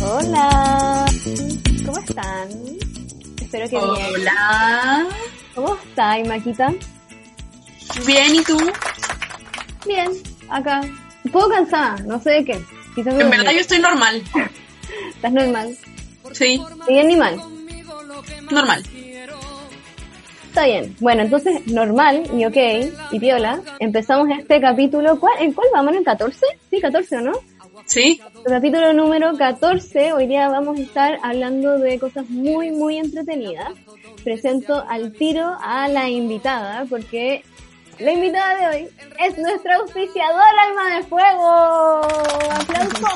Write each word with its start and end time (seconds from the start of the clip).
Hola, 0.00 1.04
¿cómo 1.84 1.98
están? 1.98 2.48
Espero 3.42 3.68
que 3.68 3.76
bien. 3.76 4.14
Hola. 4.14 5.06
¿Cómo 5.54 5.76
estás, 5.76 6.26
Maquita? 6.26 6.72
Bien, 8.06 8.34
¿y 8.34 8.42
tú? 8.42 8.56
Bien, 9.86 10.10
acá. 10.48 10.80
Un 11.24 11.30
poco 11.30 11.50
cansada, 11.50 11.96
no 12.06 12.18
sé 12.22 12.30
de 12.30 12.44
qué. 12.46 12.64
Quizás 12.94 13.20
En 13.20 13.28
verdad 13.28 13.52
yo 13.52 13.60
estoy 13.60 13.80
normal. 13.80 14.22
¿Estás 15.14 15.32
normal? 15.32 15.76
Sí, 16.32 16.58
¿Ni 16.88 16.94
bien 16.94 17.08
ni 17.08 17.16
mal? 17.16 17.36
normal. 18.50 18.82
Está 20.54 20.66
bien. 20.66 20.94
Bueno, 21.00 21.22
entonces, 21.22 21.66
normal 21.66 22.30
y 22.32 22.44
ok, 22.44 22.56
y 23.10 23.18
piola. 23.18 23.60
Empezamos 23.80 24.28
este 24.38 24.60
capítulo. 24.60 25.18
¿Cuál, 25.18 25.42
¿En 25.42 25.52
cuál 25.52 25.66
vamos? 25.72 25.90
¿En 25.90 25.98
el 25.98 26.04
14? 26.04 26.46
Sí, 26.70 26.80
14, 26.80 27.16
¿o 27.16 27.20
no? 27.22 27.32
Sí, 27.86 28.20
El 28.46 28.52
capítulo 28.52 28.92
número 28.92 29.36
14. 29.36 30.12
Hoy 30.12 30.28
día 30.28 30.48
vamos 30.48 30.78
a 30.78 30.82
estar 30.82 31.18
hablando 31.24 31.76
de 31.76 31.98
cosas 31.98 32.30
muy, 32.30 32.70
muy 32.70 32.98
entretenidas. 32.98 33.72
Presento 34.22 34.84
al 34.88 35.12
tiro 35.14 35.56
a 35.60 35.88
la 35.88 36.08
invitada, 36.08 36.84
porque 36.88 37.42
la 37.98 38.12
invitada 38.12 38.54
de 38.70 38.76
hoy 38.76 38.88
es 39.26 39.36
nuestra 39.36 39.74
auspiciadora 39.78 40.62
Alma 40.68 40.96
de 40.96 41.02
Fuego. 41.02 42.00
¡Aplauso! 42.52 43.06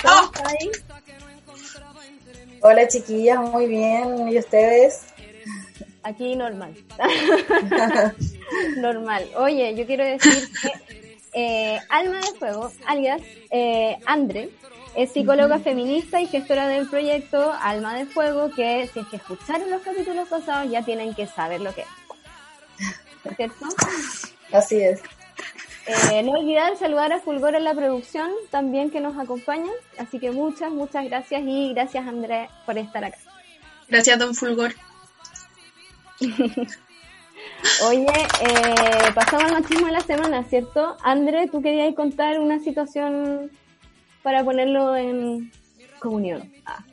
¿Cómo 0.00 0.14
¡Oh! 0.14 0.30
está 0.32 0.48
ahí? 0.48 0.70
Hola 2.60 2.86
chiquillas, 2.86 3.40
muy 3.50 3.66
bien. 3.66 4.28
¿Y 4.28 4.38
ustedes? 4.38 5.12
Aquí 6.04 6.36
normal. 6.36 6.74
normal. 8.76 9.26
Oye, 9.36 9.74
yo 9.74 9.86
quiero 9.86 10.04
decir 10.04 10.48
que 10.60 10.70
eh, 11.32 11.80
Alma 11.88 12.20
de 12.20 12.38
Fuego, 12.38 12.70
alias 12.86 13.22
eh, 13.50 13.98
Andre, 14.04 14.50
es 14.94 15.12
psicóloga 15.12 15.58
feminista 15.58 16.20
y 16.20 16.26
gestora 16.26 16.68
del 16.68 16.88
proyecto 16.88 17.52
Alma 17.58 17.94
de 17.94 18.04
Fuego, 18.04 18.50
que 18.54 18.88
si 18.92 19.00
es 19.00 19.06
que 19.08 19.16
escucharon 19.16 19.70
los 19.70 19.82
capítulos 19.82 20.28
pasados 20.28 20.70
ya 20.70 20.84
tienen 20.84 21.14
que 21.14 21.26
saber 21.26 21.62
lo 21.62 21.74
que 21.74 21.80
es. 21.80 23.36
¿Cierto? 23.36 23.66
Así 24.52 24.80
es. 24.80 25.00
Eh, 25.86 26.22
no 26.22 26.32
olvidar 26.32 26.76
saludar 26.76 27.12
a 27.12 27.20
Fulgor 27.20 27.54
en 27.54 27.64
la 27.64 27.74
producción 27.74 28.30
también 28.50 28.90
que 28.90 29.00
nos 29.00 29.18
acompaña. 29.18 29.70
Así 29.98 30.18
que 30.18 30.30
muchas, 30.30 30.70
muchas 30.70 31.06
gracias 31.06 31.42
y 31.44 31.72
gracias 31.72 32.06
André 32.06 32.50
por 32.66 32.76
estar 32.76 33.04
acá. 33.04 33.18
gracias 33.88 34.18
Don 34.18 34.34
Fulgor. 34.34 34.74
Oye, 37.88 38.06
eh, 38.40 39.12
pasamos 39.14 39.44
al 39.44 39.62
machismo 39.62 39.88
la 39.88 40.00
semana, 40.00 40.44
¿cierto? 40.44 40.96
André, 41.02 41.48
tú 41.48 41.62
querías 41.62 41.94
contar 41.94 42.38
una 42.38 42.58
situación 42.60 43.50
para 44.22 44.44
ponerlo 44.44 44.96
en 44.96 45.50
comunión. 46.00 46.52
Ah, 46.66 46.84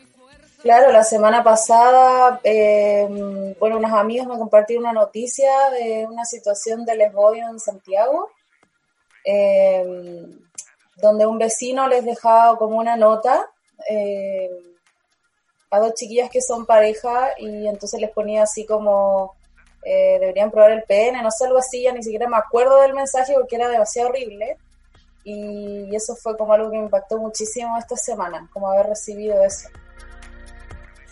Claro, 0.62 0.92
la 0.92 1.04
semana 1.04 1.44
pasada, 1.44 2.40
eh, 2.44 3.56
bueno, 3.60 3.78
unos 3.78 3.92
amigos 3.94 4.28
me 4.28 4.38
compartieron 4.38 4.86
una 4.86 4.94
noticia 4.94 5.50
de 5.72 6.06
una 6.08 6.24
situación 6.24 6.86
de 6.86 6.98
lesboio 6.98 7.50
en 7.50 7.60
Santiago, 7.60 8.30
eh, 9.26 10.28
donde 10.98 11.26
un 11.26 11.40
vecino 11.40 11.88
les 11.88 12.06
dejaba 12.06 12.58
como 12.58 12.78
una 12.78 12.96
nota 12.96 13.50
eh, 13.90 14.52
a 15.72 15.80
dos 15.80 15.94
chiquillas 15.96 16.30
que 16.30 16.42
son 16.42 16.66
pareja 16.66 17.30
y 17.40 17.68
entonces 17.68 18.00
les 18.00 18.12
ponía 18.12 18.44
así 18.44 18.66
como 18.66 19.36
eh, 19.84 20.18
deberían 20.20 20.52
probar 20.52 20.72
el 20.72 20.84
pene, 20.84 21.24
no 21.24 21.32
sé, 21.32 21.46
algo 21.46 21.58
así, 21.58 21.84
ya 21.84 21.94
ni 21.94 22.04
siquiera 22.04 22.28
me 22.28 22.38
acuerdo 22.38 22.82
del 22.82 22.94
mensaje 22.94 23.34
porque 23.34 23.56
era 23.56 23.68
demasiado 23.70 24.10
horrible. 24.10 24.58
Y 25.24 25.96
eso 25.96 26.16
fue 26.16 26.36
como 26.38 26.54
algo 26.54 26.70
que 26.72 26.78
me 26.78 26.84
impactó 26.86 27.18
muchísimo 27.20 27.78
esta 27.78 27.96
semana, 27.96 28.50
como 28.52 28.70
haber 28.72 28.88
recibido 28.88 29.44
eso. 29.44 29.70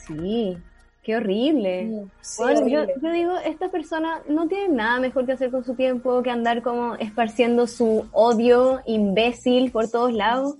sí, 0.08 0.58
qué 1.04 1.16
horrible. 1.16 1.84
Mm, 1.86 2.12
sí, 2.22 2.42
Bueno, 2.42 2.68
yo, 2.68 2.82
horrible. 2.82 2.96
yo 3.02 3.12
digo, 3.12 3.38
esta 3.38 3.70
persona 3.70 4.22
no 4.28 4.48
tiene 4.48 4.70
nada 4.70 5.00
mejor 5.00 5.26
que 5.26 5.34
hacer 5.34 5.52
con 5.52 5.64
su 5.64 5.76
tiempo 5.76 6.22
que 6.24 6.32
andar 6.32 6.62
como 6.64 6.96
esparciendo 6.96 7.68
su 7.68 8.08
odio 8.12 8.82
imbécil 8.86 9.72
por 9.72 9.90
todos 9.90 10.14
lados. 10.14 10.56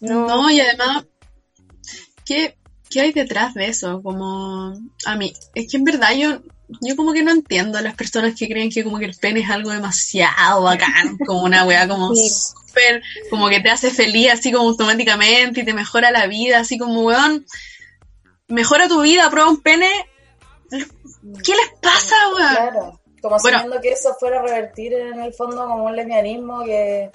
No, 0.00 0.26
No, 0.26 0.50
y 0.50 0.60
además, 0.60 1.06
¿qué, 2.26 2.58
¿qué 2.96 3.02
hay 3.02 3.12
detrás 3.12 3.52
de 3.52 3.66
eso? 3.66 4.00
Como, 4.02 4.72
a 5.04 5.16
mí, 5.16 5.34
es 5.54 5.70
que 5.70 5.76
en 5.76 5.84
verdad 5.84 6.12
yo, 6.16 6.38
yo 6.80 6.96
como 6.96 7.12
que 7.12 7.22
no 7.22 7.30
entiendo 7.30 7.76
a 7.76 7.82
las 7.82 7.94
personas 7.94 8.34
que 8.34 8.48
creen 8.48 8.70
que 8.70 8.82
como 8.82 8.98
que 8.98 9.04
el 9.04 9.14
pene 9.14 9.40
es 9.40 9.50
algo 9.50 9.68
demasiado 9.70 10.62
bacán, 10.62 11.18
como 11.26 11.42
una 11.42 11.66
weá 11.66 11.86
como 11.86 12.14
Sí. 12.14 12.30
súper, 12.30 13.02
como 13.28 13.50
que 13.50 13.60
te 13.60 13.68
hace 13.68 13.90
feliz 13.90 14.30
así 14.32 14.50
como 14.50 14.70
automáticamente 14.70 15.60
y 15.60 15.64
te 15.66 15.74
mejora 15.74 16.10
la 16.10 16.26
vida, 16.26 16.60
así 16.60 16.78
como 16.78 17.02
weón, 17.02 17.44
mejora 18.48 18.88
tu 18.88 19.02
vida, 19.02 19.28
prueba 19.28 19.50
un 19.50 19.60
pene. 19.60 19.90
¿Qué 20.70 21.52
les 21.52 21.70
pasa, 21.82 22.16
weón? 22.34 22.54
Claro, 22.54 23.00
como 23.20 23.36
Bueno. 23.42 23.58
sabiendo 23.58 23.80
que 23.82 23.90
eso 23.90 24.16
fuera 24.18 24.40
a 24.40 24.42
revertir 24.42 24.94
en 24.94 25.20
el 25.20 25.34
fondo 25.34 25.66
como 25.66 25.84
un 25.84 25.94
lesbianismo 25.96 26.64
que... 26.64 27.10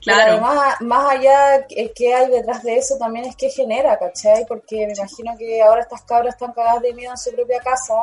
Claro. 0.00 0.20
Pero 0.36 0.46
además, 0.46 0.80
más 0.80 1.10
allá 1.12 1.66
que 1.66 2.14
hay 2.14 2.30
detrás 2.30 2.62
de 2.62 2.76
eso 2.78 2.96
también 2.98 3.26
es 3.26 3.36
que 3.36 3.50
genera, 3.50 3.98
¿cachai? 3.98 4.46
Porque 4.46 4.86
me 4.86 4.92
imagino 4.94 5.36
que 5.36 5.60
ahora 5.62 5.82
estas 5.82 6.02
cabras 6.02 6.34
están 6.34 6.52
cagadas 6.52 6.82
de 6.82 6.94
miedo 6.94 7.10
en 7.12 7.18
su 7.18 7.30
propia 7.32 7.60
casa 7.60 7.94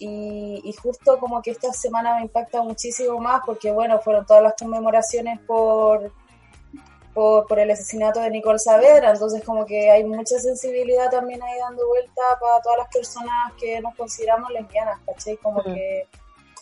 y, 0.00 0.60
y 0.64 0.72
justo 0.74 1.18
como 1.18 1.40
que 1.40 1.52
esta 1.52 1.72
semana 1.72 2.16
me 2.16 2.22
impacta 2.22 2.62
muchísimo 2.62 3.18
más 3.18 3.40
porque, 3.46 3.70
bueno, 3.70 4.00
fueron 4.00 4.26
todas 4.26 4.42
las 4.42 4.54
conmemoraciones 4.58 5.38
por, 5.46 6.12
por, 7.14 7.46
por 7.46 7.58
el 7.60 7.70
asesinato 7.70 8.20
de 8.20 8.30
Nicole 8.30 8.58
Saavedra, 8.58 9.10
entonces 9.12 9.42
como 9.44 9.64
que 9.64 9.90
hay 9.90 10.04
mucha 10.04 10.38
sensibilidad 10.38 11.10
también 11.10 11.42
ahí 11.42 11.58
dando 11.60 11.86
vuelta 11.86 12.22
para 12.40 12.60
todas 12.60 12.78
las 12.78 12.88
personas 12.88 13.52
que 13.58 13.80
nos 13.80 13.94
consideramos 13.94 14.50
lesbianas, 14.50 14.98
¿cachai? 15.06 15.36
Como 15.36 15.60
Mm. 15.60 15.74
que 15.74 16.06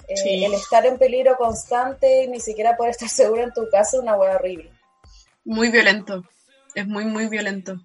eh, 0.09 0.17
Sí. 0.17 0.45
el 0.45 0.55
estar 0.55 0.85
en 0.87 0.99
peligro 0.99 1.37
constante 1.37 2.25
y 2.25 2.29
ni 2.29 2.41
siquiera 2.41 2.77
poder 2.77 2.93
estar 2.93 3.09
seguro 3.09 3.43
en 3.43 3.53
tu 3.53 3.69
casa 3.71 3.97
es 3.97 4.03
una 4.03 4.17
hueá 4.17 4.37
horrible. 4.37 4.71
Muy 5.45 5.71
violento. 5.71 6.25
Es 6.75 6.87
muy, 6.87 7.05
muy 7.05 7.29
violento. 7.29 7.77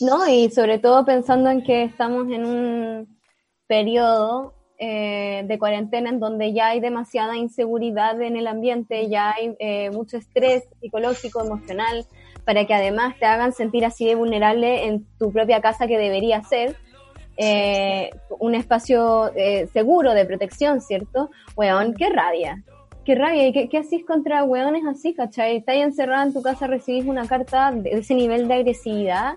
No, 0.00 0.28
y 0.28 0.50
sobre 0.50 0.78
todo 0.78 1.04
pensando 1.04 1.50
en 1.50 1.62
que 1.62 1.84
estamos 1.84 2.30
en 2.30 2.44
un 2.44 3.18
periodo 3.66 4.54
eh, 4.78 5.42
de 5.46 5.58
cuarentena 5.58 6.10
en 6.10 6.20
donde 6.20 6.52
ya 6.52 6.68
hay 6.68 6.80
demasiada 6.80 7.36
inseguridad 7.36 8.20
en 8.20 8.36
el 8.36 8.46
ambiente, 8.46 9.08
ya 9.08 9.32
hay 9.32 9.56
eh, 9.58 9.90
mucho 9.90 10.18
estrés 10.18 10.64
psicológico, 10.80 11.42
emocional, 11.42 12.04
para 12.44 12.66
que 12.66 12.74
además 12.74 13.16
te 13.18 13.24
hagan 13.24 13.52
sentir 13.54 13.86
así 13.86 14.06
de 14.06 14.14
vulnerable 14.14 14.84
en 14.84 15.06
tu 15.18 15.32
propia 15.32 15.62
casa 15.62 15.86
que 15.86 15.98
debería 15.98 16.42
ser. 16.42 16.76
Eh, 17.36 18.10
un 18.38 18.54
espacio 18.54 19.32
eh, 19.34 19.68
seguro 19.72 20.14
de 20.14 20.24
protección, 20.24 20.80
¿cierto? 20.80 21.30
Weón, 21.56 21.94
qué 21.94 22.08
rabia. 22.10 22.62
Qué 23.04 23.14
rabia. 23.14 23.46
¿Y 23.46 23.52
qué, 23.52 23.68
qué 23.68 23.78
hacís 23.78 24.04
contra 24.04 24.44
weones 24.44 24.84
así, 24.86 25.14
cachai? 25.14 25.58
Estás 25.58 25.76
encerrada 25.76 26.24
en 26.24 26.32
tu 26.32 26.42
casa, 26.42 26.66
recibís 26.66 27.04
una 27.04 27.26
carta 27.26 27.70
de 27.72 27.90
ese 27.90 28.14
nivel 28.14 28.48
de 28.48 28.54
agresividad. 28.54 29.34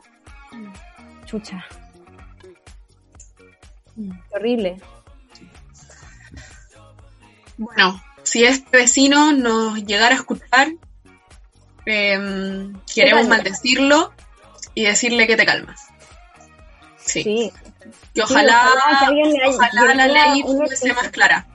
Chucha. 1.25 1.63
Qué 3.95 4.35
horrible. 4.35 4.77
Bueno, 7.57 8.01
si 8.23 8.45
este 8.45 8.77
vecino 8.77 9.33
nos 9.33 9.83
llegara 9.83 10.15
a 10.15 10.19
escuchar, 10.19 10.69
em, 11.85 12.73
queremos 12.93 13.27
maldecirlo 13.27 14.13
y 14.73 14.85
decirle 14.85 15.27
que 15.27 15.35
te 15.35 15.45
calmas. 15.45 15.87
Sí. 16.97 17.23
Sí. 17.23 17.51
Que 18.13 18.21
ojalá, 18.21 18.65
ojalá 18.75 18.99
que 18.99 19.05
alguien 19.05 19.31
le 19.33 19.43
haya- 19.43 19.55
ojalá 19.55 19.95
la 19.95 20.07
ley 20.07 20.41
fuese 20.43 20.93
más 20.93 21.09
clara. 21.09 21.47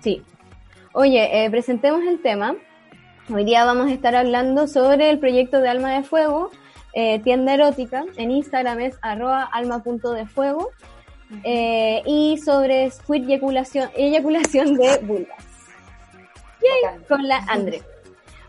Sí. 0.00 0.22
Oye, 0.92 1.44
eh, 1.44 1.50
presentemos 1.50 2.02
el 2.02 2.20
tema. 2.22 2.54
Hoy 3.32 3.44
día 3.44 3.64
vamos 3.64 3.88
a 3.90 3.92
estar 3.92 4.14
hablando 4.14 4.66
sobre 4.66 5.10
el 5.10 5.18
proyecto 5.18 5.60
de 5.60 5.68
Alma 5.68 5.92
de 5.92 6.02
Fuego, 6.02 6.50
eh, 6.94 7.18
tienda 7.20 7.54
erótica. 7.54 8.04
En 8.16 8.30
Instagram 8.30 8.80
es 8.80 8.98
arroba 9.02 9.42
alma.defuego. 9.44 10.70
eh, 11.44 12.02
y 12.06 12.38
sobre 12.38 12.90
squid 12.90 13.28
eyaculación, 13.28 13.90
eyaculación 13.94 14.74
de 14.76 14.96
vulvas. 15.02 15.44
Bacán. 16.82 17.04
Con 17.06 17.28
la 17.28 17.36
Andre. 17.48 17.82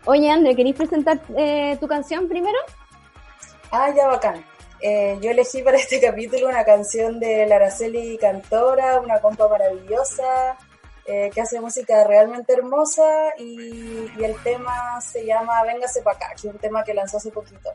Oye, 0.06 0.30
Andre, 0.30 0.56
¿queréis 0.56 0.76
presentar 0.76 1.20
eh, 1.36 1.76
tu 1.78 1.86
canción 1.86 2.26
primero? 2.26 2.56
Ah, 3.70 3.90
ya 3.94 4.06
bacán. 4.06 4.42
Eh, 4.82 5.18
yo 5.20 5.30
elegí 5.30 5.62
para 5.62 5.76
este 5.76 6.00
capítulo 6.06 6.48
una 6.48 6.64
canción 6.64 7.20
de 7.20 7.46
Laraceli 7.46 8.16
Cantora, 8.18 9.00
una 9.00 9.20
compa 9.20 9.48
maravillosa, 9.48 10.56
eh, 11.06 11.30
que 11.34 11.40
hace 11.40 11.60
música 11.60 12.04
realmente 12.04 12.52
hermosa 12.52 13.34
y, 13.38 14.10
y 14.16 14.24
el 14.24 14.34
tema 14.42 15.00
se 15.00 15.24
llama 15.24 15.62
Véngase 15.64 16.02
pa' 16.02 16.12
acá, 16.12 16.28
que 16.40 16.48
es 16.48 16.54
un 16.54 16.60
tema 16.60 16.84
que 16.84 16.94
lanzó 16.94 17.16
hace 17.16 17.30
poquito. 17.30 17.70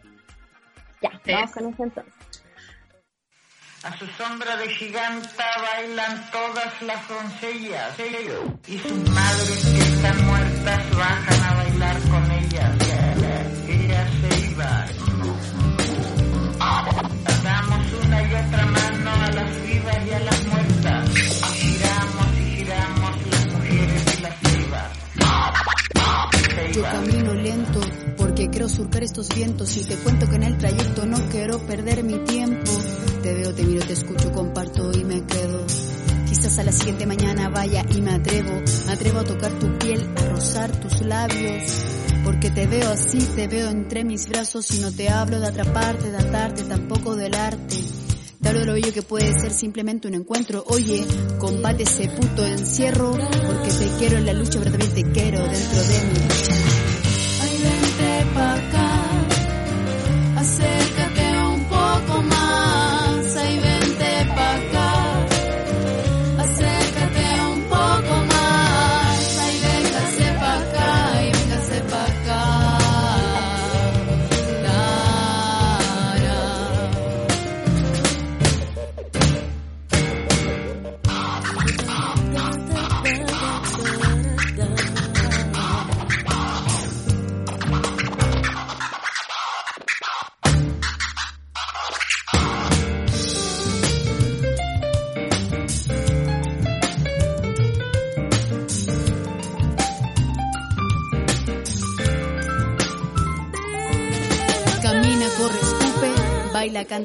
Ya, 1.02 1.12
vamos 1.26 1.52
con 1.52 1.68
eso 1.68 1.84
entonces. 1.84 2.14
A 3.84 3.96
su 3.98 4.08
sombra 4.08 4.58
de 4.58 4.68
giganta 4.68 5.46
bailan 5.62 6.32
todas 6.32 6.82
las 6.82 7.08
doncellas 7.08 7.96
y 8.66 8.80
sus 8.80 9.10
madres 9.12 9.74
que 9.76 9.78
están 9.78 10.26
muertas 10.26 10.98
bajan 10.98 11.44
a 11.44 11.55
las. 19.36 19.66
Yo 26.76 26.84
camino 26.84 27.34
lento 27.34 27.80
porque 28.18 28.50
quiero 28.50 28.68
surcar 28.68 29.02
estos 29.04 29.30
vientos 29.30 29.78
y 29.78 29.86
te 29.86 29.96
cuento 29.96 30.30
que 30.30 30.36
en 30.36 30.44
el 30.44 30.58
trayecto 30.58 31.06
no 31.06 31.18
quiero 31.30 31.60
perder 31.60 32.04
mi 32.04 32.18
tiempo. 32.26 32.70
Te 33.24 33.34
veo, 33.34 33.54
te 33.54 33.64
miro, 33.64 33.86
te 33.86 33.94
escucho, 33.94 34.32
comparto 34.34 34.92
y 34.92 35.06
me 35.06 35.26
quedo. 35.26 35.66
Quizás 36.28 36.60
a 36.60 36.64
la 36.64 36.74
siguiente 36.74 37.06
mañana 37.06 37.48
vaya 37.48 37.86
y 37.96 38.02
me 38.02 38.12
atrevo, 38.12 38.62
me 38.88 38.92
atrevo 38.92 39.20
a 39.20 39.24
tocar 39.24 39.52
tu 39.54 39.78
piel, 39.78 40.06
a 40.18 40.26
rozar 40.30 40.70
tus 40.82 41.00
labios. 41.06 41.64
Porque 42.26 42.50
te 42.50 42.68
veo 42.68 42.92
así, 42.92 43.20
te 43.20 43.48
veo 43.48 43.70
entre 43.70 44.04
mis 44.04 44.28
brazos 44.28 44.70
y 44.72 44.80
no 44.80 44.92
te 44.92 45.08
hablo 45.08 45.40
de 45.40 45.48
atraparte, 45.48 46.12
de 46.12 46.18
atarte, 46.18 46.64
tampoco 46.64 47.16
del 47.16 47.36
arte. 47.36 48.05
Te 48.46 48.50
hablo 48.50 48.60
de 48.60 48.66
lo 48.68 48.74
bello 48.74 48.94
que 48.94 49.02
puede 49.02 49.34
ser 49.40 49.52
simplemente 49.52 50.08
un 50.08 50.14
encuentro. 50.14 50.64
Oye, 50.68 51.04
combate 51.40 51.82
ese 51.82 52.08
puto 52.10 52.46
encierro, 52.46 53.14
porque 53.48 53.72
te 53.72 53.88
quiero 53.98 54.20
en 54.20 54.28
la 54.28 54.34
lucha, 54.34 54.60
pero 54.60 54.70
también 54.70 54.94
te 54.94 55.02
quiero 55.02 55.40
dentro 55.40 55.80
de 55.80 56.02
mi 56.14 56.26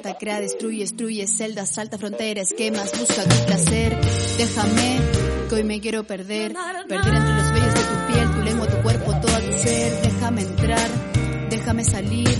baila, 0.01 0.03
canta, 0.03 0.19
crea, 0.19 0.41
destruye, 0.41 0.81
destruye, 0.81 1.27
celdas, 1.27 1.71
salta 1.71 1.99
fronteras, 1.99 2.49
quemas, 2.57 2.91
busca 2.99 3.23
tu 3.23 3.47
placer. 3.47 3.97
Déjame, 4.39 5.01
que 5.49 5.55
hoy 5.55 5.65
me 5.65 5.81
quiero 5.81 6.05
perder, 6.05 6.55
perder 6.89 7.15
entre 7.15 7.35
los 7.35 7.53
vellos 7.53 7.75
de 7.75 7.81
tu 7.81 8.13
piel, 8.13 8.31
tu 8.31 8.43
lengua, 8.43 8.67
tu 8.67 8.83
cuerpo, 8.83 9.13
todo 9.21 9.41
tu 9.41 9.53
ser. 9.59 10.03
Déjame 10.03 10.43
entrar, 10.43 10.91
déjame 11.51 11.85
salir, 11.85 12.39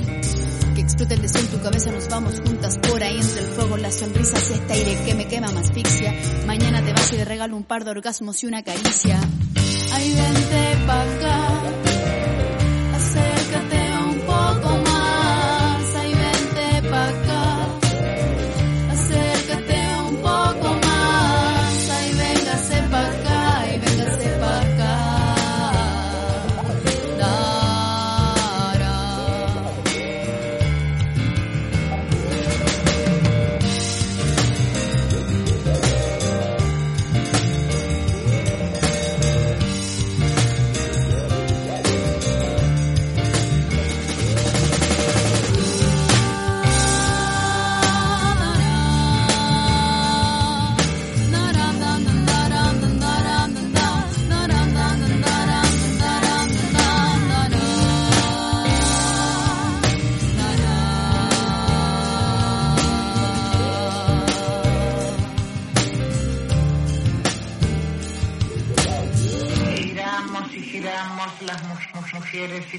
que 0.75 0.81
explote 0.81 1.15
el 1.15 1.23
deseo 1.23 1.41
en 1.41 1.49
tu 1.49 1.61
cabeza, 1.61 1.91
nos 1.91 2.09
vamos 2.09 2.41
juntas 2.41 2.79
por 2.79 3.03
ahí 3.03 3.17
entre 3.17 3.41
el 3.41 3.49
fuego, 3.49 3.77
las 3.77 3.95
sonrisas, 3.95 4.51
este 4.51 4.73
aire 4.73 4.99
que 5.05 5.15
me 5.15 5.27
quema, 5.27 5.51
me 5.53 5.61
asfixia. 5.61 6.15
Mañana 6.47 6.83
te 6.85 6.93
vas 6.93 7.13
y 7.13 7.17
te 7.17 7.25
regalo 7.25 7.57
un 7.57 7.65
par 7.65 7.85
de 7.85 7.91
orgasmos 7.91 8.43
y 8.43 8.47
una 8.47 8.63
caricia. 8.63 9.21
Ay, 9.93 10.15
vente 10.15 10.87
pa' 10.87 11.03
acá. 11.03 11.30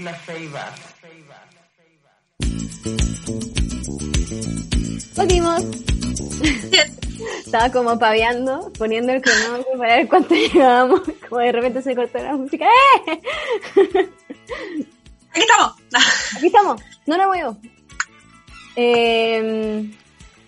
Las 0.04 0.26
ceibas. 0.26 0.72
Volvimos. 5.16 5.62
Estaba 7.46 7.72
como 7.72 8.00
paveando, 8.00 8.72
poniendo 8.78 9.12
el 9.12 9.22
cronómetro 9.22 9.78
para 9.78 9.98
ver 9.98 10.08
cuánto 10.08 10.34
llevábamos. 10.54 11.02
Como 11.30 11.42
de 11.42 11.52
repente 11.52 11.82
se 11.82 11.96
cortó 11.96 12.18
la 12.18 12.36
música. 12.36 12.66
¡Eh! 12.66 13.20
Aquí 15.32 15.40
estamos. 15.40 15.74
Aquí 16.36 16.48
estamos. 16.48 16.82
No 17.06 17.18
la 17.18 17.28
muevo. 17.28 17.58
Eh, 18.76 19.92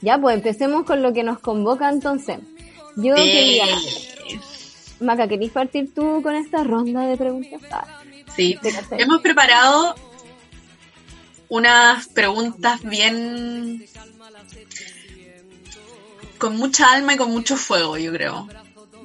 ya, 0.01 0.17
pues 0.17 0.35
empecemos 0.35 0.83
con 0.83 1.01
lo 1.01 1.13
que 1.13 1.23
nos 1.23 1.39
convoca 1.39 1.89
entonces. 1.89 2.39
Yo 2.95 3.16
quería... 3.16 3.66
Maca, 4.99 5.28
¿querés 5.28 5.51
partir 5.51 5.94
tú 5.94 6.21
con 6.21 6.35
esta 6.35 6.63
ronda 6.63 7.01
de 7.01 7.18
preguntas? 7.18 7.61
Ah, 7.71 8.04
Sí, 8.35 8.59
hemos 8.92 9.21
preparado 9.21 9.95
unas 11.49 12.07
preguntas 12.07 12.81
bien 12.83 13.85
con 16.37 16.57
mucha 16.57 16.92
alma 16.92 17.13
y 17.13 17.18
con 17.18 17.31
mucho 17.31 17.57
fuego, 17.57 17.97
yo 17.97 18.11
creo. 18.11 18.47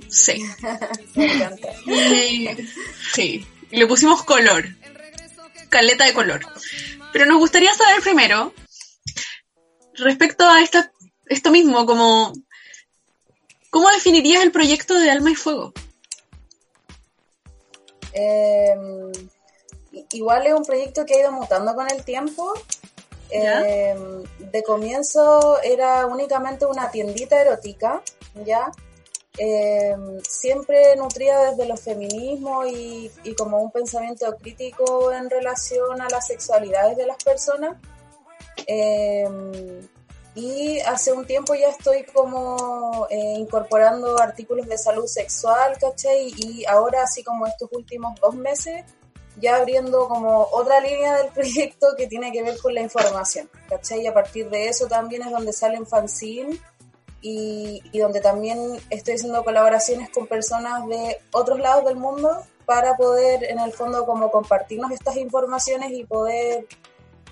Sí. 0.08 0.44
Sí. 3.14 3.46
Y 3.70 3.76
le 3.76 3.86
pusimos 3.86 4.22
color. 4.24 4.68
Caleta 5.68 6.04
de 6.04 6.12
color. 6.12 6.40
Pero 7.12 7.26
nos 7.26 7.38
gustaría 7.38 7.72
saber 7.74 8.00
primero, 8.02 8.54
respecto 9.94 10.48
a 10.48 10.62
esta, 10.62 10.92
esto 11.26 11.50
mismo, 11.50 11.86
como, 11.86 12.32
¿cómo 13.70 13.90
definirías 13.90 14.42
el 14.42 14.52
proyecto 14.52 14.94
de 14.94 15.10
Alma 15.10 15.30
y 15.30 15.34
Fuego? 15.34 15.72
Eh, 18.12 18.76
i- 19.92 20.06
igual 20.12 20.46
es 20.46 20.54
un 20.54 20.64
proyecto 20.64 21.04
que 21.04 21.14
ha 21.14 21.20
ido 21.20 21.32
mutando 21.32 21.74
con 21.74 21.90
el 21.90 22.04
tiempo. 22.04 22.52
Eh, 23.30 23.94
de 24.38 24.62
comienzo 24.62 25.60
era 25.62 26.06
únicamente 26.06 26.64
una 26.64 26.90
tiendita 26.90 27.40
erótica, 27.40 28.00
¿ya? 28.44 28.70
Eh, 29.36 29.94
siempre 30.26 30.96
nutrida 30.96 31.50
desde 31.50 31.66
los 31.68 31.80
feminismos 31.80 32.66
y, 32.68 33.10
y 33.24 33.34
como 33.34 33.58
un 33.62 33.70
pensamiento 33.70 34.34
crítico 34.36 35.12
en 35.12 35.28
relación 35.30 36.00
a 36.00 36.08
las 36.08 36.26
sexualidades 36.26 36.96
de 36.96 37.06
las 37.06 37.22
personas. 37.22 37.76
Eh, 38.66 39.28
y 40.34 40.80
hace 40.80 41.12
un 41.12 41.26
tiempo 41.26 41.54
ya 41.54 41.68
estoy 41.68 42.04
como 42.04 43.06
eh, 43.10 43.34
incorporando 43.38 44.20
artículos 44.20 44.66
de 44.66 44.78
salud 44.78 45.06
sexual, 45.06 45.76
¿cachai? 45.80 46.32
Y 46.36 46.64
ahora, 46.66 47.02
así 47.02 47.24
como 47.24 47.46
estos 47.46 47.68
últimos 47.72 48.18
dos 48.20 48.34
meses, 48.34 48.84
ya 49.40 49.56
abriendo 49.56 50.08
como 50.08 50.48
otra 50.52 50.80
línea 50.80 51.16
del 51.16 51.28
proyecto 51.34 51.88
que 51.96 52.06
tiene 52.06 52.32
que 52.32 52.42
ver 52.42 52.58
con 52.58 52.74
la 52.74 52.82
información, 52.82 53.48
¿cachai? 53.68 54.02
Y 54.02 54.06
a 54.06 54.14
partir 54.14 54.48
de 54.50 54.68
eso 54.68 54.86
también 54.86 55.22
es 55.22 55.30
donde 55.30 55.52
salen 55.52 55.86
fanzine 55.86 56.60
y, 57.20 57.98
donde 57.98 58.20
también 58.20 58.78
estoy 58.90 59.14
haciendo 59.14 59.42
colaboraciones 59.44 60.10
con 60.10 60.26
personas 60.26 60.86
de 60.86 61.18
otros 61.32 61.58
lados 61.58 61.84
del 61.84 61.96
mundo 61.96 62.44
para 62.64 62.96
poder 62.96 63.44
en 63.44 63.58
el 63.58 63.72
fondo 63.72 64.04
como 64.06 64.30
compartirnos 64.30 64.92
estas 64.92 65.16
informaciones 65.16 65.90
y 65.92 66.04
poder 66.04 66.66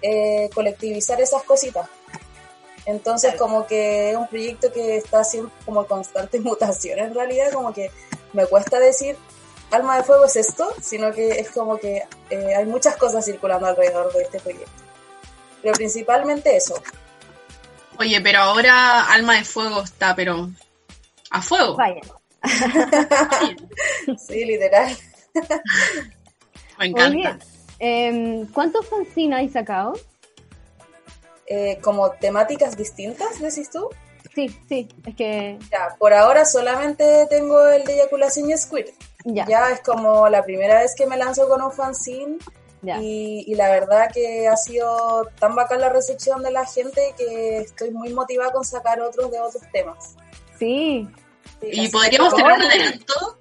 eh, 0.02 0.50
colectivizar 0.54 1.20
esas 1.20 1.42
cositas. 1.44 1.88
Entonces 2.86 3.34
como 3.34 3.66
que 3.66 4.10
es 4.12 4.16
un 4.16 4.28
proyecto 4.28 4.72
que 4.72 4.96
está 4.96 5.24
siempre 5.24 5.54
como 5.64 5.86
constante 5.86 6.40
mutación 6.40 6.98
en 6.98 7.14
realidad, 7.14 7.52
como 7.52 7.72
que 7.72 7.90
me 8.32 8.46
cuesta 8.46 8.78
decir 8.78 9.16
Alma 9.70 9.96
de 9.96 10.04
Fuego 10.04 10.24
es 10.24 10.36
esto, 10.36 10.72
sino 10.80 11.12
que 11.12 11.28
es 11.40 11.50
como 11.50 11.76
que 11.76 12.02
eh, 12.30 12.54
hay 12.54 12.64
muchas 12.66 12.96
cosas 12.96 13.24
circulando 13.24 13.66
alrededor 13.66 14.12
de 14.12 14.22
este 14.22 14.38
proyecto. 14.38 14.70
Pero 15.60 15.74
principalmente 15.74 16.56
eso. 16.56 16.80
Oye, 17.98 18.20
pero 18.20 18.40
ahora 18.40 19.12
Alma 19.12 19.34
de 19.34 19.44
Fuego 19.44 19.82
está, 19.82 20.14
pero 20.14 20.48
a 21.30 21.42
fuego. 21.42 21.76
Vaya. 21.76 22.00
sí, 24.28 24.44
literal. 24.44 24.96
Me 26.78 26.86
encanta. 26.86 27.30
Oye, 27.30 27.38
em, 27.80 28.46
¿cuántos 28.52 28.86
fanzines 28.86 29.38
hay 29.38 29.48
sacado? 29.48 29.94
Eh, 31.48 31.78
como 31.82 32.10
temáticas 32.12 32.76
distintas, 32.76 33.40
decís 33.40 33.70
tú. 33.70 33.88
Sí, 34.34 34.48
sí, 34.68 34.88
es 35.06 35.14
que 35.16 35.58
Ya, 35.70 35.94
por 35.98 36.12
ahora 36.12 36.44
solamente 36.44 37.26
tengo 37.30 37.66
el 37.68 37.84
de 37.84 37.94
eyaculación 37.94 38.50
y 38.50 38.56
squirt. 38.58 38.88
ya, 39.24 39.46
Ya 39.46 39.70
es 39.70 39.80
como 39.80 40.28
la 40.28 40.42
primera 40.44 40.80
vez 40.80 40.94
que 40.96 41.06
me 41.06 41.16
lanzo 41.16 41.48
con 41.48 41.62
un 41.62 41.72
fanzine 41.72 42.36
ya. 42.82 42.98
y, 43.00 43.44
y 43.46 43.54
la 43.54 43.70
verdad 43.70 44.10
que 44.12 44.46
ha 44.48 44.56
sido 44.56 45.26
tan 45.38 45.54
bacán 45.54 45.80
la 45.80 45.88
recepción 45.88 46.42
de 46.42 46.50
la 46.50 46.66
gente 46.66 47.14
que 47.16 47.58
estoy 47.58 47.90
muy 47.92 48.12
motivada 48.12 48.52
con 48.52 48.64
sacar 48.64 49.00
otros 49.00 49.30
de 49.30 49.40
otros 49.40 49.62
temas. 49.72 50.16
Sí, 50.58 51.08
Sí, 51.60 51.68
¿Y 51.72 51.88
podríamos 51.88 52.34
tener 52.34 52.52
un 52.52 52.62
adelanto 52.62 53.38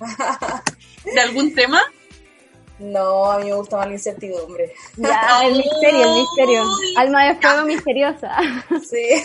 de 1.04 1.20
algún 1.20 1.54
tema? 1.54 1.82
No, 2.78 3.30
a 3.30 3.38
mí 3.38 3.46
me 3.46 3.54
gusta 3.54 3.76
más 3.76 3.86
la 3.88 3.92
incertidumbre. 3.94 4.72
ya, 4.96 5.40
el 5.44 5.56
misterio, 5.56 6.02
el 6.04 6.14
misterio. 6.20 6.64
Alma 6.96 7.24
de 7.26 7.34
fuego 7.36 7.64
misteriosa. 7.66 8.36
Sí. 8.88 9.22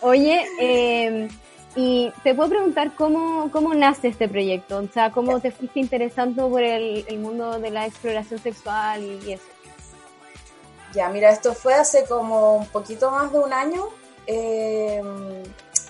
Oye, 0.00 0.46
eh, 0.60 1.28
y 1.74 2.12
te 2.22 2.34
puedo 2.34 2.48
preguntar 2.50 2.94
cómo, 2.94 3.50
cómo 3.50 3.74
nace 3.74 4.08
este 4.08 4.28
proyecto, 4.28 4.78
o 4.78 4.88
sea, 4.92 5.10
cómo 5.10 5.40
te 5.40 5.50
fuiste 5.50 5.80
interesando 5.80 6.48
por 6.48 6.62
el, 6.62 7.04
el 7.08 7.18
mundo 7.18 7.58
de 7.58 7.70
la 7.70 7.86
exploración 7.86 8.40
sexual 8.40 9.02
y, 9.02 9.20
y 9.28 9.32
eso. 9.34 9.44
Ya, 10.94 11.08
mira, 11.10 11.30
esto 11.30 11.52
fue 11.54 11.74
hace 11.74 12.04
como 12.06 12.56
un 12.56 12.66
poquito 12.66 13.10
más 13.10 13.32
de 13.32 13.38
un 13.38 13.52
año. 13.52 13.84
eh, 14.26 15.02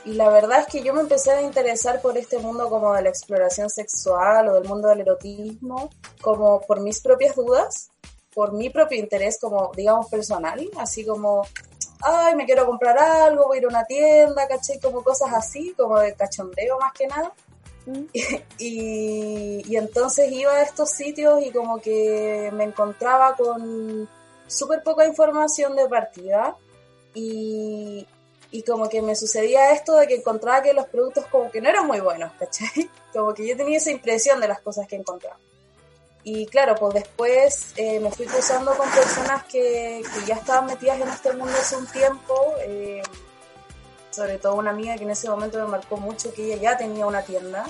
y 0.09 0.15
la 0.15 0.31
verdad 0.31 0.61
es 0.61 0.67
que 0.69 0.83
yo 0.83 0.95
me 0.95 1.03
empecé 1.03 1.33
a 1.33 1.43
interesar 1.43 2.01
por 2.01 2.17
este 2.17 2.39
mundo 2.39 2.71
como 2.71 2.95
de 2.95 3.03
la 3.03 3.11
exploración 3.11 3.69
sexual 3.69 4.49
o 4.49 4.55
del 4.55 4.65
mundo 4.65 4.89
del 4.89 5.03
erotismo, 5.03 5.91
como 6.23 6.63
por 6.63 6.81
mis 6.81 7.03
propias 7.03 7.37
dudas, 7.37 7.91
por 8.33 8.55
mi 8.55 8.71
propio 8.71 8.99
interés 8.99 9.39
como, 9.39 9.71
digamos, 9.77 10.09
personal, 10.09 10.67
así 10.79 11.05
como, 11.05 11.43
ay, 12.01 12.35
me 12.37 12.47
quiero 12.47 12.65
comprar 12.65 12.99
algo, 12.99 13.49
voy 13.49 13.59
a 13.59 13.61
ir 13.61 13.65
a 13.67 13.69
una 13.69 13.85
tienda, 13.85 14.49
caché, 14.49 14.81
como 14.81 15.05
cosas 15.05 15.31
así, 15.35 15.75
como 15.77 15.99
de 15.99 16.15
cachondeo 16.15 16.79
más 16.79 16.93
que 16.95 17.07
nada. 17.07 17.33
¿Mm? 17.85 18.05
Y, 18.59 19.63
y 19.71 19.77
entonces 19.77 20.33
iba 20.33 20.53
a 20.53 20.63
estos 20.63 20.91
sitios 20.91 21.43
y 21.45 21.51
como 21.51 21.81
que 21.81 22.51
me 22.55 22.65
encontraba 22.65 23.37
con 23.37 24.09
súper 24.47 24.83
poca 24.83 25.07
información 25.07 25.77
de 25.77 25.87
partida 25.87 26.57
y, 27.15 28.07
y 28.51 28.63
como 28.63 28.89
que 28.89 29.03
me 29.03 29.15
sucedía 29.15 29.73
esto 29.73 29.97
de 29.97 30.07
que 30.07 30.17
encontraba 30.17 30.63
que 30.63 30.73
los 30.73 30.87
productos 30.87 31.27
como 31.27 31.51
que 31.51 31.61
no 31.61 31.69
eran 31.69 31.87
muy 31.87 32.01
buenos, 32.01 32.33
¿cachai? 32.39 32.91
Como 33.13 33.35
que 33.35 33.47
yo 33.47 33.57
tenía 33.57 33.79
esa 33.79 33.91
impresión 33.91 34.41
de 34.41 34.49
las 34.49 34.61
cosas 34.61 34.87
que 34.87 34.97
encontraba. 34.97 35.39
Y 36.25 36.47
claro, 36.47 36.75
pues 36.75 36.95
después 36.95 37.73
eh, 37.77 38.01
me 38.01 38.11
fui 38.11 38.27
cruzando 38.27 38.77
con 38.77 38.89
personas 38.91 39.45
que, 39.45 40.03
que 40.03 40.27
ya 40.27 40.35
estaban 40.35 40.67
metidas 40.67 41.01
en 41.01 41.09
este 41.09 41.33
mundo 41.33 41.55
hace 41.59 41.77
un 41.77 41.87
tiempo, 41.87 42.55
eh, 42.61 43.03
sobre 44.11 44.39
todo 44.39 44.55
una 44.57 44.71
amiga 44.71 44.97
que 44.97 45.05
en 45.05 45.11
ese 45.11 45.29
momento 45.29 45.59
me 45.59 45.67
marcó 45.67 45.97
mucho, 45.97 46.33
que 46.33 46.45
ella 46.45 46.57
ya 46.57 46.77
tenía 46.77 47.07
una 47.07 47.23
tienda. 47.23 47.67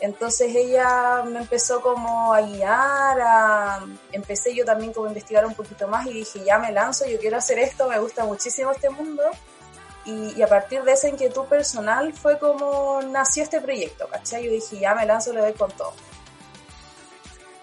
Entonces 0.00 0.54
ella 0.54 1.22
me 1.24 1.40
empezó 1.40 1.80
como 1.80 2.34
a 2.34 2.42
guiar, 2.42 3.20
a... 3.20 3.86
empecé 4.12 4.54
yo 4.54 4.64
también 4.64 4.92
como 4.92 5.06
a 5.06 5.08
investigar 5.08 5.46
un 5.46 5.54
poquito 5.54 5.88
más 5.88 6.06
y 6.06 6.12
dije, 6.12 6.44
ya 6.44 6.58
me 6.58 6.70
lanzo, 6.70 7.06
yo 7.06 7.18
quiero 7.18 7.38
hacer 7.38 7.58
esto, 7.58 7.88
me 7.88 7.98
gusta 7.98 8.24
muchísimo 8.24 8.70
este 8.72 8.90
mundo. 8.90 9.22
Y, 10.06 10.38
y 10.38 10.42
a 10.42 10.46
partir 10.46 10.82
de 10.84 10.92
esa 10.92 11.08
inquietud 11.08 11.44
personal 11.46 12.12
fue 12.12 12.38
como 12.38 13.00
nació 13.02 13.42
este 13.42 13.60
proyecto, 13.60 14.06
¿cachai? 14.08 14.44
Yo 14.44 14.52
dije, 14.52 14.78
ya 14.78 14.94
me 14.94 15.04
lanzo, 15.04 15.32
le 15.32 15.40
doy 15.40 15.52
con 15.54 15.70
todo. 15.72 15.92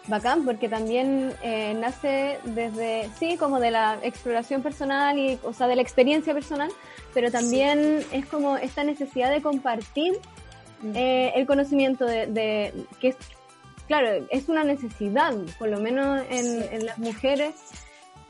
Bacán, 0.08 0.44
porque 0.44 0.68
también 0.68 1.34
eh, 1.42 1.74
nace 1.76 2.38
desde, 2.44 3.10
sí, 3.18 3.38
como 3.38 3.62
de 3.62 3.72
la 3.72 3.98
exploración 4.04 4.62
personal 4.62 5.18
y, 5.18 5.40
o 5.44 5.54
sea, 5.54 5.68
de 5.68 5.78
la 5.78 5.82
experiencia 5.82 6.34
personal, 6.34 6.70
pero 7.14 7.32
también 7.32 8.06
es 8.12 8.26
como 8.26 8.58
esta 8.58 8.84
necesidad 8.84 9.32
de 9.32 9.42
compartir 9.42 10.20
eh, 10.94 11.32
el 11.36 11.48
conocimiento 11.48 12.06
de, 12.06 12.28
de- 12.28 12.74
que 13.00 13.10
es, 13.10 13.16
claro, 13.88 14.26
es 14.30 14.50
una 14.50 14.66
necesidad, 14.66 15.34
por 15.58 15.70
lo 15.70 15.80
menos 15.80 16.22
en, 16.30 16.44
Sí. 16.64 16.68
en 16.72 16.86
las 16.86 16.98
mujeres, 16.98 17.54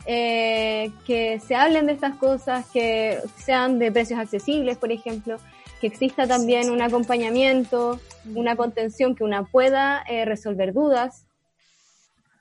eh, 0.06 0.92
que 1.06 1.40
se 1.40 1.56
hablen 1.56 1.88
de 1.88 1.94
estas 1.94 2.16
cosas, 2.16 2.66
que 2.72 3.20
sean 3.38 3.80
de 3.80 3.92
precios 3.92 4.20
accesibles, 4.20 4.78
por 4.78 4.92
ejemplo, 4.92 5.38
que 5.80 5.88
exista 5.88 6.28
también 6.28 6.72
un 6.72 6.82
acompañamiento, 6.82 8.00
una 8.36 8.56
contención 8.56 9.16
que 9.16 9.24
una 9.24 9.46
pueda 9.46 10.04
eh, 10.10 10.26
resolver 10.26 10.74
dudas, 10.74 11.26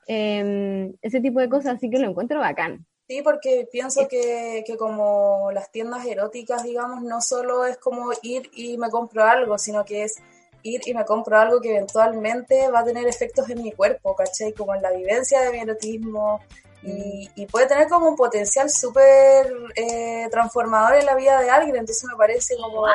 eh, 0.07 0.93
ese 1.01 1.21
tipo 1.21 1.39
de 1.39 1.49
cosas, 1.49 1.75
así 1.75 1.89
que 1.89 1.99
lo 1.99 2.09
encuentro 2.09 2.39
bacán. 2.39 2.85
Sí, 3.07 3.21
porque 3.21 3.67
pienso 3.71 4.07
que, 4.07 4.63
que 4.65 4.77
como 4.77 5.51
las 5.51 5.71
tiendas 5.71 6.05
eróticas, 6.05 6.63
digamos, 6.63 7.03
no 7.03 7.21
solo 7.21 7.65
es 7.65 7.77
como 7.77 8.11
ir 8.21 8.49
y 8.53 8.77
me 8.77 8.89
compro 8.89 9.25
algo, 9.25 9.57
sino 9.57 9.83
que 9.83 10.03
es 10.03 10.15
ir 10.63 10.81
y 10.85 10.93
me 10.93 11.05
compro 11.05 11.37
algo 11.37 11.59
que 11.59 11.71
eventualmente 11.71 12.69
va 12.71 12.79
a 12.79 12.85
tener 12.85 13.05
efectos 13.07 13.49
en 13.49 13.61
mi 13.61 13.71
cuerpo, 13.73 14.15
¿cachai? 14.15 14.53
Como 14.53 14.73
en 14.73 14.81
la 14.81 14.91
vivencia 14.91 15.41
de 15.41 15.51
mi 15.51 15.59
erotismo 15.59 16.39
y, 16.85 17.29
y 17.35 17.45
puede 17.45 17.67
tener 17.67 17.87
como 17.87 18.09
un 18.09 18.15
potencial 18.15 18.69
súper 18.69 19.51
eh, 19.75 20.27
transformador 20.29 20.95
en 20.95 21.05
la 21.05 21.15
vida 21.15 21.39
de 21.39 21.49
alguien, 21.49 21.77
entonces 21.77 22.03
me 22.09 22.15
parece 22.15 22.55
como... 22.57 22.85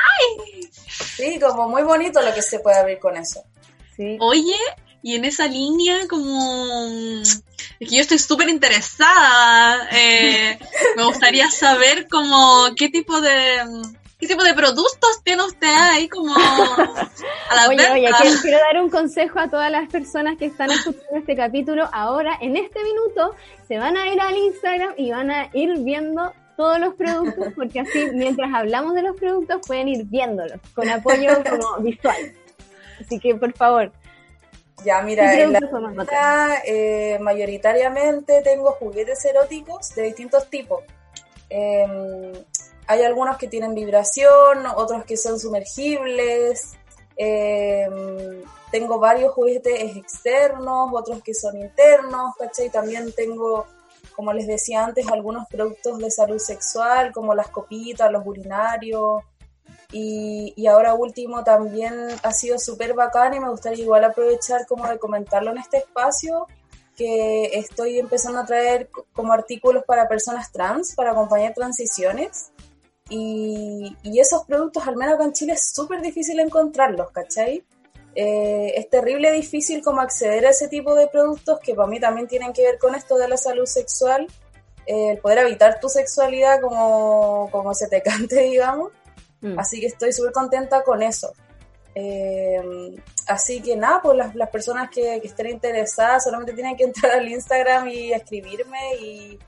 Sí, 1.17 1.39
como 1.41 1.69
muy 1.69 1.83
bonito 1.83 2.21
lo 2.23 2.35
que 2.35 2.43
se 2.43 2.61
puede 2.61 2.79
abrir 2.79 2.99
con 2.99 3.17
eso. 3.17 3.43
Sí. 3.97 4.17
Oye, 4.21 4.57
y 5.03 5.15
en 5.15 5.25
esa 5.25 5.47
línea, 5.47 6.07
como. 6.09 7.23
Es 7.23 7.89
que 7.89 7.97
yo 7.97 8.01
estoy 8.01 8.19
súper 8.19 8.49
interesada. 8.49 9.89
eh, 9.93 10.59
me 10.97 11.05
gustaría 11.05 11.51
saber, 11.51 12.09
como, 12.09 12.75
qué 12.77 12.89
tipo 12.89 13.21
de. 13.21 13.59
¿Qué 14.19 14.27
tipo 14.27 14.43
de 14.43 14.53
productos 14.53 15.23
tiene 15.23 15.45
usted 15.45 15.69
ahí, 15.69 16.09
como. 16.09 16.35
A 16.35 17.55
la 17.55 17.69
Oye, 17.69 17.77
venta? 17.77 17.93
oye, 17.93 18.11
quiero, 18.21 18.37
quiero 18.43 18.59
dar 18.59 18.83
un 18.83 18.91
consejo 18.91 19.39
a 19.39 19.49
todas 19.49 19.71
las 19.71 19.89
personas 19.89 20.37
que 20.37 20.47
están 20.47 20.71
escuchando 20.71 21.17
este 21.17 21.37
capítulo. 21.37 21.89
Ahora, 21.93 22.37
en 22.41 22.57
este 22.57 22.83
minuto, 22.83 23.35
se 23.69 23.79
van 23.79 23.97
a 23.97 24.09
ir 24.13 24.21
al 24.21 24.37
Instagram 24.37 24.95
y 24.97 25.13
van 25.13 25.31
a 25.31 25.49
ir 25.53 25.73
viendo 25.85 26.33
todos 26.57 26.81
los 26.81 26.95
productos, 26.95 27.53
porque 27.55 27.79
así, 27.79 28.11
mientras 28.13 28.53
hablamos 28.53 28.95
de 28.95 29.03
los 29.03 29.17
productos, 29.17 29.61
pueden 29.65 29.87
ir 29.87 30.05
viéndolos 30.07 30.59
con 30.75 30.89
apoyo 30.89 31.31
como 31.49 31.79
visual. 31.79 32.35
Así 33.01 33.21
que, 33.21 33.37
por 33.37 33.53
favor, 33.53 33.93
Ya, 34.85 35.01
mira, 35.03 35.31
¿qué 35.31 35.43
en 35.45 35.53
la 35.53 35.61
tienda, 35.61 36.63
eh, 36.67 37.19
mayoritariamente 37.21 38.43
tengo 38.43 38.73
juguetes 38.73 39.25
eróticos 39.25 39.95
de 39.95 40.03
distintos 40.03 40.51
tipos. 40.51 40.83
Eh, 41.51 42.45
hay 42.89 43.03
algunos 43.05 43.37
que 43.39 43.47
tienen 43.47 43.75
vibración, 43.75 44.67
otros 44.75 45.05
que 45.05 45.17
son 45.17 45.39
sumergibles. 45.39 46.73
eh, 47.17 47.89
tengo 48.71 48.99
varios 48.99 49.33
juguetes 49.33 49.97
externos, 49.97 50.91
otros 50.93 51.23
que 51.23 51.35
son 51.35 51.57
internos, 51.57 52.35
¿cachai? 52.39 52.69
También 52.71 53.13
tengo, 53.13 53.67
como 54.15 54.33
les 54.33 54.47
decía 54.47 54.85
antes, 54.85 55.09
algunos 55.09 55.47
productos 55.49 55.99
de 55.99 56.11
salud 56.11 56.39
sexual, 56.39 57.13
como 57.13 57.35
las 57.35 57.49
copitas, 57.49 58.11
los 58.13 58.27
urinarios. 58.27 59.23
Y, 59.91 60.67
ahora 60.67 60.93
último 60.95 61.45
también 61.45 61.95
ha 62.23 62.33
sido 62.33 62.59
súper 62.59 62.93
bacán 62.93 63.33
y 63.35 63.41
me 63.41 63.49
gustaría 63.49 63.85
igual 63.85 64.05
aprovechar 64.05 64.67
como 64.67 64.87
de 64.87 64.99
comentarlo 64.99 65.51
en 65.51 65.59
este 65.59 65.79
espacio, 65.79 66.47
que 66.95 67.47
estoy 67.55 67.99
empezando 67.99 68.41
a 68.41 68.45
traer 68.45 68.91
co- 68.91 69.07
como 69.15 69.33
artículos 69.33 69.85
para 69.85 70.07
personas 70.09 70.53
trans, 70.53 70.95
para 70.95 71.13
acompañar 71.13 71.55
transiciones. 71.55 72.51
Y, 73.11 73.97
y 74.03 74.21
esos 74.21 74.45
productos, 74.45 74.87
al 74.87 74.97
menos 74.97 75.15
acá 75.15 75.25
en 75.25 75.33
Chile, 75.33 75.53
es 75.55 75.73
súper 75.73 76.01
difícil 76.03 76.39
encontrarlos, 76.41 77.11
¿cachai? 77.11 77.65
Eh, 78.21 78.75
es 78.77 78.91
terrible 78.91 79.31
difícil 79.31 79.81
como 79.83 80.01
acceder 80.01 80.45
a 80.45 80.51
ese 80.51 80.67
tipo 80.67 80.95
de 80.97 81.07
productos 81.07 81.61
que 81.61 81.75
para 81.75 81.89
mí 81.89 82.01
también 82.01 82.27
tienen 82.27 82.53
que 82.53 82.63
ver 82.63 82.79
con 82.79 82.97
esto 82.97 83.17
de 83.17 83.29
la 83.29 83.37
salud 83.37 83.65
sexual, 83.65 84.27
eh, 84.87 85.11
el 85.11 85.19
poder 85.19 85.39
habitar 85.39 85.79
tu 85.79 85.89
sexualidad 85.89 86.61
como, 86.61 87.49
como 87.53 87.75
se 87.75 87.87
te 87.89 88.03
cante, 88.03 88.43
digamos. 88.43 88.91
Mm. 89.41 89.59
Así 89.59 89.81
que 89.81 89.87
estoy 89.87 90.13
súper 90.13 90.33
contenta 90.33 90.83
con 90.83 91.01
eso. 91.03 91.33
Eh, 91.95 92.97
así 93.29 93.61
que 93.61 93.77
nada, 93.77 94.01
pues 94.03 94.17
las, 94.17 94.35
las 94.35 94.51
personas 94.51 94.91
que, 94.91 95.21
que 95.21 95.29
estén 95.29 95.49
interesadas 95.49 96.25
solamente 96.25 96.55
tienen 96.55 96.77
que 96.77 96.85
entrar 96.85 97.13
al 97.13 97.29
Instagram 97.29 97.89
y 97.89 98.13
escribirme 98.13 98.97
y, 99.01 99.39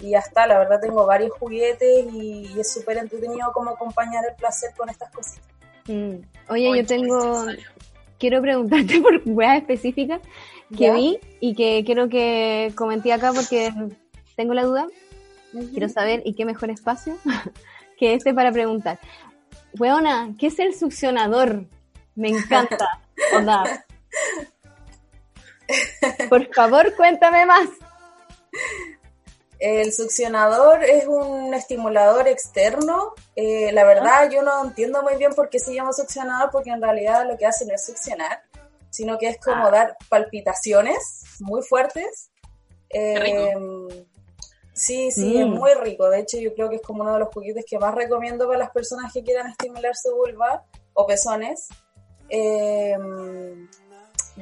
y 0.00 0.10
ya 0.10 0.18
está, 0.18 0.46
la 0.46 0.58
verdad 0.58 0.80
tengo 0.80 1.06
varios 1.06 1.32
juguetes 1.32 2.06
y, 2.12 2.52
y 2.54 2.60
es 2.60 2.72
súper 2.72 2.98
entretenido 2.98 3.52
como 3.52 3.70
acompañar 3.70 4.24
el 4.28 4.34
placer 4.36 4.70
con 4.76 4.88
estas 4.88 5.10
cositas. 5.10 5.44
Mm. 5.86 6.16
Oye, 6.50 6.68
Oye, 6.68 6.82
yo 6.82 6.86
tengo, 6.86 7.46
quiero 8.18 8.40
preguntarte 8.40 9.00
por 9.02 9.20
weas 9.26 9.58
específicas 9.58 10.20
que 10.76 10.84
¿Ya? 10.84 10.94
vi 10.94 11.18
y 11.40 11.54
que 11.54 11.82
quiero 11.84 12.08
que 12.08 12.72
comenté 12.74 13.12
acá 13.12 13.32
porque 13.32 13.72
tengo 14.36 14.54
la 14.54 14.64
duda. 14.64 14.86
Quiero 15.72 15.88
saber, 15.88 16.22
y 16.26 16.34
qué 16.34 16.44
mejor 16.44 16.70
espacio 16.70 17.16
que 17.98 18.14
este 18.14 18.34
para 18.34 18.52
preguntar. 18.52 18.98
Weona, 19.78 20.34
¿qué 20.38 20.48
es 20.48 20.58
el 20.58 20.74
succionador? 20.74 21.64
Me 22.14 22.28
encanta. 22.28 23.00
Onda. 23.34 23.84
Por 26.28 26.52
favor, 26.54 26.94
cuéntame 26.96 27.46
más. 27.46 27.68
El 29.58 29.92
succionador 29.92 30.84
es 30.84 31.06
un 31.06 31.52
estimulador 31.52 32.28
externo. 32.28 33.14
Eh, 33.34 33.72
la 33.72 33.84
verdad, 33.84 34.30
yo 34.30 34.42
no 34.42 34.64
entiendo 34.64 35.02
muy 35.02 35.16
bien 35.16 35.34
por 35.34 35.48
qué 35.50 35.58
se 35.58 35.74
llama 35.74 35.92
succionador, 35.92 36.50
porque 36.50 36.70
en 36.70 36.80
realidad 36.80 37.26
lo 37.28 37.36
que 37.36 37.46
hace 37.46 37.66
no 37.66 37.74
es 37.74 37.84
succionar, 37.84 38.40
sino 38.90 39.18
que 39.18 39.28
es 39.28 39.38
como 39.38 39.70
dar 39.70 39.96
palpitaciones 40.08 41.24
muy 41.40 41.62
fuertes. 41.62 42.30
Eh, 42.90 43.54
sí, 44.72 45.10
sí, 45.10 45.38
es 45.40 45.46
Mm. 45.46 45.50
muy 45.50 45.74
rico. 45.74 46.08
De 46.08 46.20
hecho, 46.20 46.38
yo 46.38 46.54
creo 46.54 46.70
que 46.70 46.76
es 46.76 46.82
como 46.82 47.02
uno 47.02 47.14
de 47.14 47.18
los 47.20 47.28
juguetes 47.34 47.64
que 47.68 47.78
más 47.78 47.94
recomiendo 47.94 48.46
para 48.46 48.60
las 48.60 48.70
personas 48.70 49.12
que 49.12 49.24
quieran 49.24 49.48
estimular 49.50 49.94
su 49.96 50.14
vulva 50.14 50.64
o 50.94 51.04
pezones. 51.06 51.66
Eh, 52.28 52.96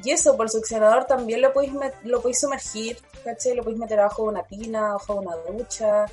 y 0.02 0.10
eso, 0.10 0.36
por 0.36 0.46
el 0.46 0.50
succionador 0.50 1.04
también 1.04 1.40
lo 1.40 1.52
podéis, 1.52 1.72
lo 2.04 2.20
podéis 2.20 2.40
sumergir, 2.40 2.98
¿cachai? 3.24 3.54
Lo 3.54 3.62
podéis 3.62 3.80
meter 3.80 4.00
abajo 4.00 4.24
de 4.24 4.28
una 4.28 4.42
tina, 4.44 4.90
abajo 4.90 5.14
de 5.14 5.20
una 5.20 5.36
ducha. 5.36 6.06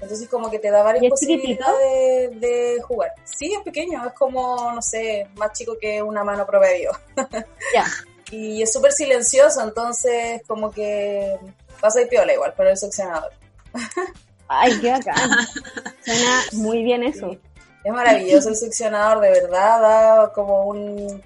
Entonces 0.00 0.28
como 0.28 0.50
que 0.50 0.58
te 0.58 0.70
da 0.70 0.82
varias 0.82 1.10
posibilidades 1.10 2.30
de, 2.40 2.46
de 2.46 2.82
jugar. 2.82 3.12
Sí, 3.24 3.52
es 3.52 3.62
pequeño, 3.62 4.06
es 4.06 4.14
como, 4.14 4.72
no 4.72 4.80
sé, 4.80 5.28
más 5.36 5.52
chico 5.52 5.76
que 5.78 6.02
una 6.02 6.24
mano 6.24 6.46
promedio. 6.46 6.90
Ya. 7.74 7.84
Y 8.32 8.62
es 8.62 8.72
súper 8.72 8.92
silencioso, 8.92 9.60
entonces 9.62 10.42
como 10.46 10.70
que 10.70 11.36
pasa 11.80 12.00
y 12.00 12.06
piola 12.06 12.32
igual 12.32 12.54
para 12.54 12.70
el 12.70 12.78
succionador. 12.78 13.32
Ay, 14.48 14.80
qué 14.80 14.90
bacán. 14.90 15.30
Suena 16.04 16.42
muy 16.52 16.82
bien 16.82 17.02
eso. 17.02 17.36
Es 17.82 17.92
maravilloso 17.92 18.48
el 18.50 18.56
succionador, 18.56 19.20
de 19.20 19.30
verdad, 19.30 19.80
da 19.80 20.32
como 20.32 20.64
un 20.66 21.22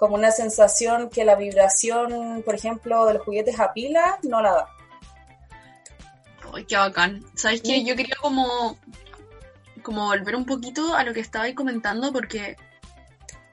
como 0.00 0.14
una 0.14 0.30
sensación 0.30 1.10
que 1.10 1.26
la 1.26 1.34
vibración, 1.34 2.42
por 2.42 2.54
ejemplo, 2.54 3.04
de 3.04 3.14
los 3.14 3.22
juguetes 3.22 3.60
a 3.60 3.74
pila 3.74 4.18
no 4.22 4.40
la 4.40 4.52
da. 4.52 4.68
Ay, 6.54 6.64
qué 6.64 6.76
bacán. 6.78 7.22
¿Sabes 7.34 7.60
qué? 7.60 7.84
Yo 7.84 7.94
quería 7.94 8.16
como, 8.18 8.78
como 9.82 10.06
volver 10.06 10.36
un 10.36 10.46
poquito 10.46 10.94
a 10.94 11.04
lo 11.04 11.12
que 11.12 11.20
estabais 11.20 11.54
comentando 11.54 12.14
porque 12.14 12.56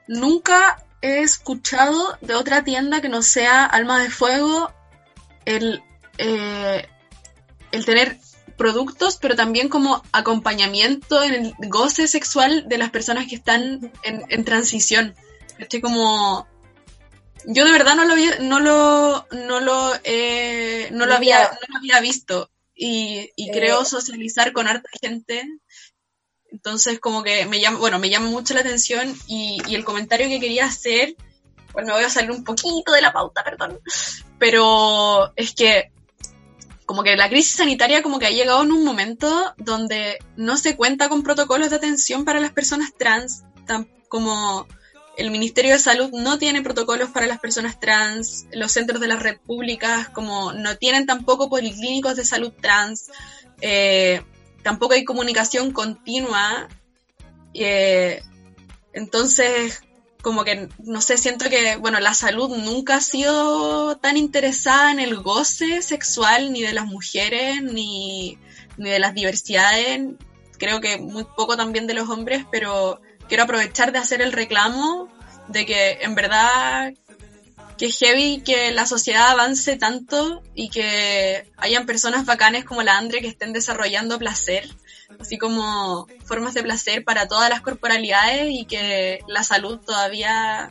nunca 0.06 0.82
he 1.02 1.20
escuchado 1.20 2.16
de 2.22 2.34
otra 2.34 2.64
tienda 2.64 3.02
que 3.02 3.10
no 3.10 3.20
sea 3.20 3.66
Alma 3.66 4.02
de 4.02 4.08
Fuego 4.08 4.72
el, 5.44 5.82
eh, 6.16 6.88
el 7.72 7.84
tener 7.84 8.16
productos, 8.56 9.18
pero 9.18 9.36
también 9.36 9.68
como 9.68 10.02
acompañamiento 10.12 11.22
en 11.22 11.34
el 11.34 11.54
goce 11.68 12.08
sexual 12.08 12.70
de 12.70 12.78
las 12.78 12.88
personas 12.88 13.26
que 13.28 13.34
están 13.34 13.92
en, 14.02 14.24
en 14.30 14.44
transición. 14.46 15.14
Estoy 15.58 15.80
como... 15.80 16.46
Yo 17.46 17.64
de 17.64 17.72
verdad 17.72 17.94
no 17.94 18.04
lo 18.04 18.12
había, 18.12 18.38
no 18.40 18.60
lo, 18.60 19.26
no 19.30 19.60
lo, 19.60 19.92
eh, 20.04 20.88
no 20.90 21.06
lo 21.06 21.14
había, 21.14 21.44
no 21.44 21.58
lo 21.68 21.78
había 21.78 22.00
visto 22.00 22.50
y, 22.74 23.30
y 23.36 23.48
Eh. 23.48 23.52
creo 23.52 23.84
socializar 23.84 24.52
con 24.52 24.66
harta 24.66 24.88
gente. 25.00 25.46
Entonces 26.50 26.98
como 26.98 27.22
que 27.22 27.46
me 27.46 27.60
llama, 27.60 27.78
bueno, 27.78 27.98
me 27.98 28.10
llama 28.10 28.28
mucho 28.28 28.54
la 28.54 28.60
atención 28.60 29.14
y, 29.26 29.62
y 29.66 29.74
el 29.74 29.84
comentario 29.84 30.28
que 30.28 30.40
quería 30.40 30.66
hacer, 30.66 31.14
bueno, 31.72 31.88
me 31.88 31.94
voy 31.94 32.04
a 32.04 32.10
salir 32.10 32.30
un 32.30 32.44
poquito 32.44 32.92
de 32.92 33.02
la 33.02 33.12
pauta, 33.12 33.44
perdón, 33.44 33.78
pero 34.38 35.32
es 35.36 35.54
que 35.54 35.92
como 36.86 37.02
que 37.02 37.16
la 37.16 37.28
crisis 37.28 37.56
sanitaria 37.56 38.02
como 38.02 38.18
que 38.18 38.26
ha 38.26 38.30
llegado 38.30 38.62
en 38.62 38.72
un 38.72 38.82
momento 38.82 39.54
donde 39.58 40.18
no 40.36 40.56
se 40.56 40.74
cuenta 40.74 41.10
con 41.10 41.22
protocolos 41.22 41.68
de 41.70 41.76
atención 41.76 42.24
para 42.24 42.40
las 42.40 42.52
personas 42.52 42.94
trans, 42.98 43.44
tan 43.66 43.84
como 44.08 44.66
el 45.18 45.32
Ministerio 45.32 45.72
de 45.72 45.80
Salud 45.80 46.10
no 46.12 46.38
tiene 46.38 46.62
protocolos 46.62 47.10
para 47.10 47.26
las 47.26 47.40
personas 47.40 47.80
trans, 47.80 48.46
los 48.52 48.70
centros 48.70 49.00
de 49.00 49.08
las 49.08 49.20
repúblicas 49.20 50.08
como 50.10 50.52
no 50.52 50.76
tienen 50.76 51.06
tampoco 51.06 51.50
policlínicos 51.50 52.14
de 52.14 52.24
salud 52.24 52.52
trans, 52.52 53.10
eh, 53.60 54.22
tampoco 54.62 54.94
hay 54.94 55.04
comunicación 55.04 55.72
continua, 55.72 56.68
eh, 57.52 58.22
entonces 58.92 59.82
como 60.22 60.44
que, 60.44 60.68
no 60.84 61.00
sé, 61.00 61.16
siento 61.16 61.48
que, 61.48 61.76
bueno, 61.76 61.98
la 61.98 62.14
salud 62.14 62.56
nunca 62.56 62.96
ha 62.96 63.00
sido 63.00 63.96
tan 63.96 64.16
interesada 64.16 64.92
en 64.92 65.00
el 65.00 65.16
goce 65.16 65.82
sexual 65.82 66.52
ni 66.52 66.62
de 66.62 66.72
las 66.72 66.86
mujeres, 66.86 67.62
ni, 67.62 68.38
ni 68.76 68.90
de 68.90 68.98
las 69.00 69.14
diversidades, 69.14 70.00
creo 70.58 70.80
que 70.80 70.98
muy 70.98 71.24
poco 71.24 71.56
también 71.56 71.88
de 71.88 71.94
los 71.94 72.08
hombres, 72.08 72.44
pero 72.52 73.00
quiero 73.28 73.44
aprovechar 73.44 73.92
de 73.92 73.98
hacer 73.98 74.20
el 74.22 74.32
reclamo 74.32 75.08
de 75.48 75.64
que 75.66 75.98
en 76.02 76.14
verdad 76.14 76.92
que 77.78 77.86
es 77.86 77.98
heavy 77.98 78.42
que 78.44 78.72
la 78.72 78.86
sociedad 78.86 79.28
avance 79.28 79.76
tanto 79.76 80.42
y 80.54 80.68
que 80.68 81.46
hayan 81.56 81.86
personas 81.86 82.26
bacanes 82.26 82.64
como 82.64 82.82
la 82.82 82.98
Andre 82.98 83.20
que 83.20 83.28
estén 83.28 83.52
desarrollando 83.52 84.18
placer, 84.18 84.68
así 85.20 85.38
como 85.38 86.08
formas 86.24 86.54
de 86.54 86.62
placer 86.64 87.04
para 87.04 87.28
todas 87.28 87.48
las 87.48 87.60
corporalidades 87.60 88.46
y 88.50 88.64
que 88.66 89.20
la 89.28 89.44
salud 89.44 89.78
todavía 89.78 90.70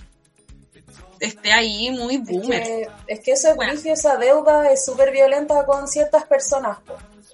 esté 1.19 1.51
ahí 1.53 1.89
muy 1.91 2.17
Es 2.17 2.23
boomer. 2.25 2.63
que, 2.63 2.87
es 3.07 3.19
que 3.21 3.31
eso 3.31 3.49
es 3.49 3.55
Bueno. 3.55 3.71
brígido, 3.71 3.93
esa 3.93 4.17
deuda 4.17 4.69
es 4.71 4.83
súper 4.85 5.11
violenta 5.11 5.65
con 5.65 5.87
ciertas 5.87 6.25
personas, 6.25 6.77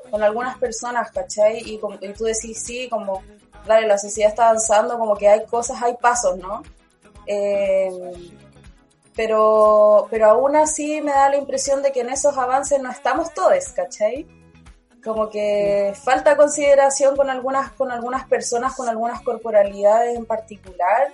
con 0.10 0.22
algunas 0.24 0.58
personas, 0.60 1.12
¿cachai? 1.12 1.60
Y, 1.66 1.80
como- 1.80 1.98
y 2.00 2.14
tú 2.14 2.26
decís, 2.26 2.62
sí, 2.64 2.88
como, 2.90 3.24
dale, 3.66 3.88
la 3.88 3.98
sociedad 3.98 4.30
está 4.30 4.50
avanzando, 4.50 4.98
como 4.98 5.16
que 5.16 5.28
hay 5.28 5.46
cosas, 5.46 5.82
hay 5.82 5.96
pasos, 5.96 6.38
¿no? 6.38 6.64
Eh, 7.26 7.90
pero, 9.16 10.08
pero 10.10 10.30
aún 10.30 10.56
así 10.56 11.02
me 11.02 11.12
da 11.12 11.30
la 11.30 11.38
impresión 11.38 11.82
de 11.84 11.92
que 11.92 12.02
en 12.02 12.10
esos 12.10 12.38
avances 12.38 12.82
no 12.82 12.90
estamos 12.90 13.34
todos, 13.34 13.66
¿cachai? 13.76 14.28
Como 15.04 15.30
que 15.30 15.94
falta 16.02 16.36
consideración 16.36 17.16
con 17.16 17.30
algunas, 17.30 17.72
con 17.74 17.92
algunas 17.92 18.26
personas, 18.28 18.76
con 18.76 18.90
algunas 18.90 19.22
corporalidades 19.22 20.16
en 20.18 20.26
particular. 20.26 21.14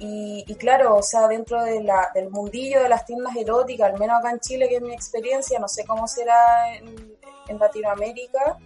Y, 0.00 0.44
y 0.46 0.54
claro, 0.56 0.96
o 0.96 1.02
sea, 1.02 1.28
dentro 1.28 1.62
de 1.62 1.82
la, 1.82 2.10
del 2.14 2.30
mundillo 2.30 2.82
de 2.82 2.88
las 2.88 3.04
tiendas 3.04 3.36
eróticas, 3.36 3.92
al 3.92 3.98
menos 3.98 4.18
acá 4.18 4.30
en 4.30 4.40
Chile, 4.40 4.68
que 4.68 4.76
es 4.76 4.82
mi 4.82 4.92
experiencia, 4.92 5.58
no 5.58 5.68
sé 5.68 5.84
cómo 5.84 6.08
será 6.08 6.74
en, 6.74 7.16
en 7.48 7.58
Latinoamérica, 7.58 8.58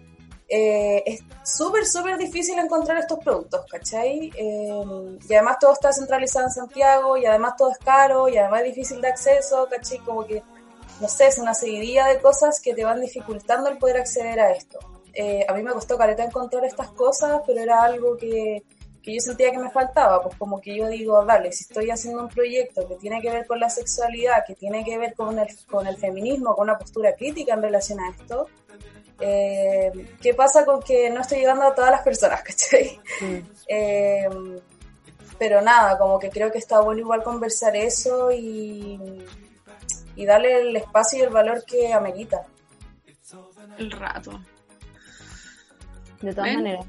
eh, 0.49 1.03
es 1.05 1.23
súper, 1.45 1.85
súper 1.87 2.17
difícil 2.17 2.59
encontrar 2.59 2.99
estos 2.99 3.19
productos, 3.19 3.67
¿cachai? 3.71 4.31
Eh, 4.35 5.19
y 5.29 5.35
además 5.35 5.59
todo 5.61 5.73
está 5.73 5.93
centralizado 5.93 6.47
en 6.47 6.53
Santiago, 6.53 7.17
y 7.17 7.27
además 7.27 7.55
todo 7.57 7.71
es 7.71 7.79
caro, 7.79 8.29
y 8.29 8.39
además 8.39 8.63
es 8.63 8.75
difícil 8.75 9.01
de 9.01 9.09
acceso, 9.09 9.69
¿cachai? 9.71 9.99
Como 9.99 10.25
que, 10.27 10.43
no 11.01 11.09
sé, 11.09 11.27
es 11.27 11.39
una 11.39 11.55
seguidilla 11.55 12.07
de 12.07 12.21
cosas 12.21 12.61
que 12.61 12.75
te 12.75 12.85
van 12.85 13.01
dificultando 13.01 13.69
el 13.69 13.79
poder 13.79 13.99
acceder 13.99 14.41
a 14.41 14.53
esto. 14.53 14.79
Eh, 15.13 15.45
a 15.49 15.53
mí 15.53 15.63
me 15.63 15.73
costó 15.73 15.99
careta 15.99 16.25
encontrar 16.25 16.65
estas 16.65 16.91
cosas, 16.93 17.43
pero 17.47 17.61
era 17.61 17.83
algo 17.83 18.17
que, 18.17 18.63
que 19.03 19.15
yo 19.15 19.21
sentía 19.21 19.51
que 19.51 19.59
me 19.59 19.71
faltaba, 19.71 20.23
pues 20.23 20.37
como 20.37 20.61
que 20.61 20.77
yo 20.77 20.89
digo, 20.89 21.25
dale, 21.25 21.53
si 21.53 21.65
estoy 21.65 21.91
haciendo 21.91 22.23
un 22.23 22.29
proyecto 22.29 22.87
que 22.89 22.97
tiene 22.97 23.21
que 23.21 23.31
ver 23.31 23.47
con 23.47 23.61
la 23.61 23.71
sexualidad, 23.71 24.45
que 24.47 24.55
tiene 24.55 24.85
que 24.85 24.99
ver 24.99 25.15
con 25.15 25.39
el, 25.39 25.49
con 25.67 25.87
el 25.87 25.97
feminismo, 25.97 26.55
con 26.55 26.65
una 26.69 26.79
postura 26.79 27.15
crítica 27.15 27.55
en 27.55 27.63
relación 27.63 28.01
a 28.01 28.11
esto, 28.11 28.49
eh, 29.21 29.91
¿qué 30.21 30.35
pasa 30.35 30.65
con 30.65 30.83
que 30.83 31.11
no 31.11 31.21
estoy 31.21 31.39
llegando 31.39 31.65
a 31.65 31.75
todas 31.75 31.91
las 31.91 32.03
personas, 32.03 32.43
¿cachai? 32.45 33.01
Eh, 33.69 34.29
pero 35.39 35.63
nada, 35.63 35.97
como 35.99 36.19
que 36.19 36.31
creo 36.31 36.51
que 36.51 36.59
está 36.59 36.81
bueno 36.81 37.01
igual 37.01 37.23
conversar 37.23 37.77
eso 37.77 38.33
y, 38.33 39.25
y 40.17 40.27
darle 40.27 40.61
el 40.61 40.77
espacio 40.77 41.21
y 41.21 41.23
el 41.23 41.31
valor 41.31 41.65
que 41.65 41.93
amerita. 41.93 42.45
El 43.79 43.91
rato. 43.93 44.33
De 46.21 46.33
todas 46.33 46.49
¿Ven? 46.49 46.57
maneras. 46.57 46.87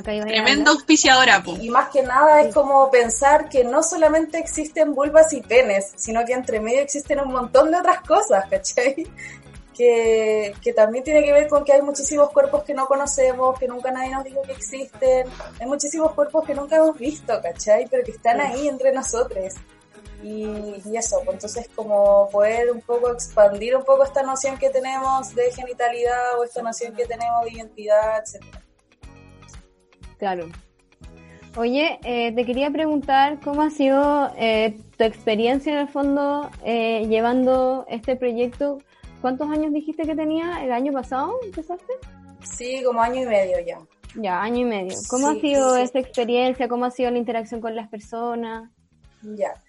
Tremenda 0.00 0.70
auspiciadora, 0.70 1.42
po. 1.42 1.56
Y 1.60 1.68
más 1.68 1.90
que 1.90 2.02
nada 2.02 2.42
es 2.42 2.54
como 2.54 2.90
pensar 2.90 3.48
que 3.48 3.64
no 3.64 3.82
solamente 3.82 4.38
existen 4.38 4.94
vulvas 4.94 5.32
y 5.32 5.42
penes, 5.42 5.92
sino 5.96 6.24
que 6.24 6.32
entre 6.32 6.60
medio 6.60 6.80
existen 6.80 7.20
un 7.20 7.32
montón 7.32 7.70
de 7.70 7.78
otras 7.78 8.00
cosas, 8.02 8.44
¿cachai? 8.48 9.06
Que, 9.72 10.54
que 10.60 10.74
también 10.74 11.02
tiene 11.02 11.24
que 11.24 11.32
ver 11.32 11.48
con 11.48 11.64
que 11.64 11.72
hay 11.72 11.80
muchísimos 11.80 12.28
cuerpos 12.30 12.62
que 12.62 12.74
no 12.74 12.86
conocemos, 12.86 13.58
que 13.58 13.66
nunca 13.66 13.90
nadie 13.90 14.10
nos 14.10 14.22
dijo 14.22 14.42
que 14.42 14.52
existen, 14.52 15.26
hay 15.58 15.66
muchísimos 15.66 16.12
cuerpos 16.12 16.44
que 16.44 16.54
nunca 16.54 16.76
hemos 16.76 16.98
visto, 16.98 17.40
¿cachai? 17.40 17.88
Pero 17.90 18.04
que 18.04 18.10
están 18.10 18.38
ahí 18.42 18.68
entre 18.68 18.92
nosotros. 18.92 19.54
Y, 20.22 20.82
y 20.84 20.96
eso, 20.96 21.22
pues 21.24 21.36
entonces 21.36 21.70
como 21.74 22.28
poder 22.30 22.70
un 22.70 22.82
poco 22.82 23.12
expandir 23.12 23.74
un 23.74 23.82
poco 23.82 24.04
esta 24.04 24.22
noción 24.22 24.58
que 24.58 24.68
tenemos 24.68 25.34
de 25.34 25.50
genitalidad 25.50 26.38
o 26.38 26.44
esta 26.44 26.60
noción 26.60 26.94
que 26.94 27.06
tenemos 27.06 27.42
de 27.46 27.52
identidad, 27.52 28.22
etcétera. 28.22 28.61
Claro. 30.22 30.46
Oye, 31.56 31.98
eh, 32.04 32.30
te 32.32 32.46
quería 32.46 32.70
preguntar 32.70 33.40
cómo 33.42 33.62
ha 33.62 33.70
sido 33.70 34.30
eh, 34.38 34.78
tu 34.96 35.02
experiencia 35.02 35.72
en 35.72 35.78
el 35.80 35.88
fondo 35.88 36.48
eh, 36.64 37.08
llevando 37.08 37.84
este 37.88 38.14
proyecto. 38.14 38.78
¿Cuántos 39.20 39.50
años 39.50 39.72
dijiste 39.72 40.04
que 40.04 40.14
tenía? 40.14 40.62
¿El 40.64 40.70
año 40.70 40.92
pasado 40.92 41.40
empezaste? 41.42 41.92
Sí, 42.44 42.84
como 42.84 43.02
año 43.02 43.22
y 43.22 43.26
medio 43.26 43.58
ya. 43.66 43.80
Ya, 44.14 44.40
año 44.40 44.60
y 44.60 44.64
medio. 44.64 44.96
¿Cómo 45.10 45.32
Sí, 45.32 45.38
ha 45.38 45.40
sido 45.40 45.74
sí. 45.74 45.82
esta 45.82 45.98
experiencia? 45.98 46.68
¿Cómo 46.68 46.84
ha 46.84 46.92
sido 46.92 47.10
la 47.10 47.18
interacción 47.18 47.60
con 47.60 47.74
las 47.74 47.88
personas? 47.88 48.70
Ya. 49.22 49.60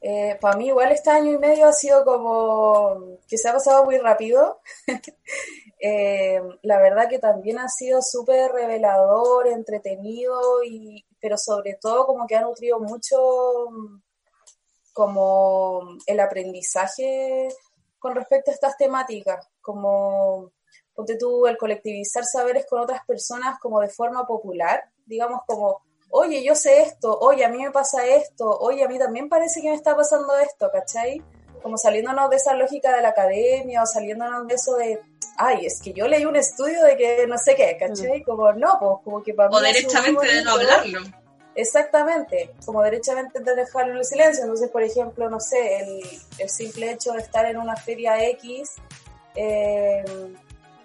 Eh, 0.00 0.38
para 0.40 0.56
mí 0.56 0.68
igual 0.68 0.92
este 0.92 1.10
año 1.10 1.32
y 1.32 1.38
medio 1.38 1.66
ha 1.66 1.72
sido 1.72 2.04
como 2.04 3.18
que 3.28 3.36
se 3.36 3.48
ha 3.48 3.52
pasado 3.54 3.84
muy 3.84 3.98
rápido. 3.98 4.60
Eh, 5.78 6.40
la 6.62 6.80
verdad 6.80 7.08
que 7.08 7.18
también 7.18 7.58
ha 7.58 7.68
sido 7.68 8.00
súper 8.00 8.50
revelador, 8.52 9.46
entretenido, 9.48 10.62
y, 10.64 11.04
pero 11.20 11.36
sobre 11.36 11.74
todo 11.74 12.06
como 12.06 12.26
que 12.26 12.36
ha 12.36 12.42
nutrido 12.42 12.80
mucho 12.80 13.70
mm, 13.70 14.00
como 14.92 15.82
el 16.06 16.20
aprendizaje 16.20 17.48
con 17.98 18.14
respecto 18.14 18.50
a 18.50 18.54
estas 18.54 18.76
temáticas, 18.76 19.46
como 19.60 20.52
ponte 20.94 21.18
tú 21.18 21.46
el 21.46 21.58
colectivizar 21.58 22.24
saberes 22.24 22.64
con 22.66 22.80
otras 22.80 23.04
personas 23.04 23.58
como 23.60 23.80
de 23.80 23.88
forma 23.88 24.26
popular, 24.26 24.82
digamos 25.04 25.42
como, 25.46 25.82
oye, 26.10 26.42
yo 26.42 26.54
sé 26.54 26.82
esto, 26.82 27.18
oye, 27.18 27.44
a 27.44 27.50
mí 27.50 27.58
me 27.62 27.70
pasa 27.70 28.06
esto, 28.06 28.48
oye, 28.60 28.82
a 28.82 28.88
mí 28.88 28.98
también 28.98 29.28
parece 29.28 29.60
que 29.60 29.68
me 29.68 29.74
está 29.74 29.94
pasando 29.94 30.34
esto, 30.38 30.70
¿cachai? 30.72 31.22
Como 31.62 31.76
saliéndonos 31.76 32.30
de 32.30 32.36
esa 32.36 32.54
lógica 32.54 32.94
de 32.96 33.02
la 33.02 33.08
academia 33.08 33.82
o 33.82 33.86
saliéndonos 33.86 34.46
de 34.46 34.54
eso 34.54 34.76
de, 34.76 35.00
ay, 35.36 35.66
es 35.66 35.80
que 35.80 35.92
yo 35.92 36.08
leí 36.08 36.24
un 36.24 36.36
estudio 36.36 36.82
de 36.84 36.96
que 36.96 37.26
no 37.26 37.38
sé 37.38 37.54
qué, 37.54 37.76
¿cachai? 37.78 38.22
Como, 38.22 38.52
no, 38.52 38.78
pues 38.78 38.92
como 39.04 39.22
que 39.22 39.34
para 39.34 39.48
mí 39.48 39.56
O 39.56 39.60
muy 39.60 39.68
derechamente 39.72 40.34
de 40.34 40.44
no 40.44 40.52
hablarlo. 40.52 41.00
Exactamente, 41.54 42.50
como 42.66 42.82
derechamente 42.82 43.40
de 43.40 43.54
dejarlo 43.54 43.92
en 43.92 43.98
el 43.98 44.04
silencio. 44.04 44.42
Entonces, 44.44 44.68
por 44.68 44.82
ejemplo, 44.82 45.30
no 45.30 45.40
sé, 45.40 45.78
el, 45.80 46.00
el 46.38 46.50
simple 46.50 46.92
hecho 46.92 47.12
de 47.12 47.20
estar 47.20 47.46
en 47.46 47.56
una 47.56 47.76
feria 47.76 48.22
X 48.28 48.72
eh, 49.34 50.04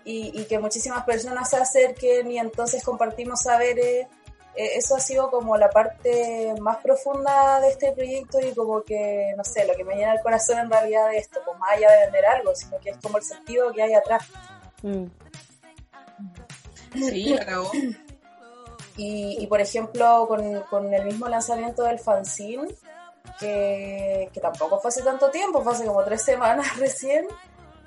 y, 0.06 0.42
y 0.42 0.46
que 0.46 0.60
muchísimas 0.60 1.04
personas 1.04 1.50
se 1.50 1.58
acerquen 1.58 2.32
y 2.32 2.40
entonces 2.40 2.84
compartimos 2.84 3.42
saberes, 3.42 4.08
eso 4.56 4.96
ha 4.96 5.00
sido 5.00 5.30
como 5.30 5.58
la 5.58 5.70
parte 5.70 6.54
más 6.60 6.78
profunda 6.78 7.60
de 7.62 7.70
este 7.70 7.92
proyecto 7.94 8.40
y 8.40 8.54
como 8.54 8.82
que, 8.84 9.34
no 9.38 9.44
sé, 9.44 9.66
lo 9.66 9.76
que 9.76 9.84
me 9.84 9.96
llena 9.96 10.14
el 10.14 10.22
corazón 10.22 10.60
en 10.60 10.70
realidad 10.70 11.10
de 11.10 11.18
esto, 11.18 11.40
pues 11.46 11.58
más 11.58 11.72
allá 11.72 11.92
de 11.92 12.06
vender 12.06 12.26
algo, 12.26 12.56
sino 12.56 12.80
que 12.80 12.90
es 12.90 12.98
como 12.98 13.18
el 13.18 13.24
sentido 13.24 13.72
que 13.72 13.84
hay 13.84 13.94
atrás. 13.94 14.24
Mm. 14.82 15.06
Sí, 16.94 17.34
la 17.34 17.46
cagó. 17.46 17.72
Y, 18.98 19.38
y, 19.40 19.48
por 19.48 19.62
ejemplo, 19.62 20.26
con, 20.28 20.62
con 20.64 20.94
el 20.94 21.06
mismo 21.06 21.28
lanzamiento 21.30 21.84
del 21.84 22.00
fanzine, 22.00 22.68
que, 23.40 24.30
que 24.34 24.40
tampoco 24.42 24.80
fue 24.80 24.90
hace 24.90 25.02
tanto 25.02 25.32
tiempo, 25.32 25.62
fue 25.64 25.74
hace 25.74 25.86
como 25.86 26.04
tres 26.04 26.22
semanas 26.22 26.78
recién, 26.78 27.28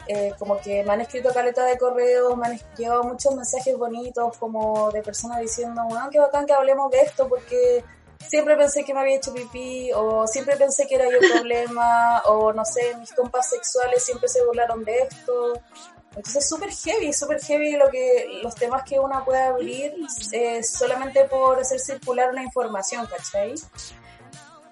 eh, 0.08 0.32
como 0.38 0.60
que 0.60 0.82
me 0.84 0.92
han 0.92 1.00
escrito 1.00 1.32
caleta 1.32 1.64
de 1.64 1.78
correos, 1.78 2.36
me 2.36 2.46
han 2.46 2.52
es- 2.54 2.64
llegado 2.76 3.02
muchos 3.04 3.34
mensajes 3.34 3.76
bonitos 3.76 4.36
como 4.38 4.90
de 4.92 5.02
personas 5.02 5.40
diciendo, 5.40 5.82
bueno, 5.88 6.08
qué 6.10 6.18
bacán 6.18 6.46
que 6.46 6.52
hablemos 6.52 6.90
de 6.90 7.00
esto 7.00 7.28
porque 7.28 7.84
siempre 8.26 8.56
pensé 8.56 8.84
que 8.84 8.94
me 8.94 9.00
había 9.00 9.16
hecho 9.16 9.32
pipí 9.34 9.90
o 9.92 10.26
siempre 10.26 10.56
pensé 10.56 10.86
que 10.86 10.94
era 10.94 11.10
yo 11.10 11.18
el 11.18 11.30
problema 11.30 12.22
o 12.26 12.52
no 12.52 12.64
sé, 12.64 12.96
mis 12.96 13.12
compas 13.12 13.48
sexuales 13.50 14.02
siempre 14.04 14.28
se 14.28 14.44
burlaron 14.44 14.84
de 14.84 14.96
esto. 14.98 15.60
Entonces 16.16 16.48
súper 16.48 16.70
heavy, 16.70 17.12
súper 17.12 17.40
heavy 17.42 17.72
lo 17.72 17.90
que, 17.90 18.38
los 18.42 18.54
temas 18.54 18.84
que 18.84 19.00
una 19.00 19.24
puede 19.24 19.42
abrir 19.42 19.94
eh, 20.30 20.62
solamente 20.62 21.24
por 21.24 21.58
hacer 21.58 21.80
circular 21.80 22.30
una 22.30 22.42
información, 22.44 23.04
¿cachai? 23.06 23.54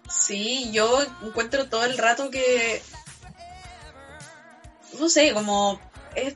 Sí, 0.09 0.71
yo 0.73 1.01
encuentro 1.25 1.69
todo 1.69 1.85
el 1.85 1.97
rato 1.99 2.31
que. 2.31 2.81
No 4.99 5.09
sé, 5.09 5.33
como. 5.33 5.81
Es, 6.15 6.35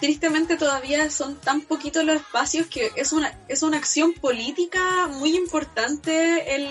tristemente 0.00 0.56
todavía 0.56 1.08
son 1.10 1.36
tan 1.36 1.62
poquitos 1.62 2.04
los 2.04 2.16
espacios 2.16 2.66
que 2.66 2.92
es 2.96 3.12
una, 3.12 3.38
es 3.48 3.62
una 3.62 3.78
acción 3.78 4.12
política 4.12 5.06
muy 5.06 5.36
importante 5.36 6.56
el, 6.56 6.68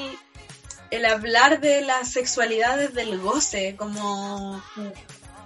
el 0.91 1.05
hablar 1.05 1.59
de 1.59 1.81
la 1.81 2.03
sexualidad 2.05 2.77
desde 2.77 3.01
el 3.01 3.19
goce, 3.19 3.75
como. 3.77 4.61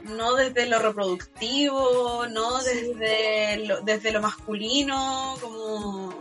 No 0.04 0.36
desde 0.36 0.68
lo 0.68 0.80
reproductivo, 0.80 2.28
no 2.28 2.62
desde 2.64 3.58
lo, 3.66 3.82
desde 3.82 4.12
lo 4.12 4.22
masculino, 4.22 5.36
como. 5.42 6.14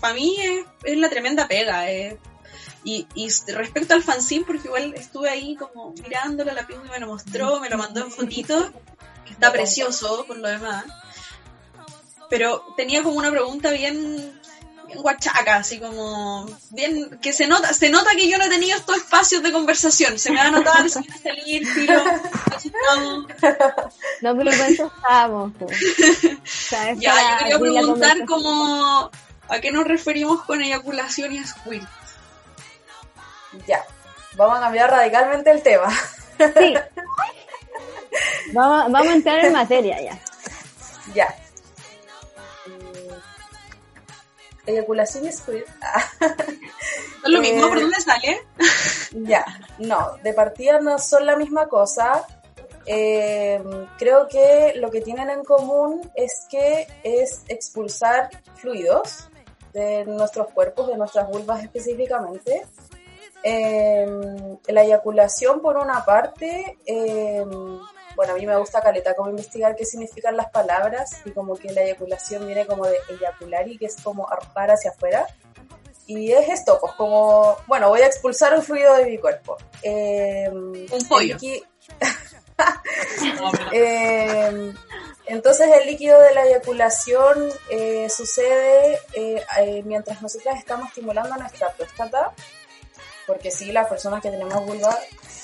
para 0.00 0.14
mí 0.14 0.36
es, 0.38 0.64
es 0.84 0.98
la 0.98 1.08
tremenda 1.08 1.48
pega. 1.48 1.90
eh. 1.90 2.18
Y, 2.86 3.04
y 3.16 3.28
respecto 3.48 3.94
al 3.94 4.04
fanzine, 4.04 4.44
porque 4.46 4.68
igual 4.68 4.94
estuve 4.94 5.28
ahí 5.28 5.56
como 5.56 5.90
mirándolo, 5.90 6.52
la 6.52 6.68
pinga 6.68 6.84
me 6.84 7.00
lo 7.00 7.08
mostró, 7.08 7.58
me 7.58 7.68
lo 7.68 7.76
mandó 7.76 8.00
en 8.00 8.12
fotitos, 8.12 8.70
que 9.24 9.32
está 9.32 9.50
precioso 9.50 10.24
por 10.24 10.38
lo 10.38 10.46
demás. 10.46 10.84
Pero 12.30 12.64
tenía 12.76 13.02
como 13.02 13.16
una 13.16 13.32
pregunta 13.32 13.72
bien, 13.72 14.40
bien 14.86 15.02
guachaca, 15.02 15.56
así 15.56 15.80
como 15.80 16.46
bien, 16.70 17.18
que 17.20 17.32
se 17.32 17.48
nota, 17.48 17.72
se 17.74 17.90
nota 17.90 18.12
que 18.12 18.28
yo 18.28 18.38
no 18.38 18.44
he 18.44 18.50
tenido 18.50 18.76
estos 18.76 18.98
espacios 18.98 19.42
de 19.42 19.50
conversación, 19.50 20.16
se 20.16 20.30
me 20.30 20.36
va 20.36 20.46
a 20.46 20.50
notar, 20.52 20.88
se 20.88 21.00
me 21.00 21.08
va 21.08 21.14
a 21.14 21.18
salir, 21.18 21.62
estamos. 21.66 23.26
No, 24.22 24.36
pero 24.36 24.50
eso 24.50 24.92
estamos. 24.96 25.52
Ya, 27.00 27.18
yo 27.18 27.38
quería 27.38 27.58
preguntar 27.58 28.24
como 28.26 29.10
a 29.48 29.60
qué 29.60 29.72
nos 29.72 29.84
referimos 29.88 30.42
con 30.44 30.62
eyaculación 30.62 31.32
y 31.32 31.44
squirt. 31.44 31.88
Ya, 33.66 33.84
vamos 34.36 34.58
a 34.58 34.60
cambiar 34.62 34.90
radicalmente 34.90 35.50
el 35.50 35.62
tema. 35.62 35.88
Sí. 36.58 36.74
Vamos, 38.52 38.90
vamos 38.92 39.08
a 39.08 39.12
entrar 39.14 39.44
en 39.44 39.52
materia 39.52 40.00
ya. 40.00 40.18
Ya. 41.14 41.34
Mm, 42.66 43.12
Eyaculación 44.66 45.26
y 45.26 45.32
squirt. 45.32 45.66
Ah, 45.82 46.02
¿Es 46.20 47.28
lo 47.30 47.38
Eh, 47.38 47.52
mismo? 47.52 47.68
¿Por 47.68 47.80
dónde 47.80 48.00
sale? 48.00 48.40
ya, 49.12 49.44
no, 49.78 50.16
de 50.22 50.32
partida 50.32 50.80
no 50.80 50.98
son 50.98 51.26
la 51.26 51.36
misma 51.36 51.66
cosa. 51.68 52.24
Eh, 52.86 53.62
creo 53.98 54.28
que 54.28 54.72
lo 54.76 54.90
que 54.90 55.00
tienen 55.02 55.28
en 55.30 55.44
común 55.44 56.08
es 56.14 56.46
que 56.48 56.86
es 57.02 57.42
expulsar 57.48 58.30
fluidos 58.54 59.28
de 59.72 60.04
nuestros 60.06 60.48
cuerpos, 60.52 60.86
de 60.88 60.96
nuestras 60.96 61.28
vulvas 61.28 61.62
específicamente. 61.62 62.64
Eh, 63.42 64.06
la 64.68 64.82
eyaculación, 64.82 65.60
por 65.60 65.76
una 65.76 66.04
parte, 66.04 66.78
eh, 66.84 67.44
bueno, 68.16 68.32
a 68.32 68.36
mí 68.36 68.46
me 68.46 68.56
gusta 68.56 68.80
caleta 68.80 69.14
como 69.14 69.30
investigar 69.30 69.76
qué 69.76 69.84
significan 69.84 70.36
las 70.36 70.50
palabras 70.50 71.20
y 71.24 71.30
como 71.30 71.54
que 71.54 71.70
la 71.72 71.82
eyaculación 71.82 72.46
viene 72.46 72.66
como 72.66 72.86
de 72.86 72.96
eyacular 73.10 73.68
y 73.68 73.78
que 73.78 73.86
es 73.86 73.96
como 74.02 74.28
arrojar 74.28 74.70
hacia 74.70 74.90
afuera. 74.90 75.26
Y 76.08 76.32
es 76.32 76.48
esto, 76.48 76.78
pues 76.80 76.92
como, 76.94 77.56
bueno, 77.66 77.88
voy 77.88 78.00
a 78.00 78.06
expulsar 78.06 78.54
un 78.54 78.62
fluido 78.62 78.94
de 78.94 79.06
mi 79.06 79.18
cuerpo. 79.18 79.56
Eh, 79.82 80.48
Un 80.50 81.08
pollo. 81.08 81.36
eh, 83.72 84.72
entonces 85.26 85.68
el 85.80 85.86
líquido 85.86 86.20
de 86.20 86.32
la 86.32 86.46
eyaculación 86.46 87.50
eh, 87.70 88.08
sucede 88.08 88.98
eh, 89.14 89.42
eh, 89.58 89.82
mientras 89.84 90.22
nosotras 90.22 90.58
estamos 90.58 90.88
estimulando 90.88 91.36
nuestra 91.36 91.70
próstata, 91.72 92.32
porque 93.26 93.50
sí, 93.50 93.72
las 93.72 93.88
personas 93.88 94.22
que 94.22 94.30
tenemos 94.30 94.64
vulva 94.64 94.96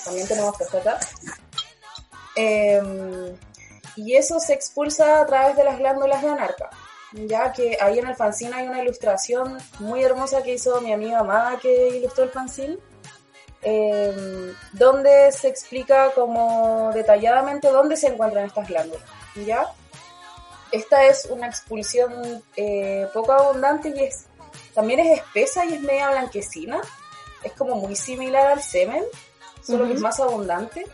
también 0.05 0.27
tenemos 0.29 0.57
próstata. 0.57 0.99
Eh, 2.37 2.81
y 3.97 4.17
eso 4.17 4.41
se 4.41 4.55
expulsa 4.55 5.21
a 5.21 5.27
través 5.27 5.57
de 5.57 5.65
las 5.65 5.79
glándulas 5.79 6.23
de 6.23 6.29
anarca. 6.29 6.71
Ya 7.13 7.53
que 7.53 7.77
ahí 7.81 7.99
en 7.99 8.07
el 8.07 8.17
fanzine 8.17 8.57
hay 8.57 8.69
una 8.69 8.83
ilustración 8.83 9.59
muy 9.81 10.03
hermosa 10.03 10.43
que 10.43 10.55
hizo 10.55 10.81
mi 10.81 10.93
amiga 10.93 11.19
Amada 11.19 11.59
que 11.59 11.89
ilustró 11.89 12.25
el 12.25 12.31
fanzine, 12.31 12.79
eh, 13.61 14.55
donde 14.73 15.31
se 15.31 15.49
explica 15.49 16.11
como 16.13 16.91
detalladamente 16.95 17.69
dónde 17.69 17.97
se 17.97 18.09
encuentran 18.09 18.47
estas 18.47 18.67
glándulas. 18.67 19.05
¿ya? 19.45 19.67
Esta 20.71 21.05
es 21.05 21.27
una 21.27 21.49
expulsión 21.49 22.43
eh, 22.57 23.07
poco 23.13 23.33
abundante 23.33 23.91
y 23.91 24.05
es, 24.05 24.27
también 24.75 25.01
es 25.01 25.19
espesa 25.19 25.67
y 25.67 25.75
es 25.75 25.81
media 25.83 26.11
blanquecina. 26.11 26.81
Es 27.43 27.53
como 27.53 27.77
muy 27.77 27.97
similar 27.97 28.47
al 28.47 28.63
semen, 28.63 29.05
solo 29.63 29.87
que 29.87 29.95
es 29.95 30.01
más 30.01 30.21
abundante. 30.21 30.85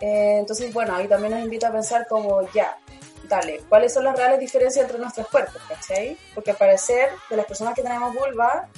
Eh, 0.00 0.38
entonces, 0.38 0.72
bueno, 0.72 0.94
ahí 0.94 1.08
también 1.08 1.32
nos 1.32 1.42
invita 1.42 1.68
a 1.68 1.72
pensar 1.72 2.06
como, 2.06 2.42
ya, 2.52 2.78
dale, 3.24 3.62
¿cuáles 3.68 3.92
son 3.92 4.04
las 4.04 4.16
reales 4.16 4.40
diferencias 4.40 4.84
entre 4.84 4.98
nuestros 4.98 5.28
cuerpos? 5.28 5.60
¿Cachai? 5.68 6.16
Porque 6.34 6.50
al 6.50 6.56
parecer, 6.56 7.10
de 7.30 7.36
las 7.36 7.46
personas 7.46 7.74
que 7.74 7.82
tenemos 7.82 8.14
vulva, 8.14 8.68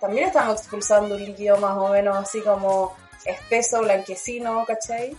también 0.00 0.26
estamos 0.28 0.60
expulsando 0.60 1.14
un 1.14 1.24
líquido 1.24 1.56
más 1.58 1.76
o 1.78 1.88
menos 1.88 2.16
así 2.16 2.40
como 2.42 2.94
espeso, 3.24 3.80
blanquecino, 3.80 4.64
¿cachai? 4.66 5.16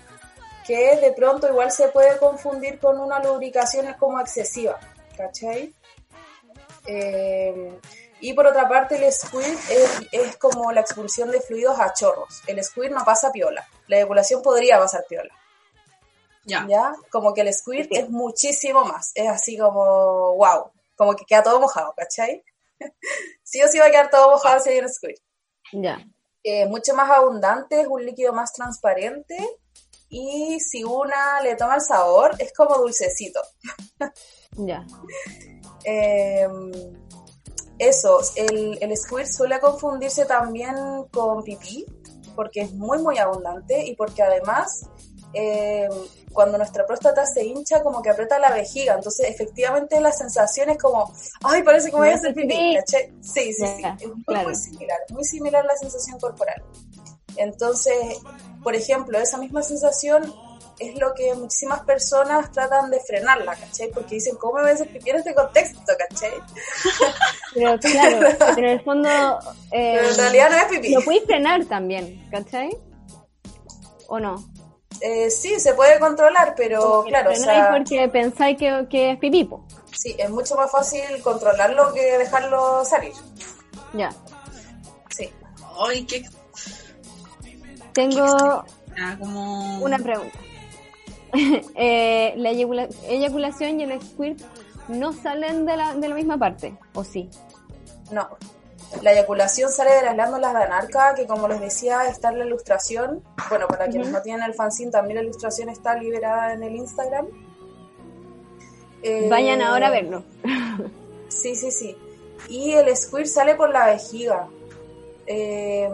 Que 0.65 0.97
de 0.97 1.11
pronto 1.11 1.47
igual 1.47 1.71
se 1.71 1.87
puede 1.87 2.17
confundir 2.17 2.79
con 2.79 2.99
una 2.99 3.19
lubricación 3.19 3.91
como 3.97 4.19
excesiva, 4.19 4.79
¿cachai? 5.17 5.73
Eh, 6.85 7.79
y 8.25 8.33
por 8.33 8.47
otra 8.47 8.67
parte, 8.67 8.95
el 8.95 9.13
squirt 9.13 9.59
es, 9.69 10.01
es, 10.11 10.37
como 10.37 10.71
la 10.71 10.81
expulsión 10.81 11.29
de 11.29 11.39
fluidos 11.41 11.79
a 11.79 11.93
chorros. 11.93 12.41
El 12.47 12.63
squirt 12.63 12.91
no 12.91 13.05
pasa 13.05 13.31
piola. 13.31 13.67
La 13.85 13.97
eyaculación 13.97 14.41
podría 14.41 14.79
pasar 14.79 15.05
piola. 15.07 15.31
Ya. 16.43 16.65
¿Ya? 16.67 16.95
Como 17.11 17.35
que 17.35 17.41
el 17.41 17.53
squirt 17.53 17.87
es 17.91 18.09
muchísimo 18.09 18.83
más. 18.83 19.11
Es 19.13 19.29
así 19.29 19.59
como, 19.59 20.37
wow. 20.37 20.71
Como 20.95 21.15
que 21.15 21.23
queda 21.23 21.43
todo 21.43 21.59
mojado, 21.59 21.93
¿cachai? 21.95 22.43
sí 23.43 23.61
o 23.61 23.67
sí 23.67 23.77
va 23.77 23.85
a 23.85 23.91
quedar 23.91 24.09
todo 24.09 24.31
mojado 24.31 24.59
si 24.59 24.71
hay 24.71 24.79
un 24.79 24.89
squirt. 24.89 25.21
Ya. 25.71 26.03
Eh, 26.41 26.65
mucho 26.65 26.95
más 26.95 27.11
abundante, 27.11 27.81
es 27.81 27.87
un 27.87 28.03
líquido 28.03 28.33
más 28.33 28.53
transparente. 28.53 29.37
Y 30.09 30.59
si 30.61 30.83
una 30.83 31.41
le 31.41 31.55
toma 31.55 31.75
el 31.75 31.81
sabor, 31.81 32.31
es 32.39 32.51
como 32.53 32.75
dulcecito. 32.75 33.41
Ya. 34.57 34.85
Eh, 35.83 36.47
eso, 37.77 38.19
el, 38.35 38.77
el 38.81 38.97
squirt 38.97 39.27
suele 39.27 39.59
confundirse 39.59 40.25
también 40.25 40.75
con 41.11 41.43
pipí, 41.43 41.85
porque 42.35 42.61
es 42.61 42.73
muy, 42.73 42.99
muy 42.99 43.17
abundante 43.17 43.85
y 43.85 43.95
porque 43.95 44.21
además 44.23 44.87
eh, 45.33 45.89
cuando 46.31 46.57
nuestra 46.57 46.85
próstata 46.85 47.25
se 47.25 47.45
hincha 47.45 47.81
como 47.81 48.01
que 48.01 48.09
aprieta 48.09 48.39
la 48.39 48.51
vejiga, 48.51 48.95
entonces 48.95 49.29
efectivamente 49.29 49.99
la 49.99 50.11
sensación 50.11 50.69
es 50.69 50.77
como, 50.77 51.11
ay, 51.43 51.63
parece 51.63 51.89
que 51.89 51.95
voy 51.95 52.09
a 52.09 52.15
hacer 52.15 52.33
pipí. 52.33 52.77
Sí, 52.85 52.97
sí, 53.21 53.53
sí, 53.53 53.65
es 54.01 54.07
muy, 54.07 54.23
claro. 54.23 54.49
muy 54.49 54.55
similar, 54.55 54.97
muy 55.09 55.23
similar 55.23 55.65
la 55.65 55.75
sensación 55.75 56.19
corporal. 56.19 56.63
Entonces, 57.37 58.19
por 58.63 58.75
ejemplo, 58.75 59.19
esa 59.19 59.37
misma 59.37 59.61
sensación 59.61 60.33
es 60.79 60.99
lo 60.99 61.13
que 61.13 61.33
muchísimas 61.35 61.81
personas 61.81 62.51
tratan 62.51 62.89
de 62.91 62.99
frenarla, 62.99 63.55
¿cachai? 63.55 63.89
Porque 63.91 64.15
dicen, 64.15 64.35
¿cómo 64.35 64.55
me 64.55 64.61
voy 64.61 64.71
a 64.71 64.73
hacer 64.73 64.89
pipí 64.89 65.09
en 65.09 65.17
este 65.17 65.33
contexto, 65.33 65.93
¿cachai? 65.97 66.33
Pero 67.53 67.79
claro, 67.79 68.27
pero 68.39 68.57
en 68.57 68.65
el 68.65 68.81
fondo... 68.81 69.09
Eh, 69.71 69.97
Pero 69.97 70.09
en 70.09 70.17
realidad 70.17 70.49
no 70.49 70.57
es 70.57 70.65
pipí. 70.65 70.93
Lo 70.93 71.01
puedes 71.01 71.23
frenar 71.23 71.65
también, 71.65 72.27
¿cachai? 72.29 72.77
¿O 74.07 74.19
no? 74.19 74.43
Eh, 75.01 75.29
sí, 75.29 75.59
se 75.59 75.73
puede 75.73 75.99
controlar, 75.99 76.53
pero 76.55 76.81
Porque 76.81 77.09
claro, 77.09 77.31
o 77.31 77.35
sea, 77.35 77.71
porque 77.71 78.07
pensáis 78.09 78.57
que, 78.57 78.87
que 78.89 79.11
es 79.11 79.19
pipipo. 79.19 79.65
sí, 79.91 80.15
es 80.17 80.29
mucho 80.29 80.55
más 80.55 80.71
fácil 80.71 81.01
controlarlo 81.21 81.93
que 81.93 82.17
dejarlo 82.17 82.83
salir. 82.85 83.13
Ya. 83.93 84.09
Sí. 85.09 85.29
Ay, 85.85 86.05
qué. 86.05 86.23
Tengo 87.93 88.25
ah, 88.25 89.15
como. 89.19 89.79
una 89.79 89.97
pregunta. 89.97 90.39
eh, 91.75 92.33
la 92.37 92.51
eyacula- 92.51 92.89
eyaculación 93.07 93.79
y 93.79 93.83
el 93.83 94.01
squirt 94.01 94.39
no 94.87 95.13
salen 95.13 95.65
de 95.65 95.77
la, 95.77 95.93
de 95.95 96.07
la 96.07 96.15
misma 96.15 96.37
parte, 96.37 96.77
¿o 96.93 97.03
sí? 97.03 97.29
No. 98.11 98.27
La 99.01 99.11
eyaculación 99.13 99.69
sale 99.71 99.91
de 99.91 100.03
las 100.03 100.13
glándulas 100.13 100.53
de 100.53 100.63
anarca, 100.63 101.15
que 101.15 101.25
como 101.25 101.47
les 101.47 101.59
decía, 101.59 102.05
está 102.07 102.29
en 102.29 102.39
la 102.39 102.45
ilustración. 102.45 103.23
Bueno, 103.49 103.67
para 103.67 103.87
quienes 103.87 104.09
no 104.09 104.21
tienen 104.21 104.43
el 104.43 104.53
fanzine, 104.53 104.91
también 104.91 105.17
la 105.17 105.23
ilustración 105.23 105.69
está 105.69 105.95
liberada 105.95 106.53
en 106.53 106.63
el 106.63 106.75
Instagram. 106.75 107.25
Eh, 109.03 109.27
Vayan 109.29 109.61
ahora 109.61 109.87
a 109.87 109.91
verlo. 109.91 110.23
Sí, 111.27 111.55
sí, 111.55 111.71
sí. 111.71 111.95
Y 112.47 112.71
el 112.73 112.95
squirt 112.95 113.25
sale 113.27 113.55
por 113.55 113.69
la 113.71 113.87
vejiga. 113.87 114.47
Eh, 115.27 115.89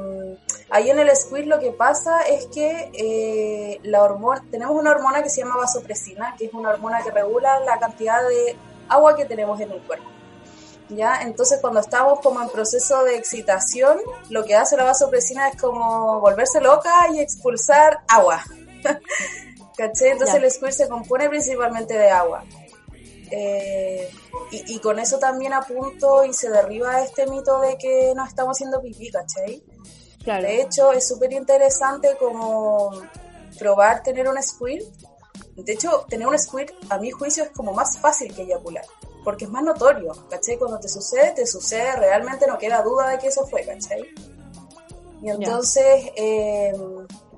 ahí 0.72 0.90
en 0.90 1.00
el 1.00 1.16
squirt 1.16 1.48
lo 1.48 1.60
que 1.60 1.72
pasa 1.72 2.22
es 2.22 2.48
que 2.48 2.92
eh, 2.94 3.80
la 3.84 4.04
hormona, 4.04 4.44
tenemos 4.50 4.76
una 4.76 4.92
hormona 4.92 5.22
que 5.22 5.30
se 5.30 5.42
llama 5.42 5.58
vasopresina, 5.58 6.36
que 6.38 6.46
es 6.46 6.54
una 6.54 6.70
hormona 6.70 7.04
que 7.04 7.12
regula 7.12 7.60
la 7.60 7.78
cantidad 7.80 8.28
de 8.28 8.56
agua 8.90 9.16
que 9.16 9.26
tenemos 9.26 9.60
en 9.60 9.72
el 9.72 9.82
cuerpo. 9.82 10.06
¿Ya? 10.90 11.22
Entonces 11.22 11.60
cuando 11.62 11.80
estamos 11.80 12.20
como 12.20 12.42
en 12.42 12.50
proceso 12.50 13.04
de 13.04 13.16
excitación, 13.16 13.98
lo 14.30 14.44
que 14.44 14.56
hace 14.56 14.76
la 14.76 14.84
vasopresina 14.84 15.48
es 15.48 15.60
como 15.62 16.20
volverse 16.20 16.60
loca 16.60 17.08
y 17.14 17.20
expulsar 17.20 18.02
agua. 18.10 18.44
¿Cachai? 19.78 20.10
Entonces 20.10 20.36
Ya. 20.36 20.46
el 20.46 20.52
squirt 20.52 20.74
se 20.74 20.90
compone 20.90 21.30
principalmente 21.30 21.98
de 21.98 22.10
agua. 22.10 22.44
Eh, 23.32 24.10
y, 24.52 24.76
y 24.76 24.80
con 24.80 25.00
eso 25.00 25.18
también 25.18 25.54
apunto 25.54 26.26
y 26.26 26.34
se 26.34 26.50
derriba 26.50 27.02
este 27.02 27.26
mito 27.26 27.62
de 27.62 27.78
que 27.78 28.12
no 28.14 28.26
estamos 28.26 28.58
haciendo 28.58 28.82
pipí, 28.82 29.10
¿cachai? 29.10 29.64
Claro. 30.24 30.44
De 30.44 30.62
hecho, 30.62 30.92
es 30.92 31.08
súper 31.08 31.34
interesante 31.34 32.16
como 32.20 32.92
probar 33.58 34.04
tener 34.04 34.28
un 34.28 34.42
squirt. 34.42 34.86
De 35.56 35.74
hecho, 35.74 36.06
tener 36.10 36.28
un 36.28 36.38
squirt, 36.38 36.72
a 36.90 36.98
mi 36.98 37.12
juicio, 37.12 37.44
es 37.44 37.50
como 37.52 37.74
más 37.74 37.98
fácil 38.00 38.34
que 38.34 38.44
eyacular, 38.44 38.86
porque 39.24 39.46
es 39.46 39.52
más 39.52 39.64
notorio, 39.64 40.14
¿cachai? 40.30 40.58
Cuando 40.58 40.80
te 40.80 40.88
sucede, 40.88 41.32
te 41.32 41.46
sucede, 41.46 41.96
realmente 41.98 42.48
no 42.48 42.58
queda 42.58 42.82
duda 42.82 43.10
de 43.10 43.20
que 43.20 43.28
eso 43.28 43.46
fue, 43.48 43.64
¿cachai? 43.64 44.04
Y 45.22 45.30
entonces, 45.30 46.12
eh, 46.16 46.74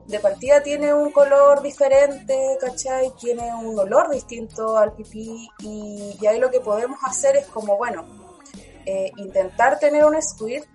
de 0.06 0.20
partida 0.20 0.62
tiene 0.62 0.94
un 0.94 1.12
color 1.12 1.62
diferente, 1.62 2.58
¿cachai? 2.62 3.12
Tiene 3.20 3.54
un 3.56 3.78
olor 3.78 4.10
distinto 4.10 4.78
al 4.78 4.94
pipí 4.94 5.50
y, 5.60 6.18
y 6.22 6.28
ahí 6.28 6.40
lo 6.40 6.52
que 6.52 6.60
podemos 6.60 7.00
hacer 7.04 7.36
es 7.36 7.48
como, 7.48 7.78
bueno, 7.78 8.06
eh, 8.86 9.12
intentar 9.18 9.80
tener 9.80 10.06
un 10.06 10.22
squirt 10.22 10.68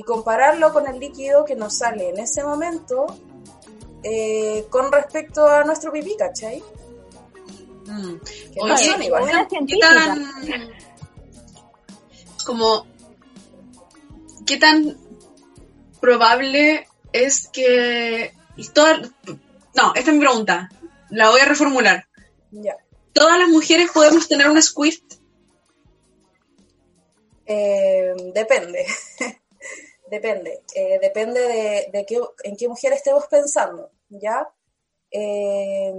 y 0.00 0.02
compararlo 0.02 0.72
con 0.72 0.86
el 0.88 0.98
líquido 0.98 1.44
que 1.44 1.54
nos 1.54 1.76
sale 1.76 2.08
en 2.08 2.18
ese 2.18 2.42
momento 2.42 3.04
eh, 4.02 4.66
con 4.70 4.90
respecto 4.90 5.46
a 5.46 5.62
nuestro 5.62 5.92
pipí, 5.92 6.16
¿cachai? 6.16 6.62
Mm. 7.84 8.14
Que 8.52 8.60
Oye, 8.60 8.68
no 8.68 8.78
son 8.78 9.02
igual. 9.02 9.48
¿Qué 9.68 9.76
tan. 9.78 10.26
como. 12.46 12.86
¿Qué 14.46 14.56
tan 14.56 14.96
probable 16.00 16.88
es 17.12 17.46
que. 17.48 18.32
toda- 18.72 19.02
no, 19.74 19.94
esta 19.94 20.10
es 20.10 20.16
mi 20.16 20.20
pregunta. 20.20 20.70
La 21.10 21.28
voy 21.28 21.40
a 21.40 21.44
reformular. 21.44 22.06
Ya. 22.52 22.76
¿Todas 23.12 23.38
las 23.38 23.48
mujeres 23.50 23.90
podemos 23.92 24.26
tener 24.28 24.48
un 24.48 24.62
squirt? 24.62 25.02
Eh, 27.44 28.14
depende. 28.34 28.86
depende. 30.10 30.62
Eh, 30.74 30.98
depende 31.00 31.40
de, 31.40 31.88
de 31.92 32.04
qué, 32.06 32.20
en 32.44 32.56
qué 32.56 32.68
mujer 32.68 32.92
estemos 32.92 33.26
pensando, 33.26 33.90
¿ya? 34.08 34.48
Eh, 35.10 35.94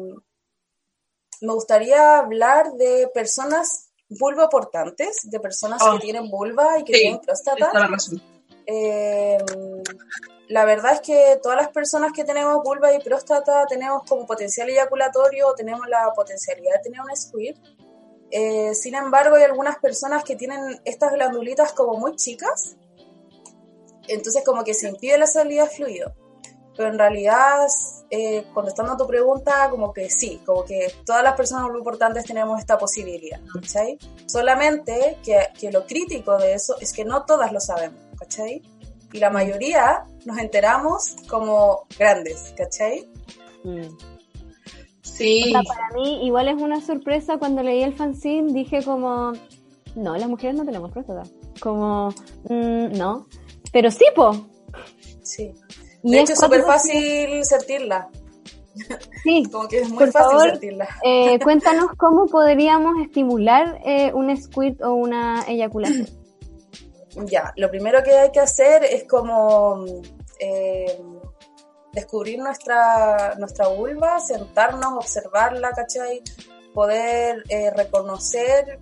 me 1.42 1.54
gustaría 1.54 2.18
hablar 2.20 2.74
de 2.74 3.10
personas 3.14 3.90
vulvoportantes, 4.10 5.22
de 5.30 5.40
personas 5.40 5.82
Oh. 5.84 5.94
que 5.94 6.00
tienen 6.02 6.30
vulva 6.30 6.78
y 6.80 6.84
que 6.84 6.94
Sí, 6.94 7.00
tienen 7.02 7.22
próstata. 7.22 7.72
La 7.74 7.88
razón. 7.88 8.22
Eh, 8.66 9.38
la 10.50 10.66
verdad 10.66 10.94
es 10.94 11.02
que 11.02 11.40
todas 11.42 11.58
las 11.58 11.70
personas 11.70 12.12
que 12.14 12.24
tenemos 12.24 12.62
vulva 12.64 12.94
y 12.94 13.00
próstata 13.00 13.66
tenemos 13.68 14.04
como 14.08 14.28
potencial 14.28 14.70
eyaculatorio, 14.70 15.54
tenemos 15.56 15.88
la 15.88 16.12
potencialidad 16.14 16.74
de 16.76 16.80
tener 16.80 17.02
un 17.02 17.16
squirt. 17.16 17.58
Eh, 18.30 18.74
sin 18.76 18.96
embargo, 18.96 19.36
hay 19.36 19.44
algunas 19.44 19.78
personas 19.80 20.24
que 20.24 20.36
tienen 20.36 20.80
estas 20.86 21.12
glandulitas 21.14 21.74
como 21.74 21.98
muy 21.98 22.16
chicas, 22.16 22.76
entonces 24.14 24.44
como 24.46 24.64
que 24.64 24.74
se 24.74 24.90
impide 24.90 25.18
la 25.18 25.28
salida 25.28 25.64
de 25.64 25.70
fluido. 25.70 26.14
Pero 26.76 26.90
en 26.90 26.98
realidad, 26.98 27.68
eh, 28.10 28.46
contestando 28.54 28.94
a 28.94 28.98
tu 28.98 29.06
pregunta, 29.06 29.70
como 29.70 29.94
que 29.94 30.10
sí, 30.10 30.42
como 30.46 30.64
que 30.64 30.92
todas 31.06 31.24
las 31.24 31.36
personas 31.36 31.70
muy 31.70 31.80
importantes 31.80 32.26
tenemos 32.26 32.60
esta 32.60 32.78
posibilidad, 32.78 33.40
¿cachai? 33.54 33.98
Solamente 34.26 35.18
que, 35.24 35.38
que 35.60 35.72
lo 35.72 35.86
crítico 35.86 36.38
de 36.38 36.54
eso 36.54 36.76
es 36.80 36.94
que 36.94 37.04
no 37.04 37.26
todas 37.26 37.52
lo 37.52 37.60
sabemos, 37.60 38.00
¿cachai? 38.18 38.62
Y 39.14 39.20
la 39.20 39.30
mayoría 39.30 40.06
nos 40.26 40.38
enteramos 40.38 41.16
como 41.28 41.86
grandes, 42.00 42.54
¿cachai? 42.56 43.10
Mm. 43.64 43.90
Sí. 45.02 45.44
O 45.48 45.50
sea, 45.50 45.64
para 45.64 45.90
mí 45.94 46.26
igual 46.26 46.48
es 46.48 46.62
una 46.62 46.82
sorpresa 46.82 47.38
cuando 47.38 47.64
leí 47.64 47.84
el 47.84 47.94
fanzine, 47.94 48.54
dije 48.54 48.84
como, 48.84 49.34
no, 49.96 50.16
las 50.16 50.30
mujeres 50.30 50.56
no 50.56 50.66
tenemos 50.66 50.92
próstata. 50.92 51.24
Como, 51.60 52.10
mm, 52.50 52.98
no. 52.98 53.28
Pero 53.72 53.90
sí, 53.92 54.06
po. 54.16 54.48
Sí. 55.24 55.54
Y 56.04 56.12
De 56.12 56.18
es 56.18 56.24
hecho, 56.24 56.34
es 56.34 56.40
súper 56.40 56.64
fácil 56.64 57.46
sentirla, 57.46 58.10
Sí. 59.24 59.44
como 59.52 59.68
que 59.68 59.80
es 59.82 59.90
muy 59.90 59.98
Por 60.00 60.12
fácil 60.12 60.32
favor. 60.32 60.50
sentirla. 60.52 60.88
Eh, 61.04 61.40
cuéntanos 61.44 61.92
cómo 61.98 62.26
podríamos 62.28 62.96
estimular 63.04 63.80
eh, 63.86 64.12
un 64.14 64.36
squirt 64.36 64.82
o 64.82 64.94
una 64.94 65.44
eyaculación. 65.48 66.08
Ya, 67.26 67.52
lo 67.58 67.70
primero 67.70 68.02
que 68.04 68.12
hay 68.16 68.32
que 68.32 68.40
hacer 68.40 68.86
es 68.86 69.04
como 69.04 69.84
eh, 70.40 70.98
descubrir 71.92 72.40
nuestra, 72.40 73.36
nuestra 73.38 73.68
vulva, 73.68 74.18
sentarnos, 74.22 74.94
observarla, 74.94 75.72
¿cachai? 75.72 76.22
Poder 76.74 77.44
eh, 77.50 77.70
reconocer 77.72 78.80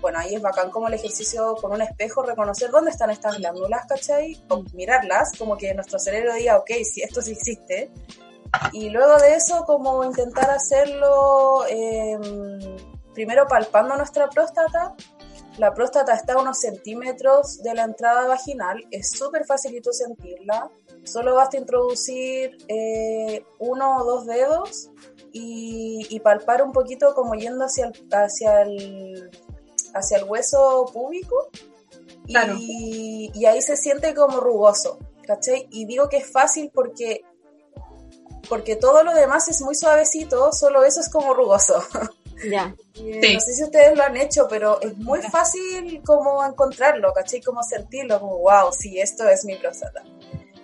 bueno, 0.00 0.18
ahí 0.18 0.34
es 0.34 0.42
bacán 0.42 0.70
como 0.70 0.88
el 0.88 0.94
ejercicio 0.94 1.54
con 1.56 1.72
un 1.72 1.82
espejo, 1.82 2.22
reconocer 2.22 2.70
dónde 2.70 2.90
están 2.90 3.10
estas 3.10 3.38
glándulas, 3.38 3.86
¿cachai? 3.86 4.40
O 4.48 4.62
mirarlas, 4.74 5.32
como 5.38 5.56
que 5.56 5.74
nuestro 5.74 5.98
cerebro 5.98 6.34
diga, 6.34 6.56
ok, 6.58 6.70
si 6.84 7.02
esto 7.02 7.20
sí 7.22 7.32
existe. 7.32 7.90
Y 8.72 8.90
luego 8.90 9.18
de 9.18 9.34
eso, 9.34 9.64
como 9.64 10.04
intentar 10.04 10.50
hacerlo 10.50 11.66
eh, 11.68 12.18
primero 13.18 13.48
palpando 13.48 13.96
nuestra 13.96 14.28
próstata. 14.28 14.94
La 15.56 15.74
próstata 15.74 16.14
está 16.14 16.34
a 16.34 16.40
unos 16.40 16.60
centímetros 16.60 17.60
de 17.64 17.74
la 17.74 17.82
entrada 17.82 18.28
vaginal, 18.28 18.86
es 18.92 19.10
súper 19.10 19.44
facilito 19.44 19.92
sentirla. 19.92 20.70
Solo 21.02 21.34
basta 21.34 21.56
introducir 21.56 22.56
eh, 22.68 23.44
uno 23.58 23.96
o 23.98 24.04
dos 24.04 24.26
dedos 24.26 24.90
y, 25.32 26.20
palpar 26.20 26.62
un 26.62 26.72
poquito 26.72 27.12
como 27.14 27.34
yendo 27.34 27.64
hacia 27.64 27.86
el, 27.86 28.08
hacia 28.12 28.62
el, 28.62 29.30
hacia 29.94 30.18
el 30.18 30.24
hueso 30.24 30.90
púbico. 30.92 31.50
Y, 32.26 33.30
y, 33.34 33.46
ahí 33.46 33.62
se 33.62 33.76
siente 33.76 34.14
como 34.14 34.40
rugoso, 34.40 34.98
¿cachai? 35.26 35.66
Y 35.70 35.86
digo 35.86 36.10
que 36.10 36.18
es 36.18 36.30
fácil 36.30 36.70
porque, 36.74 37.24
porque 38.50 38.76
todo 38.76 39.02
lo 39.02 39.14
demás 39.14 39.48
es 39.48 39.62
muy 39.62 39.74
suavecito, 39.74 40.52
solo 40.52 40.84
eso 40.84 41.00
es 41.00 41.08
como 41.08 41.32
rugoso. 41.34 41.82
Ya. 42.48 42.68
No 42.94 43.40
sé 43.40 43.54
si 43.54 43.64
ustedes 43.64 43.96
lo 43.96 44.04
han 44.04 44.16
hecho, 44.16 44.46
pero 44.48 44.80
es 44.80 44.96
muy 44.96 45.20
fácil 45.22 46.00
como 46.04 46.44
encontrarlo, 46.44 47.12
¿cachai? 47.12 47.40
Como 47.40 47.62
sentirlo, 47.62 48.20
como, 48.20 48.38
wow, 48.38 48.72
sí, 48.72 49.00
esto 49.00 49.28
es 49.28 49.44
mi 49.44 49.56
próstata. 49.56 50.04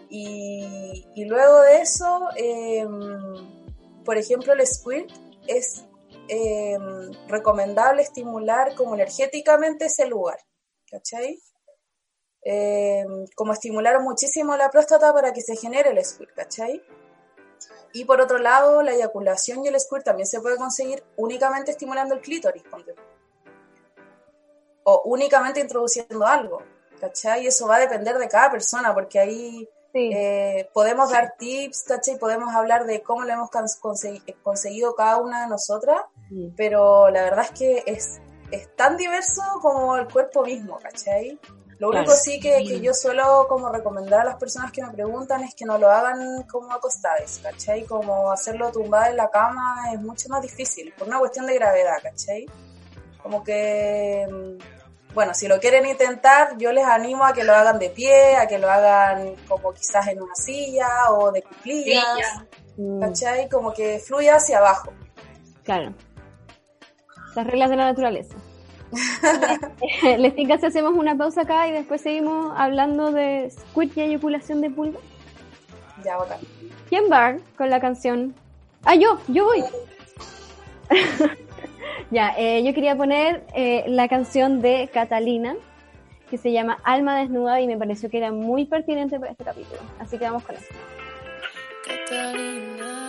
Y, 0.08 1.04
y 1.14 1.24
luego 1.24 1.62
de 1.62 1.80
eso, 1.80 2.28
em, 2.36 4.04
por 4.04 4.16
ejemplo, 4.16 4.52
el 4.52 4.64
squirt 4.66 5.10
es 5.46 5.84
em, 6.28 7.10
recomendable 7.28 8.02
estimular 8.02 8.74
como 8.74 8.94
energéticamente 8.94 9.86
ese 9.86 10.06
lugar, 10.06 10.38
¿cachai? 10.90 11.38
Em, 12.46 13.26
como 13.34 13.54
estimular 13.54 14.00
muchísimo 14.02 14.54
la 14.56 14.70
próstata 14.70 15.12
para 15.14 15.32
que 15.32 15.40
se 15.40 15.56
genere 15.56 15.90
el 15.90 16.04
squirt, 16.04 16.34
¿cachai? 16.34 16.82
Y 17.94 18.04
por 18.04 18.20
otro 18.20 18.38
lado, 18.38 18.82
la 18.82 18.92
eyaculación 18.92 19.64
y 19.64 19.68
el 19.68 19.80
squirt 19.80 20.04
también 20.04 20.26
se 20.26 20.40
puede 20.40 20.56
conseguir 20.56 21.02
únicamente 21.16 21.70
estimulando 21.70 22.14
el 22.14 22.20
clítoris, 22.20 22.62
o 24.82 25.02
únicamente 25.06 25.60
introduciendo 25.60 26.26
algo, 26.26 26.62
¿cachai? 27.00 27.44
Y 27.44 27.46
eso 27.46 27.66
va 27.66 27.76
a 27.76 27.80
depender 27.80 28.18
de 28.18 28.28
cada 28.28 28.50
persona, 28.50 28.92
porque 28.92 29.18
ahí 29.18 29.68
eh, 29.94 30.68
podemos 30.74 31.10
dar 31.10 31.36
tips, 31.38 31.84
¿cachai? 31.84 32.18
Podemos 32.18 32.54
hablar 32.54 32.84
de 32.84 33.02
cómo 33.02 33.24
lo 33.24 33.32
hemos 33.32 33.48
conseguido 34.42 34.94
cada 34.94 35.18
una 35.18 35.42
de 35.42 35.48
nosotras, 35.48 36.00
pero 36.56 37.10
la 37.10 37.22
verdad 37.22 37.46
es 37.50 37.58
que 37.58 37.82
es, 37.86 38.20
es 38.50 38.74
tan 38.76 38.96
diverso 38.96 39.42
como 39.60 39.96
el 39.96 40.08
cuerpo 40.08 40.44
mismo, 40.44 40.78
¿cachai? 40.78 41.38
Lo 41.78 41.90
único 41.90 42.12
sí 42.12 42.38
que, 42.38 42.64
que, 42.64 42.80
yo 42.80 42.94
suelo 42.94 43.46
como 43.48 43.68
recomendar 43.68 44.20
a 44.20 44.24
las 44.24 44.36
personas 44.36 44.70
que 44.70 44.82
me 44.82 44.92
preguntan 44.92 45.42
es 45.42 45.54
que 45.54 45.64
no 45.64 45.76
lo 45.76 45.90
hagan 45.90 46.44
como 46.44 46.72
acostadas, 46.72 47.40
¿cachai? 47.42 47.84
Como 47.84 48.30
hacerlo 48.30 48.70
tumbada 48.70 49.10
en 49.10 49.16
la 49.16 49.28
cama 49.28 49.92
es 49.92 50.00
mucho 50.00 50.28
más 50.28 50.40
difícil, 50.40 50.92
por 50.96 51.08
una 51.08 51.18
cuestión 51.18 51.46
de 51.46 51.54
gravedad, 51.54 51.96
¿cachai? 52.02 52.46
Como 53.20 53.42
que 53.42 54.26
mm, 54.30 55.14
bueno, 55.14 55.32
si 55.32 55.46
lo 55.46 55.60
quieren 55.60 55.86
intentar, 55.86 56.56
yo 56.58 56.72
les 56.72 56.84
animo 56.84 57.24
a 57.24 57.32
que 57.32 57.44
lo 57.44 57.54
hagan 57.54 57.78
de 57.78 57.90
pie, 57.90 58.36
a 58.36 58.48
que 58.48 58.58
lo 58.58 58.68
hagan 58.68 59.36
como 59.48 59.72
quizás 59.72 60.08
en 60.08 60.20
una 60.20 60.34
silla 60.34 61.10
o 61.10 61.30
de 61.30 61.42
cuclillas. 61.42 62.44
¿cachai? 63.00 63.48
Como 63.48 63.72
que 63.72 64.00
fluya 64.00 64.36
hacia 64.36 64.58
abajo. 64.58 64.92
Claro. 65.62 65.94
Las 67.34 67.46
reglas 67.46 67.70
de 67.70 67.76
la 67.76 67.84
naturaleza. 67.84 68.36
¿Les 70.18 70.34
tinca 70.34 70.58
si 70.58 70.66
hacemos 70.66 70.94
una 70.94 71.16
pausa 71.16 71.42
acá 71.42 71.66
y 71.68 71.72
después 71.72 72.00
seguimos 72.00 72.52
hablando 72.56 73.10
de 73.10 73.50
squid 73.50 73.90
y 73.96 74.00
eyaculación 74.02 74.60
de 74.60 74.70
pulga? 74.70 74.98
Ya, 76.04 76.16
bacán. 76.16 76.38
¿Quién 76.88 77.04
va 77.10 77.36
con 77.56 77.70
la 77.70 77.80
canción? 77.80 78.34
Ah, 78.84 78.94
yo, 78.94 79.18
yo 79.28 79.44
voy. 79.44 79.64
Ya, 82.10 82.34
eh, 82.36 82.62
yo 82.62 82.74
quería 82.74 82.96
poner 82.96 83.44
eh, 83.54 83.84
la 83.88 84.08
canción 84.08 84.60
de 84.60 84.88
Catalina, 84.92 85.56
que 86.30 86.38
se 86.38 86.52
llama 86.52 86.78
Alma 86.84 87.18
Desnuda, 87.18 87.60
y 87.60 87.66
me 87.66 87.76
pareció 87.76 88.10
que 88.10 88.18
era 88.18 88.30
muy 88.30 88.66
pertinente 88.66 89.18
para 89.18 89.32
este 89.32 89.44
capítulo. 89.44 89.80
Así 89.98 90.18
que 90.18 90.24
vamos 90.24 90.44
con 90.44 90.54
eso. 90.54 90.66
Catalina, 91.84 93.03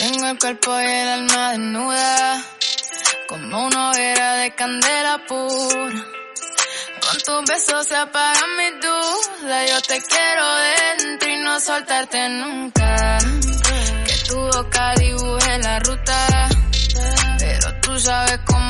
tengo 0.00 0.26
el 0.28 0.38
cuerpo 0.38 0.80
y 0.80 0.84
el 0.86 1.08
alma 1.08 1.50
desnuda, 1.50 2.42
como 3.28 3.66
una 3.66 3.90
hoguera 3.90 4.34
de 4.36 4.54
candela 4.54 5.20
pura. 5.28 6.04
Con 7.02 7.18
tus 7.26 7.50
besos 7.50 7.86
se 7.86 7.96
apagan 7.96 8.56
mis 8.56 8.80
dudas, 8.80 9.70
yo 9.70 9.80
te 9.82 10.00
quiero 10.00 10.46
dentro 10.96 11.28
y 11.28 11.38
no 11.40 11.60
soltarte 11.60 12.28
nunca. 12.30 13.18
Que 14.06 14.14
tu 14.26 14.36
boca 14.38 14.94
dibuje 14.94 15.58
la 15.58 15.78
ruta 15.80 16.48
Tú 17.82 17.98
sabes 17.98 18.38
cómo 18.46 18.69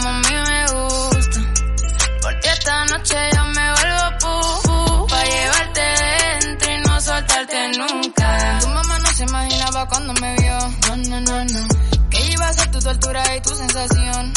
tu 12.90 12.98
tortura 12.98 13.36
y 13.36 13.40
tu 13.40 13.54
sensación. 13.54 14.32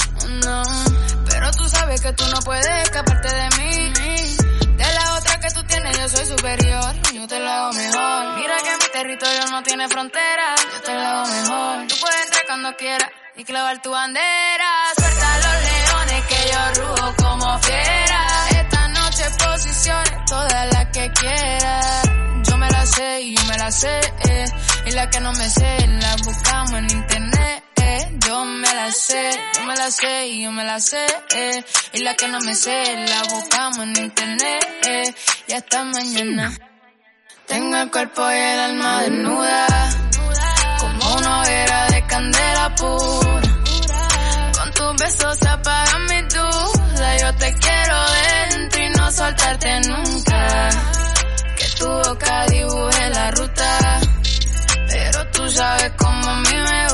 No. 0.45 0.63
Pero 1.29 1.51
tú 1.51 1.67
sabes 1.69 2.01
que 2.01 2.13
tú 2.13 2.25
no 2.27 2.39
puedes 2.41 2.83
escaparte 2.83 3.33
de 3.33 3.49
mí. 3.57 3.93
De 4.77 4.93
la 4.93 5.13
otra 5.17 5.39
que 5.39 5.49
tú 5.51 5.63
tienes 5.63 5.97
yo 5.97 6.09
soy 6.09 6.25
superior. 6.25 6.93
Yo 7.13 7.27
te 7.27 7.39
lo 7.39 7.49
hago 7.49 7.73
mejor. 7.73 8.35
Mira 8.35 8.55
que 8.57 8.73
mi 8.73 8.91
territorio 8.91 9.45
no 9.49 9.63
tiene 9.63 9.87
frontera. 9.87 10.55
Yo 10.73 10.81
te 10.81 10.93
lo 10.93 11.01
hago 11.01 11.27
mejor. 11.27 11.87
Tú 11.87 11.95
puedes 12.01 12.25
entrar 12.25 12.43
cuando 12.47 12.75
quieras 12.75 13.09
y 13.35 13.43
clavar 13.43 13.81
tu 13.81 13.91
bandera. 13.91 14.69
Suelta 14.97 15.37
los 15.37 15.63
leones 15.63 16.25
que 16.25 16.51
yo 16.51 16.83
rujo 16.83 17.15
como 17.17 17.59
fiera. 17.59 18.27
Esta 18.51 18.87
noche 18.89 19.23
posiciones, 19.45 20.13
todas 20.27 20.73
las 20.73 20.85
que 20.87 21.11
quiera. 21.11 22.01
Yo 22.43 22.57
me 22.57 22.69
la 22.69 22.85
sé 22.85 23.21
y 23.21 23.35
yo 23.35 23.43
me 23.45 23.57
la 23.57 23.71
sé, 23.71 23.99
eh. 23.99 24.45
y 24.85 24.91
la 24.91 25.09
que 25.09 25.19
no 25.21 25.31
me 25.31 25.49
sé 25.49 25.87
la 25.87 26.15
buscamos 26.23 26.73
en 26.73 26.91
internet. 26.91 27.72
Yo 28.25 28.45
me 28.45 28.73
la 28.73 28.91
sé, 28.91 29.39
yo 29.55 29.65
me 29.65 29.75
la 29.75 29.91
sé 29.91 30.27
y 30.27 30.43
yo 30.43 30.51
me 30.51 30.63
la 30.63 30.79
sé, 30.79 31.05
eh. 31.35 31.63
y 31.93 31.99
la 31.99 32.15
que 32.15 32.27
no 32.27 32.39
me 32.39 32.55
sé 32.55 33.05
la 33.07 33.21
buscamos 33.33 33.79
en 33.79 33.97
internet. 33.97 34.67
Eh. 34.87 35.15
Y 35.47 35.53
hasta 35.53 35.83
mañana. 35.83 36.57
Tengo 37.47 37.77
el 37.77 37.91
cuerpo 37.91 38.21
y 38.31 38.35
el 38.35 38.59
alma 38.59 39.01
desnuda, 39.01 39.67
como 40.79 41.15
una 41.17 41.41
hoguera 41.41 41.87
de 41.89 42.07
candela 42.07 42.75
pura. 42.75 43.41
Con 44.57 44.71
tus 44.73 45.03
besos 45.03 45.37
se 45.37 45.49
apagan 45.49 46.05
mis 46.05 46.33
dudas. 46.33 47.21
Yo 47.21 47.35
te 47.35 47.53
quiero 47.53 47.97
dentro 48.49 48.83
y 48.83 48.89
no 48.89 49.11
soltarte 49.11 49.81
nunca. 49.81 50.69
Que 51.57 51.65
tu 51.77 51.87
boca 51.87 52.45
dibuje 52.47 53.09
la 53.11 53.31
ruta. 53.31 53.99
Pero 54.87 55.27
tú 55.31 55.49
sabes 55.49 55.91
cómo 55.97 56.29
a 56.29 56.39
mí 56.39 56.55
me 56.55 56.83
gusta. 56.85 56.92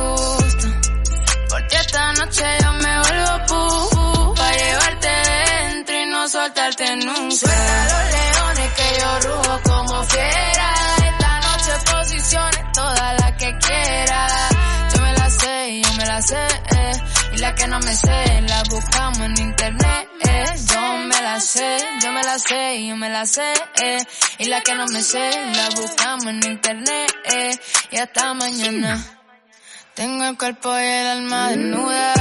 Soltarte 6.49 6.95
nunca. 6.97 7.35
Suelta 7.35 7.83
los 7.83 8.11
leones 8.11 8.73
que 8.73 8.99
yo 8.99 9.29
rujo 9.29 9.61
como 9.63 10.03
fiera. 10.03 10.73
Esta 10.97 11.39
noche 11.39 11.91
posiciones 11.91 12.71
todas 12.73 13.19
las 13.19 13.31
que 13.33 13.57
quiera 13.57 14.49
yo 14.93 15.93
me 15.93 16.05
la 16.05 16.21
sé, 16.21 16.35
eh. 16.35 16.91
Y 17.33 17.37
la 17.37 17.55
que 17.55 17.67
no 17.67 17.79
me 17.79 17.95
sé, 17.95 18.41
la 18.47 18.63
buscamos 18.69 19.19
en 19.19 19.37
internet, 19.37 20.09
eh. 20.27 20.45
Yo 20.71 20.97
me 20.97 21.21
la 21.21 21.39
sé, 21.39 21.77
yo 22.01 22.11
me 22.11 22.23
la 22.23 22.39
sé, 22.39 22.87
yo 22.87 22.95
me 22.95 23.09
la 23.09 23.25
sé, 23.25 23.53
eh. 23.83 23.97
Y 24.39 24.45
la 24.45 24.61
que 24.61 24.75
no 24.75 24.85
me 24.87 25.01
sé, 25.01 25.31
la 25.55 25.69
buscamos 25.75 26.25
en 26.25 26.43
internet, 26.43 27.15
eh. 27.25 27.59
Y 27.91 27.97
hasta 27.97 28.33
mañana. 28.33 29.05
Tengo 29.93 30.23
el 30.25 30.37
cuerpo 30.37 30.77
y 30.79 30.83
el 30.83 31.07
alma 31.07 31.49
desnuda, 31.49 32.13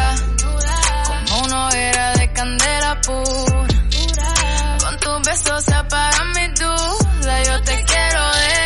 besos 5.45 5.69
apagan 5.69 6.29
mis 6.35 6.61
dudas, 6.61 7.49
yo 7.49 7.63
te 7.63 7.85
quiero 7.85 8.21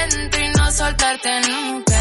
dentro 0.08 0.40
y 0.40 0.48
no 0.56 0.70
soltarte 0.70 1.40
nunca 1.48 1.91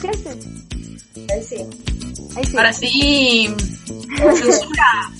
Silenciarse. 0.00 0.48
Ahí 1.32 1.42
sí. 1.42 1.56
Ahí 2.36 2.44
sí. 2.44 2.56
Ahora 2.56 2.72
sí. 2.72 3.54
Censura. 4.16 5.10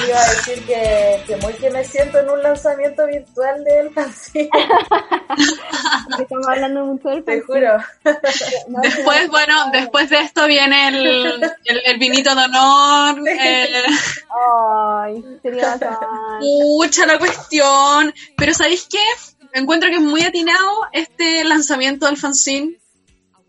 yo 0.00 0.06
iba 0.08 0.20
a 0.20 0.30
decir 0.30 0.62
que, 0.66 1.22
que 1.26 1.36
muy 1.36 1.52
que 1.54 1.70
me 1.70 1.84
siento 1.84 2.18
en 2.18 2.30
un 2.30 2.42
lanzamiento 2.42 3.06
virtual 3.06 3.62
del 3.64 3.90
fanzine, 3.92 4.48
Estamos 6.20 6.48
hablando 6.48 6.84
mucho 6.86 7.08
del 7.10 7.24
te 7.24 7.40
fanzine. 7.42 7.46
juro. 7.46 7.78
No, 8.68 8.80
Después, 8.82 9.28
bueno, 9.28 9.54
después 9.72 10.10
de 10.10 10.20
esto 10.20 10.46
viene 10.46 10.88
el, 10.88 11.06
el, 11.64 11.82
el 11.84 11.98
vinito 11.98 12.34
de 12.34 12.42
honor. 12.44 13.22
eh, 13.28 13.84
Ay, 15.00 15.24
sería. 15.42 15.78
Mucha 16.40 17.06
la 17.06 17.18
cuestión. 17.18 18.12
Pero 18.36 18.54
¿sabéis 18.54 18.86
qué? 18.90 18.98
Encuentro 19.52 19.88
que 19.88 19.96
es 19.96 20.02
muy 20.02 20.22
atinado 20.22 20.68
este 20.92 21.44
lanzamiento 21.44 22.06
del 22.06 22.16
fanzine 22.16 22.76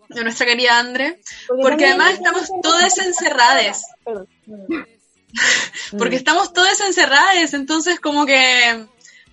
de 0.10 0.24
nuestra 0.24 0.45
querida 0.45 0.80
Andre. 0.80 1.20
Porque 1.47 1.86
además 1.86 2.14
estamos 2.14 2.49
todas 2.62 2.97
encerradas. 2.97 3.84
Perdón. 4.03 4.28
Porque 5.97 6.16
estamos 6.16 6.53
todas 6.53 6.80
encerradas. 6.82 7.53
Entonces 7.53 7.99
como 7.99 8.26
que 8.26 8.86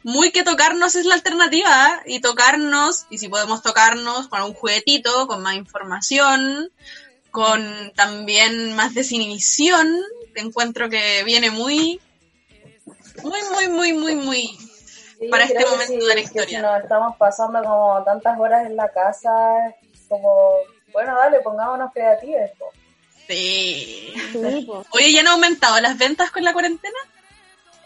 muy 0.02 0.32
que 0.32 0.44
tocarnos 0.44 0.94
es 0.94 1.06
la 1.06 1.14
alternativa. 1.14 2.02
Y 2.06 2.20
tocarnos, 2.20 3.06
y 3.10 3.18
si 3.18 3.28
podemos 3.28 3.62
tocarnos 3.62 4.28
con 4.28 4.42
un 4.42 4.54
juguetito, 4.54 5.26
con 5.26 5.42
más 5.42 5.56
información, 5.56 6.70
con 7.30 7.92
también 7.94 8.74
más 8.74 8.94
desinhibición, 8.94 10.00
encuentro 10.34 10.88
que 10.88 11.22
viene 11.24 11.50
muy, 11.50 12.00
muy, 13.22 13.40
muy, 13.52 13.68
muy, 13.68 13.92
muy, 13.92 14.14
muy 14.16 14.58
Sí, 15.18 15.28
para 15.28 15.44
este 15.44 15.64
momento 15.64 16.00
sí, 16.00 16.08
de 16.08 16.14
la 16.14 16.20
historia. 16.20 16.58
si 16.58 16.62
nos 16.62 16.82
estamos 16.82 17.16
pasando 17.16 17.62
como 17.62 18.02
tantas 18.04 18.38
horas 18.38 18.66
en 18.66 18.76
la 18.76 18.88
casa, 18.88 19.30
como, 20.08 20.58
bueno, 20.92 21.16
dale, 21.16 21.40
pongámonos 21.40 21.92
creativos. 21.92 22.50
po. 22.58 22.70
Sí. 23.26 24.14
Sí, 24.32 24.64
po. 24.66 24.84
Oye, 24.90 25.12
¿ya 25.12 25.20
han 25.20 25.28
aumentado 25.28 25.80
las 25.80 25.98
ventas 25.98 26.30
con 26.30 26.44
la 26.44 26.52
cuarentena? 26.52 26.98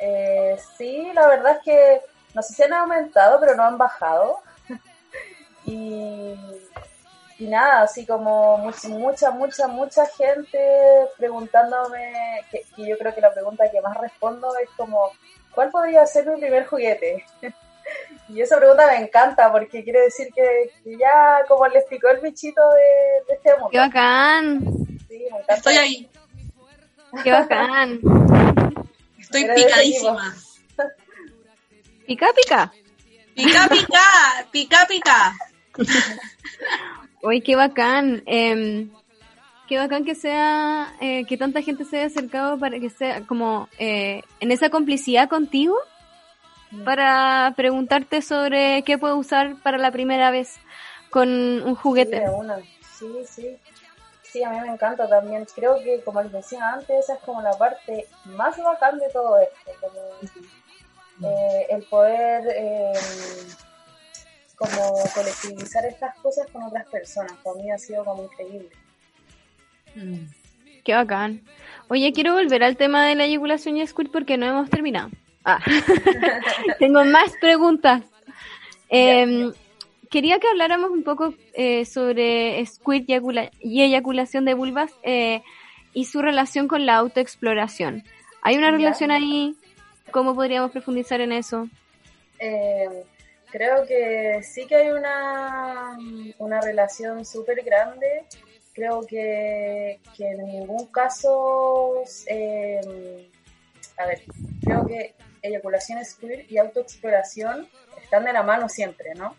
Eh, 0.00 0.58
sí, 0.76 1.10
la 1.14 1.26
verdad 1.26 1.56
es 1.56 1.62
que 1.64 2.00
no 2.34 2.42
sé 2.42 2.54
si 2.54 2.62
han 2.62 2.72
aumentado, 2.72 3.40
pero 3.40 3.54
no 3.54 3.64
han 3.64 3.78
bajado. 3.78 4.40
y, 5.64 6.34
y 7.38 7.46
nada, 7.46 7.82
así 7.82 8.06
como 8.06 8.58
mucha, 8.58 8.88
mucha, 8.88 9.30
mucha, 9.30 9.68
mucha 9.68 10.06
gente 10.06 10.58
preguntándome, 11.16 12.44
que, 12.50 12.62
que 12.74 12.86
yo 12.88 12.98
creo 12.98 13.14
que 13.14 13.20
la 13.20 13.32
pregunta 13.32 13.70
que 13.70 13.80
más 13.80 13.96
respondo 13.96 14.56
es 14.58 14.68
como, 14.76 15.12
¿cuál 15.54 15.70
podría 15.70 16.06
ser 16.06 16.26
mi 16.26 16.40
primer 16.40 16.66
juguete? 16.66 17.24
y 18.28 18.40
esa 18.42 18.58
pregunta 18.58 18.86
me 18.86 19.04
encanta 19.04 19.50
porque 19.50 19.82
quiere 19.82 20.02
decir 20.02 20.28
que, 20.34 20.70
que 20.84 20.98
ya 20.98 21.38
como 21.48 21.66
les 21.68 21.84
picó 21.84 22.08
el 22.08 22.20
bichito 22.20 22.60
de, 22.70 23.26
de 23.26 23.34
este 23.34 23.52
mundo. 23.54 23.70
Qué 23.70 23.78
bacán. 23.78 24.60
Sí, 25.08 25.18
me 25.18 25.26
encanta. 25.26 25.54
Estoy 25.54 25.74
ahí. 25.76 26.10
Qué 27.24 27.32
bacán. 27.32 28.00
Estoy 29.18 29.42
Eres 29.44 29.64
picadísima. 29.64 30.34
Pica, 32.06 32.28
pica. 32.34 32.72
Pica, 33.34 33.68
pica, 33.68 34.46
pica, 34.50 34.86
pica. 34.88 35.36
Uy, 37.22 37.40
qué 37.40 37.56
bacán. 37.56 38.22
Em, 38.26 38.90
qué 39.68 39.78
bacán 39.78 40.04
que 40.04 40.14
sea, 40.14 40.94
eh, 41.00 41.24
que 41.26 41.36
tanta 41.36 41.62
gente 41.62 41.84
se 41.84 41.98
haya 41.98 42.06
acercado 42.06 42.58
para 42.58 42.78
que 42.78 42.90
sea 42.90 43.26
como 43.26 43.68
eh, 43.78 44.22
en 44.40 44.52
esa 44.52 44.70
complicidad 44.70 45.28
contigo 45.28 45.76
para 46.84 47.52
preguntarte 47.56 48.22
sobre 48.22 48.82
qué 48.82 48.98
puedo 48.98 49.16
usar 49.16 49.56
para 49.62 49.78
la 49.78 49.90
primera 49.90 50.30
vez 50.30 50.56
con 51.10 51.28
un 51.28 51.74
juguete. 51.74 52.24
Sí, 52.98 53.06
sí. 53.26 53.56
Sí, 54.22 54.42
a 54.42 54.50
mí 54.50 54.60
me 54.60 54.68
encanta 54.68 55.08
también. 55.08 55.46
Creo 55.54 55.82
que, 55.82 56.02
como 56.02 56.22
les 56.22 56.32
decía 56.32 56.72
antes, 56.74 57.04
esa 57.04 57.14
es 57.14 57.20
como 57.20 57.40
la 57.40 57.56
parte 57.56 58.06
más 58.26 58.58
bacán 58.62 58.98
de 58.98 59.08
todo 59.10 59.38
esto. 59.38 59.72
Como, 59.80 61.30
eh, 61.30 61.66
el 61.70 61.82
poder 61.84 62.44
eh, 62.54 62.92
como 64.56 64.94
colectivizar 65.14 65.86
estas 65.86 66.14
cosas 66.18 66.46
con 66.52 66.62
otras 66.62 66.86
personas. 66.88 67.32
Para 67.42 67.56
mí 67.56 67.70
ha 67.70 67.78
sido 67.78 68.04
como 68.04 68.24
increíble. 68.24 68.70
Qué 70.84 70.94
bacán. 70.94 71.40
Oye, 71.88 72.12
quiero 72.12 72.34
volver 72.34 72.62
al 72.62 72.76
tema 72.76 73.06
de 73.06 73.14
la 73.14 73.24
eyaculación 73.24 73.78
y 73.78 73.86
squirt 73.86 74.12
porque 74.12 74.36
no 74.36 74.46
hemos 74.46 74.68
terminado. 74.68 75.08
Ah. 75.50 75.58
Tengo 76.78 77.04
más 77.04 77.32
preguntas. 77.40 78.02
Em, 78.90 79.52
quería 80.10 80.38
que 80.38 80.48
habláramos 80.48 80.90
un 80.90 81.02
poco 81.02 81.32
eh, 81.54 81.84
sobre 81.86 82.64
squirt 82.66 83.08
y, 83.08 83.14
eyacula- 83.14 83.50
y 83.60 83.82
eyaculación 83.82 84.44
de 84.44 84.54
vulvas 84.54 84.92
eh, 85.02 85.42
y 85.94 86.04
su 86.04 86.20
relación 86.20 86.68
con 86.68 86.84
la 86.84 86.96
autoexploración. 86.96 88.04
¿Hay 88.42 88.56
una 88.58 88.70
relación 88.70 89.10
ahí? 89.10 89.56
¿Cómo 90.10 90.34
podríamos 90.34 90.70
profundizar 90.70 91.20
en 91.22 91.32
eso? 91.32 91.68
Eh, 92.38 93.04
creo 93.50 93.86
que 93.86 94.40
sí 94.42 94.66
que 94.66 94.76
hay 94.76 94.90
una, 94.90 95.98
una 96.38 96.60
relación 96.60 97.24
súper 97.24 97.62
grande. 97.64 98.24
Creo 98.74 99.00
que, 99.06 99.98
que 100.16 100.30
en 100.30 100.46
ningún 100.46 100.86
caso, 100.92 102.02
eh, 102.28 103.28
a 103.98 104.06
ver, 104.06 104.22
creo 104.62 104.86
que 104.86 105.14
eyaculación 105.42 106.04
squirt 106.04 106.50
y 106.50 106.58
autoexploración 106.58 107.68
están 108.02 108.24
de 108.24 108.32
la 108.32 108.42
mano 108.42 108.68
siempre, 108.68 109.14
¿no? 109.14 109.36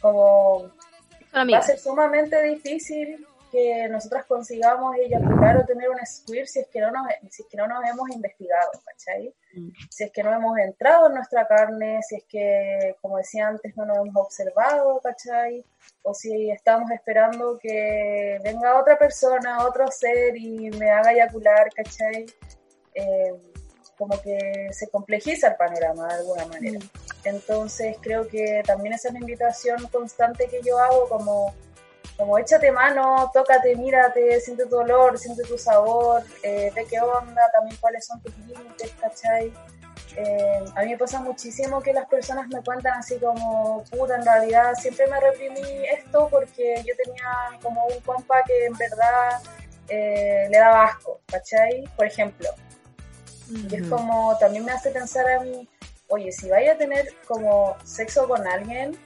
Como 0.00 0.70
Son 1.32 1.52
va 1.52 1.58
a 1.58 1.62
ser 1.62 1.78
sumamente 1.78 2.40
difícil 2.42 3.26
que 3.54 3.88
nosotras 3.88 4.26
consigamos 4.26 4.96
eyacular 4.96 5.58
o 5.58 5.64
tener 5.64 5.88
un 5.88 6.04
squirt 6.04 6.48
si 6.48 6.58
es 6.58 6.66
que 6.66 6.80
no 6.80 6.90
nos, 6.90 7.06
si 7.30 7.42
es 7.42 7.48
que 7.48 7.56
no 7.56 7.68
nos 7.68 7.84
hemos 7.88 8.10
investigado, 8.10 8.72
¿cachai? 8.84 9.32
Si 9.90 10.02
es 10.02 10.10
que 10.10 10.24
no 10.24 10.34
hemos 10.34 10.58
entrado 10.58 11.06
en 11.06 11.14
nuestra 11.14 11.46
carne, 11.46 12.00
si 12.02 12.16
es 12.16 12.24
que, 12.24 12.96
como 13.00 13.18
decía 13.18 13.46
antes, 13.46 13.76
no 13.76 13.86
nos 13.86 13.98
hemos 13.98 14.16
observado, 14.16 15.00
¿cachai? 15.00 15.64
O 16.02 16.12
si 16.14 16.50
estamos 16.50 16.90
esperando 16.90 17.56
que 17.60 18.40
venga 18.42 18.80
otra 18.80 18.98
persona, 18.98 19.64
otro 19.64 19.88
ser 19.88 20.36
y 20.36 20.70
me 20.70 20.90
haga 20.90 21.12
eyacular, 21.12 21.72
¿cachai? 21.72 22.26
Eh, 22.92 23.34
como 23.96 24.20
que 24.20 24.68
se 24.72 24.88
complejiza 24.88 25.48
el 25.48 25.56
panorama 25.56 26.08
de 26.08 26.14
alguna 26.14 26.46
manera. 26.46 26.80
Entonces 27.24 27.96
creo 28.00 28.28
que 28.28 28.62
también 28.66 28.94
esa 28.94 29.08
es 29.08 29.14
la 29.14 29.20
invitación 29.20 29.86
constante 29.88 30.48
que 30.48 30.60
yo 30.62 30.78
hago, 30.78 31.08
como, 31.08 31.54
como 32.16 32.38
échate 32.38 32.70
mano, 32.70 33.30
tócate, 33.32 33.76
mírate, 33.76 34.40
siente 34.40 34.66
tu 34.66 34.76
olor, 34.76 35.18
siente 35.18 35.42
tu 35.44 35.58
sabor, 35.58 36.22
eh, 36.42 36.70
ve 36.74 36.86
qué 36.88 37.00
onda, 37.00 37.42
también 37.52 37.76
cuáles 37.80 38.06
son 38.06 38.20
tus 38.20 38.36
límites, 38.38 38.90
¿cachai? 39.00 39.52
Eh, 40.16 40.64
a 40.76 40.82
mí 40.82 40.90
me 40.90 40.98
pasa 40.98 41.20
muchísimo 41.20 41.82
que 41.82 41.92
las 41.92 42.06
personas 42.06 42.46
me 42.48 42.62
cuentan 42.62 42.98
así 42.98 43.18
como, 43.18 43.82
puta, 43.90 44.16
en 44.16 44.24
realidad 44.24 44.74
siempre 44.74 45.06
me 45.08 45.18
reprimí 45.18 45.84
esto 45.92 46.28
porque 46.30 46.76
yo 46.86 46.94
tenía 47.04 47.58
como 47.60 47.84
un 47.86 48.00
compa 48.00 48.36
que 48.46 48.66
en 48.66 48.74
verdad 48.74 49.40
eh, 49.88 50.46
le 50.50 50.58
daba 50.58 50.84
asco, 50.84 51.20
¿cachai? 51.26 51.84
Por 51.96 52.06
ejemplo. 52.06 52.48
Y 53.50 53.74
es 53.76 53.88
como, 53.88 54.36
también 54.38 54.64
me 54.64 54.72
hace 54.72 54.90
pensar 54.90 55.28
a 55.30 55.40
mí, 55.40 55.68
oye, 56.08 56.32
si 56.32 56.48
vaya 56.48 56.72
a 56.72 56.78
tener 56.78 57.06
como 57.26 57.76
sexo 57.84 58.26
con 58.28 58.46
alguien, 58.46 58.96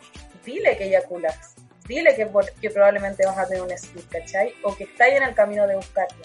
dile 0.45 0.77
que 0.77 0.85
eyaculas, 0.85 1.55
dile 1.87 2.15
que, 2.15 2.27
por- 2.27 2.51
que 2.53 2.71
probablemente 2.71 3.27
vas 3.27 3.39
a 3.39 3.47
tener 3.47 3.63
un 3.63 3.71
split, 3.73 4.09
¿cachai? 4.09 4.55
O 4.65 4.75
que 4.77 4.85
está 4.85 5.05
ahí 5.05 5.15
en 5.17 5.23
el 5.25 5.35
camino 5.35 5.67
de 5.67 5.77
buscarlo. 5.77 6.25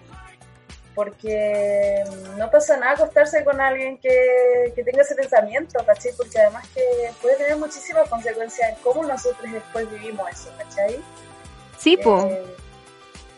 Porque 0.96 2.04
no 2.38 2.52
pasa 2.52 2.78
nada 2.78 2.92
acostarse 2.94 3.44
con 3.44 3.60
alguien 3.60 3.98
que, 3.98 4.72
que 4.76 4.84
tenga 4.84 5.02
ese 5.02 5.16
pensamiento, 5.16 5.84
¿cachai? 5.86 6.12
Porque 6.16 6.38
además 6.40 6.68
que 6.74 7.10
puede 7.22 7.36
tener 7.38 7.58
muchísimas 7.58 8.08
consecuencias 8.10 8.70
en 8.70 8.76
cómo 8.84 9.04
nosotros 9.04 9.52
después 9.52 9.90
vivimos 9.90 10.30
eso, 10.32 10.52
¿cachai? 10.58 11.02
Sí, 11.80 11.98
po. 11.98 12.28
Eh, 12.30 12.46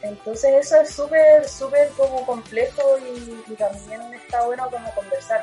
entonces 0.08 0.66
eso 0.66 0.82
es 0.82 0.90
súper, 0.90 1.48
súper 1.48 1.90
como 1.98 2.26
complejo 2.26 2.82
y, 3.00 3.52
y 3.52 3.56
también 3.56 4.02
está 4.14 4.46
bueno 4.46 4.70
como 4.70 4.90
conversar. 4.94 5.42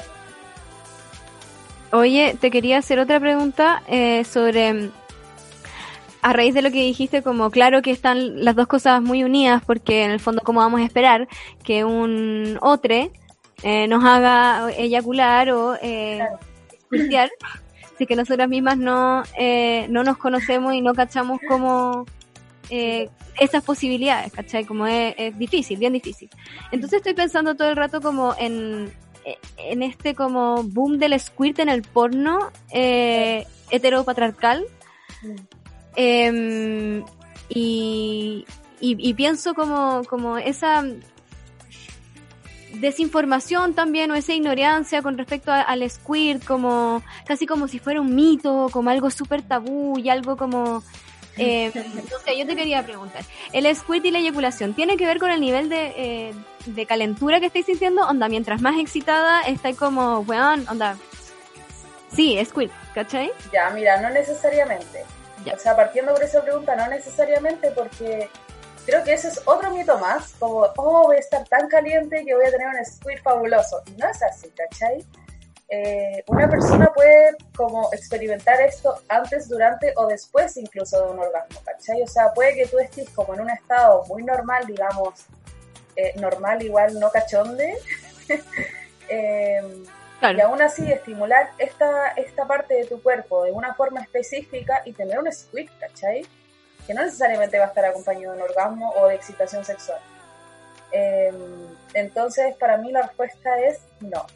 Oye, 1.92 2.36
te 2.40 2.50
quería 2.50 2.78
hacer 2.78 2.98
otra 2.98 3.20
pregunta 3.20 3.82
eh, 3.86 4.24
sobre, 4.24 4.90
a 6.22 6.32
raíz 6.32 6.54
de 6.54 6.62
lo 6.62 6.70
que 6.70 6.78
dijiste, 6.78 7.22
como 7.22 7.50
claro 7.50 7.82
que 7.82 7.90
están 7.90 8.44
las 8.44 8.56
dos 8.56 8.66
cosas 8.66 9.02
muy 9.02 9.24
unidas, 9.24 9.62
porque 9.66 10.04
en 10.04 10.10
el 10.10 10.20
fondo, 10.20 10.40
¿cómo 10.42 10.60
vamos 10.60 10.80
a 10.80 10.84
esperar 10.84 11.28
que 11.64 11.84
un 11.84 12.58
otro 12.62 13.10
eh, 13.62 13.86
nos 13.88 14.04
haga 14.04 14.70
eyacular 14.72 15.50
o 15.50 15.74
eh, 15.82 16.20
Claro. 17.08 17.30
si 17.96 18.06
que 18.06 18.16
nosotras 18.16 18.48
mismas 18.48 18.76
no, 18.76 19.22
eh, 19.38 19.86
no 19.88 20.04
nos 20.04 20.18
conocemos 20.18 20.74
y 20.74 20.80
no 20.82 20.94
cachamos 20.94 21.40
como 21.48 22.06
eh, 22.74 23.10
esas 23.38 23.62
posibilidades, 23.62 24.32
¿cachai? 24.32 24.64
Como 24.64 24.86
es, 24.86 25.36
difícil, 25.36 25.78
bien 25.78 25.92
difícil. 25.92 26.30
Entonces 26.70 27.00
estoy 27.00 27.12
pensando 27.12 27.54
todo 27.54 27.68
el 27.68 27.76
rato 27.76 28.00
como 28.00 28.34
en, 28.38 28.90
en 29.58 29.82
este 29.82 30.14
como 30.14 30.62
boom 30.62 30.98
del 30.98 31.20
squirt 31.20 31.58
en 31.58 31.68
el 31.68 31.82
porno 31.82 32.50
eh, 32.72 33.46
heteropatriarcal. 33.70 34.64
Em, 35.96 37.04
y, 37.50 38.46
y, 38.80 39.14
pienso 39.14 39.52
como, 39.52 40.02
como 40.08 40.38
esa 40.38 40.82
desinformación 42.80 43.74
también 43.74 44.10
o 44.12 44.14
esa 44.14 44.32
ignorancia 44.32 45.02
con 45.02 45.18
respecto 45.18 45.52
al 45.52 45.88
squirt 45.90 46.42
como 46.42 47.02
casi 47.26 47.46
como 47.46 47.68
si 47.68 47.78
fuera 47.78 48.00
un 48.00 48.14
mito, 48.14 48.68
como 48.72 48.88
algo 48.88 49.10
súper 49.10 49.42
tabú 49.42 49.98
y 49.98 50.08
algo 50.08 50.38
como... 50.38 50.82
eh, 51.36 51.72
no 51.74 52.18
sé, 52.18 52.38
yo 52.38 52.46
te 52.46 52.56
quería 52.56 52.84
preguntar, 52.84 53.22
¿el 53.52 53.74
squirt 53.74 54.04
y 54.04 54.10
la 54.10 54.18
eyaculación 54.18 54.74
tiene 54.74 54.96
que 54.96 55.06
ver 55.06 55.18
con 55.18 55.30
el 55.30 55.40
nivel 55.40 55.68
de, 55.68 55.92
eh, 55.96 56.34
de 56.66 56.86
calentura 56.86 57.40
que 57.40 57.46
estáis 57.46 57.66
sintiendo? 57.66 58.06
Onda, 58.06 58.28
mientras 58.28 58.60
más 58.60 58.78
excitada, 58.78 59.42
estáis 59.42 59.76
como, 59.76 60.20
weón, 60.20 60.66
onda... 60.68 60.96
Sí, 62.14 62.38
squirt, 62.44 62.72
¿cachai? 62.94 63.32
Ya, 63.52 63.70
mira, 63.70 64.00
no 64.00 64.10
necesariamente. 64.10 65.04
Ya. 65.46 65.54
O 65.54 65.58
sea, 65.58 65.74
partiendo 65.74 66.12
por 66.12 66.22
esa 66.22 66.42
pregunta, 66.42 66.76
no 66.76 66.86
necesariamente 66.88 67.70
porque 67.70 68.28
creo 68.84 69.02
que 69.02 69.14
ese 69.14 69.28
es 69.28 69.40
otro 69.46 69.70
mito 69.70 69.98
más, 69.98 70.34
como, 70.38 70.66
oh, 70.76 71.04
voy 71.04 71.16
a 71.16 71.20
estar 71.20 71.42
tan 71.48 71.68
caliente 71.68 72.22
que 72.24 72.34
voy 72.34 72.44
a 72.44 72.50
tener 72.50 72.68
un 72.68 72.84
squirt 72.84 73.22
fabuloso. 73.22 73.82
No 73.96 74.08
es 74.08 74.22
así, 74.22 74.50
¿cachai? 74.50 75.04
Eh, 75.74 76.22
una 76.26 76.50
persona 76.50 76.92
puede 76.92 77.34
como 77.56 77.90
experimentar 77.94 78.60
esto 78.60 78.94
antes, 79.08 79.48
durante 79.48 79.94
o 79.96 80.06
después 80.06 80.54
incluso 80.58 81.02
de 81.02 81.10
un 81.12 81.18
orgasmo, 81.18 81.62
¿cachai? 81.64 82.02
O 82.02 82.06
sea, 82.06 82.30
puede 82.34 82.54
que 82.54 82.66
tú 82.66 82.78
estés 82.78 83.08
como 83.08 83.32
en 83.32 83.40
un 83.40 83.48
estado 83.48 84.04
muy 84.04 84.22
normal, 84.22 84.66
digamos, 84.66 85.24
eh, 85.96 86.12
normal 86.20 86.62
igual, 86.62 87.00
no 87.00 87.10
cachonde, 87.10 87.78
eh, 89.08 89.82
Claro. 90.20 90.36
y 90.36 90.40
aún 90.42 90.60
así 90.60 90.92
estimular 90.92 91.52
esta, 91.56 92.08
esta 92.08 92.46
parte 92.46 92.74
de 92.74 92.84
tu 92.84 93.02
cuerpo 93.02 93.42
de 93.44 93.52
una 93.52 93.72
forma 93.72 94.02
específica 94.02 94.82
y 94.84 94.92
tener 94.92 95.18
un 95.18 95.32
squirt, 95.32 95.72
¿cachai? 95.80 96.26
Que 96.86 96.92
no 96.92 97.02
necesariamente 97.02 97.58
va 97.58 97.64
a 97.64 97.68
estar 97.68 97.86
acompañado 97.86 98.34
de 98.34 98.42
un 98.42 98.44
orgasmo 98.44 98.90
o 98.90 99.08
de 99.08 99.14
excitación 99.14 99.64
sexual. 99.64 100.00
Eh, 100.92 101.32
entonces, 101.94 102.54
para 102.56 102.76
mí 102.76 102.92
la 102.92 103.02
respuesta 103.02 103.58
es 103.58 103.80
no. 104.00 104.26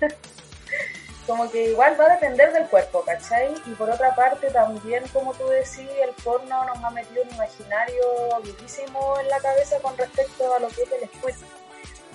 como 1.26 1.50
que 1.50 1.70
igual 1.70 1.96
va 2.00 2.06
a 2.06 2.14
depender 2.14 2.52
del 2.52 2.66
cuerpo, 2.68 3.02
¿cachai? 3.04 3.52
Y 3.66 3.70
por 3.70 3.90
otra 3.90 4.14
parte, 4.14 4.48
también, 4.50 5.02
como 5.12 5.34
tú 5.34 5.46
decís, 5.48 5.88
el 6.02 6.10
porno 6.22 6.64
nos 6.64 6.84
ha 6.84 6.90
metido 6.90 7.22
un 7.24 7.34
imaginario 7.34 8.04
durísimo 8.44 9.18
en 9.20 9.28
la 9.28 9.40
cabeza 9.40 9.78
con 9.80 9.96
respecto 9.98 10.54
a 10.54 10.60
lo 10.60 10.68
que 10.68 10.82
es 10.82 10.92
el 10.92 11.08
squirt. 11.08 11.36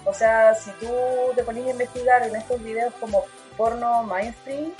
O 0.05 0.13
sea, 0.13 0.55
si 0.55 0.71
tú 0.71 0.87
te 1.35 1.43
pones 1.43 1.65
a 1.67 1.71
investigar 1.71 2.23
en 2.23 2.35
estos 2.35 2.63
videos 2.63 2.93
como 2.99 3.25
porno 3.57 4.03
mainstream, 4.03 4.73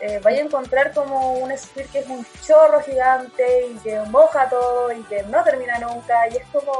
eh, 0.00 0.18
vaya 0.22 0.42
a 0.42 0.46
encontrar 0.46 0.92
como 0.92 1.34
un 1.34 1.56
squirt 1.56 1.90
que 1.92 2.00
es 2.00 2.08
un 2.08 2.26
chorro 2.44 2.80
gigante 2.80 3.66
y 3.66 3.74
que 3.78 4.00
moja 4.00 4.48
todo 4.48 4.92
y 4.92 5.02
que 5.04 5.22
no 5.24 5.44
termina 5.44 5.78
nunca. 5.78 6.26
Y 6.28 6.38
es 6.38 6.46
como, 6.52 6.72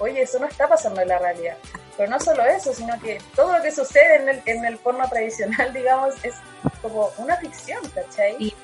oye, 0.00 0.22
eso 0.22 0.40
no 0.40 0.46
está 0.46 0.68
pasando 0.68 1.00
en 1.00 1.08
la 1.08 1.18
realidad. 1.18 1.56
Pero 1.96 2.10
no 2.10 2.18
solo 2.20 2.44
eso, 2.44 2.72
sino 2.74 2.98
que 3.00 3.20
todo 3.36 3.56
lo 3.56 3.62
que 3.62 3.70
sucede 3.70 4.16
en 4.16 4.28
el, 4.28 4.42
en 4.46 4.64
el 4.64 4.78
porno 4.78 5.08
tradicional, 5.08 5.72
digamos, 5.74 6.14
es 6.24 6.34
como 6.82 7.10
una 7.18 7.36
ficción, 7.36 7.80
¿cachai? 7.94 8.36
Sí, 8.38 8.54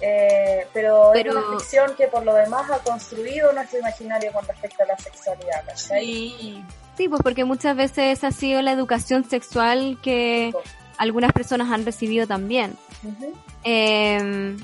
Eh, 0.00 0.66
pero, 0.74 1.10
Pero- 1.14 1.30
es 1.30 1.36
una 1.46 1.58
ficción 1.58 1.94
que 1.96 2.08
por 2.08 2.24
lo 2.24 2.34
demás 2.34 2.70
ha 2.70 2.78
construido 2.80 3.52
nuestro 3.52 3.78
imaginario 3.78 4.32
con 4.32 4.46
respecto 4.46 4.82
a 4.82 4.86
la 4.86 4.98
sexualidad, 4.98 5.64
¿cachai? 5.66 6.04
Sí. 6.04 6.64
Sí, 6.96 7.08
pues 7.08 7.22
porque 7.22 7.44
muchas 7.44 7.74
veces 7.76 8.22
ha 8.22 8.30
sido 8.30 8.60
la 8.62 8.70
educación 8.72 9.28
sexual 9.28 9.98
que 10.02 10.52
algunas 10.98 11.32
personas 11.32 11.70
han 11.72 11.84
recibido 11.84 12.26
también. 12.26 12.76
Eh, 13.64 14.56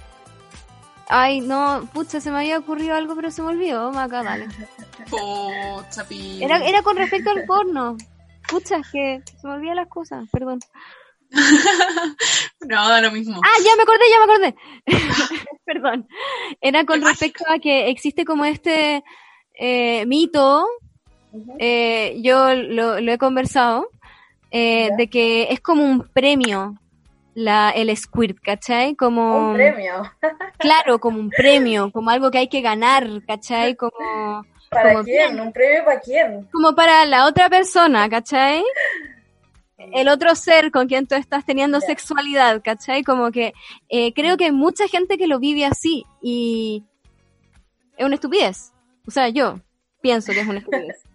ay, 1.11 1.41
no, 1.41 1.89
pucha, 1.93 2.21
se 2.21 2.31
me 2.31 2.39
había 2.39 2.59
ocurrido 2.59 2.95
algo, 2.95 3.15
pero 3.15 3.31
se 3.31 3.43
me 3.43 3.49
olvidó, 3.49 3.93
Maca, 3.93 4.23
dale. 4.23 4.49
Pucha. 5.09 6.07
Era, 6.41 6.59
era 6.65 6.83
con 6.83 6.97
respecto 6.97 7.31
al 7.31 7.45
porno. 7.45 7.97
Pucha, 8.49 8.79
es 8.79 8.91
que 8.91 9.23
se 9.41 9.47
me 9.47 9.55
olvidan 9.55 9.77
las 9.77 9.89
cosas, 9.89 10.29
perdón. 10.31 10.61
No, 12.67 12.89
da 12.89 13.01
lo 13.01 13.11
mismo. 13.11 13.41
Ah, 13.43 13.63
ya 13.65 13.75
me 13.77 13.83
acordé, 13.83 14.05
ya 14.11 14.19
me 14.19 14.33
acordé. 14.33 14.55
perdón. 15.65 16.09
Era 16.61 16.85
con 16.85 17.01
respecto 17.03 17.45
a 17.49 17.59
que 17.59 17.89
existe 17.89 18.25
como 18.25 18.45
este 18.45 19.03
eh, 19.55 20.05
mito, 20.07 20.67
eh, 21.59 22.19
yo 22.23 22.55
lo, 22.55 23.01
lo 23.01 23.13
he 23.13 23.19
conversado, 23.19 23.89
eh, 24.51 24.91
de 24.97 25.09
que 25.09 25.49
es 25.51 25.61
como 25.61 25.85
un 25.85 26.09
premio 26.13 26.75
la, 27.35 27.71
el 27.71 27.95
squirt, 27.97 28.39
¿cachai? 28.43 28.95
Como... 28.97 29.51
Un 29.51 29.55
premio. 29.55 30.03
Claro, 30.59 30.99
como 30.99 31.19
un 31.19 31.31
premio, 31.31 31.91
como 31.91 32.11
algo 32.11 32.31
que 32.31 32.39
hay 32.39 32.49
que 32.49 32.61
ganar, 32.61 33.07
¿cachai? 33.27 33.77
Como, 33.77 34.45
¿Para 34.71 34.93
como 34.93 35.05
quién? 35.05 35.33
bien. 35.33 35.41
¿Un 35.41 35.53
premio 35.53 35.85
para 35.85 36.01
quién? 36.01 36.49
como 36.53 36.75
para 36.75 37.05
la 37.07 37.27
otra 37.27 37.49
persona, 37.49 38.09
¿cachai? 38.09 38.63
El 39.93 40.09
otro 40.09 40.35
ser 40.35 40.71
con 40.71 40.87
quien 40.87 41.07
tú 41.07 41.15
estás 41.15 41.45
teniendo 41.47 41.81
sexualidad, 41.81 42.61
¿cachai? 42.63 43.03
Como 43.03 43.33
que 43.33 43.55
eh, 43.89 44.13
creo 44.13 44.37
que 44.37 44.45
hay 44.45 44.53
mucha 44.53 44.87
gente 44.87 45.17
que 45.17 45.27
lo 45.27 45.39
vive 45.39 45.65
así 45.65 46.05
y 46.21 46.85
es 47.97 48.05
una 48.05 48.17
estupidez. 48.17 48.73
O 49.07 49.11
sea, 49.11 49.29
yo 49.31 49.59
pienso 50.03 50.33
que 50.33 50.41
es 50.41 50.47
una 50.47 50.59
estupidez. 50.59 51.03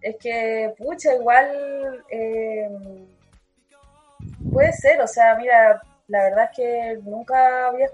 Es 0.00 0.14
que, 0.20 0.72
pucha, 0.78 1.12
igual 1.16 2.04
eh, 2.08 2.68
puede 4.52 4.72
ser, 4.72 5.00
o 5.00 5.06
sea, 5.06 5.34
mira, 5.36 5.80
la 6.08 6.24
verdad 6.24 6.44
es 6.50 6.56
que 6.56 6.98
nunca 7.02 7.68
había, 7.68 7.88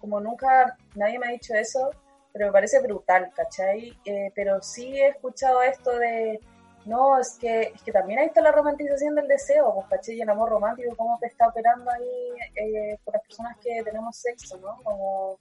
como 0.00 0.20
nunca 0.20 0.76
nadie 0.94 1.18
me 1.18 1.28
ha 1.28 1.30
dicho 1.30 1.54
eso, 1.54 1.90
pero 2.32 2.46
me 2.46 2.52
parece 2.52 2.80
brutal, 2.80 3.32
¿cachai? 3.34 3.96
Eh, 4.04 4.30
pero 4.34 4.62
sí 4.62 5.00
he 5.00 5.08
escuchado 5.08 5.62
esto 5.62 5.98
de, 5.98 6.40
no, 6.84 7.18
es 7.18 7.36
que, 7.40 7.72
es 7.74 7.82
que 7.82 7.92
también 7.92 8.20
ahí 8.20 8.26
está 8.26 8.40
la 8.40 8.52
romantización 8.52 9.14
del 9.14 9.26
deseo, 9.26 9.74
pues, 9.74 9.86
¿cachai? 9.88 10.16
Y 10.16 10.20
el 10.22 10.30
amor 10.30 10.50
romántico, 10.50 10.94
cómo 10.96 11.18
te 11.18 11.26
está 11.26 11.48
operando 11.48 11.90
ahí 11.90 12.32
eh, 12.54 12.98
por 13.04 13.14
las 13.14 13.22
personas 13.22 13.56
que 13.58 13.82
tenemos 13.82 14.16
sexo, 14.16 14.58
¿no? 14.58 14.80
Como 14.84 15.38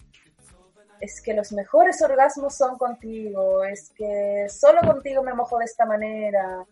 es 0.99 1.21
que 1.21 1.33
los 1.33 1.51
mejores 1.51 2.01
orgasmos 2.01 2.55
son 2.55 2.77
contigo, 2.77 3.63
es 3.63 3.91
que 3.95 4.47
solo 4.49 4.81
contigo 4.81 5.21
me 5.21 5.33
mojo 5.33 5.59
de 5.59 5.65
esta 5.65 5.85
manera. 5.85 6.65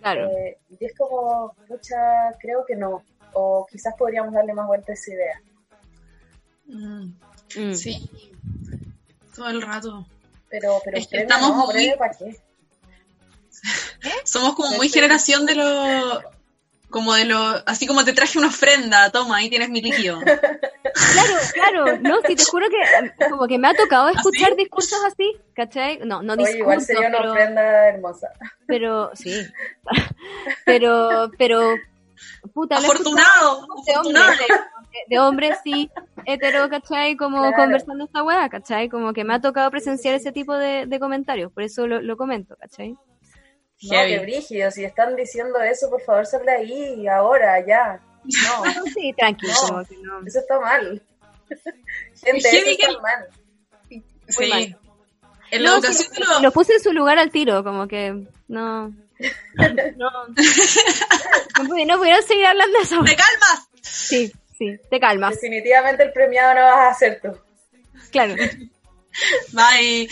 Claro. 0.00 0.28
Eh, 0.30 0.58
y 0.68 0.84
es 0.84 0.94
como, 0.96 1.54
pucha, 1.66 2.32
creo 2.38 2.64
que 2.66 2.76
no. 2.76 3.02
O 3.34 3.66
quizás 3.70 3.94
podríamos 3.98 4.32
darle 4.34 4.52
más 4.54 4.66
vuelta 4.66 4.92
a 4.92 4.94
esa 4.94 5.12
idea. 5.12 5.40
Mm, 6.66 7.12
Mm. 7.56 7.72
Sí. 7.74 8.10
Todo 9.34 9.48
el 9.48 9.62
rato. 9.62 10.06
Pero, 10.50 10.80
pero 10.84 10.98
Es 10.98 11.06
que 11.06 11.18
premio 11.18 11.28
estamos 11.34 11.56
no, 11.56 11.66
muy- 11.72 11.92
para 11.98 12.12
qué. 12.14 12.36
Somos 14.24 14.54
como 14.54 14.76
muy 14.76 14.88
generación 14.88 15.46
de 15.46 15.54
lo. 15.54 16.20
Como 16.90 17.14
de 17.14 17.24
lo. 17.26 17.38
Así 17.66 17.86
como 17.86 18.04
te 18.04 18.12
traje 18.12 18.38
una 18.38 18.48
ofrenda, 18.48 19.10
toma, 19.10 19.36
ahí 19.38 19.48
tienes 19.50 19.68
mi 19.70 19.80
líquido. 19.80 20.20
Claro, 21.12 21.34
claro, 21.54 21.98
no, 22.00 22.16
si 22.26 22.34
te 22.34 22.44
juro 22.44 22.66
que 22.70 22.76
eh, 22.80 23.12
como 23.30 23.46
que 23.46 23.56
me 23.58 23.68
ha 23.68 23.74
tocado 23.74 24.08
escuchar 24.08 24.56
discursos 24.56 24.98
así, 25.06 25.36
¿cachai? 25.54 25.98
No, 25.98 26.22
no 26.22 26.32
Oye, 26.32 26.58
igual 26.58 26.78
discursos, 26.78 26.86
sería 26.86 27.08
una 27.08 27.18
pero, 27.18 27.30
ofrenda 27.32 27.88
hermosa. 27.88 28.28
pero 28.66 29.10
sí, 29.14 29.46
pero, 30.64 31.30
pero, 31.38 31.74
puta, 32.52 32.80
lo 32.80 32.86
Afortunado, 32.88 33.66
de 33.86 33.92
afortunado. 33.92 34.30
hombres, 34.30 34.48
de, 34.48 35.14
de 35.14 35.18
hombres 35.20 35.58
sí, 35.64 35.90
hetero, 36.24 36.68
¿cachai? 36.68 37.16
Como 37.16 37.38
Claro. 37.40 37.56
conversando 37.56 38.04
esta 38.04 38.22
weá, 38.22 38.48
¿cachai? 38.48 38.88
Como 38.88 39.12
que 39.12 39.24
me 39.24 39.34
ha 39.34 39.40
tocado 39.40 39.70
presenciar 39.70 40.14
ese 40.14 40.32
tipo 40.32 40.54
de, 40.54 40.86
de 40.86 41.00
comentarios, 41.00 41.52
por 41.52 41.62
eso 41.62 41.86
lo, 41.86 42.00
lo 42.02 42.16
comento, 42.16 42.56
¿cachai? 42.56 42.90
No, 42.90 43.90
qué 43.90 44.18
brígido. 44.20 44.70
Si 44.72 44.84
están 44.84 45.14
diciendo 45.14 45.60
eso, 45.60 45.88
por 45.88 46.00
favor, 46.02 46.26
sal 46.26 46.44
de 46.44 46.50
ahí, 46.52 47.06
ahora, 47.08 47.64
ya. 47.64 48.00
No, 48.24 48.64
Sí, 48.94 49.12
tranquilo, 49.16 49.52
No. 49.62 49.68
como 49.68 49.84
que 49.84 49.96
no. 50.02 50.20
eso 50.26 50.38
está 50.40 50.58
mal. 50.60 51.00
Gente, 52.20 52.38
eso 52.48 52.70
está 52.70 52.86
que- 52.88 53.00
mal. 53.00 53.26
Sí. 54.28 54.48
mal. 54.50 54.78
En 55.50 55.62
la 55.62 55.70
No, 55.70 55.76
educación 55.76 56.08
sí, 56.12 56.20
de 56.20 56.26
los. 56.26 56.42
Lo 56.42 56.52
puse 56.52 56.74
en 56.74 56.80
su 56.80 56.92
lugar 56.92 57.18
al 57.18 57.30
tiro, 57.30 57.62
como 57.64 57.86
que 57.88 58.26
no. 58.48 58.92
No, 59.96 60.10
no, 60.28 61.64
pudi- 61.64 61.86
no 61.86 61.98
pudieron 61.98 62.22
seguir 62.22 62.46
hablando 62.46 62.78
de 62.78 62.84
eso. 62.84 63.02
¡Te 63.04 63.16
calmas! 63.16 63.68
Sí, 63.82 64.32
sí, 64.56 64.78
te 64.90 65.00
calmas, 65.00 65.34
Definitivamente 65.34 66.02
el 66.04 66.12
premiado 66.12 66.54
no 66.54 66.60
vas 66.62 66.94
a 66.94 66.98
ser 66.98 67.20
tú. 67.20 67.36
claro. 68.10 68.34
Bye. 69.52 70.08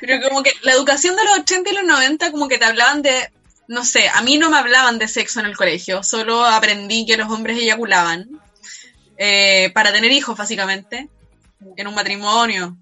Pero 0.00 0.28
como 0.28 0.42
que 0.42 0.52
la 0.62 0.72
educación 0.72 1.16
de 1.16 1.24
los 1.24 1.38
80 1.38 1.70
y 1.70 1.74
los 1.74 1.84
90 1.84 2.30
como 2.30 2.46
que 2.48 2.58
te 2.58 2.66
hablaban 2.66 3.00
de, 3.00 3.30
no 3.68 3.84
sé, 3.86 4.08
a 4.10 4.20
mí 4.20 4.36
no 4.36 4.50
me 4.50 4.58
hablaban 4.58 4.98
de 4.98 5.08
sexo 5.08 5.40
en 5.40 5.46
el 5.46 5.56
colegio, 5.56 6.02
solo 6.02 6.44
aprendí 6.44 7.06
que 7.06 7.16
los 7.16 7.30
hombres 7.30 7.56
eyaculaban 7.58 8.28
eh, 9.16 9.70
para 9.72 9.90
tener 9.92 10.12
hijos 10.12 10.36
básicamente, 10.36 11.08
en 11.76 11.86
un 11.88 11.94
matrimonio. 11.94 12.76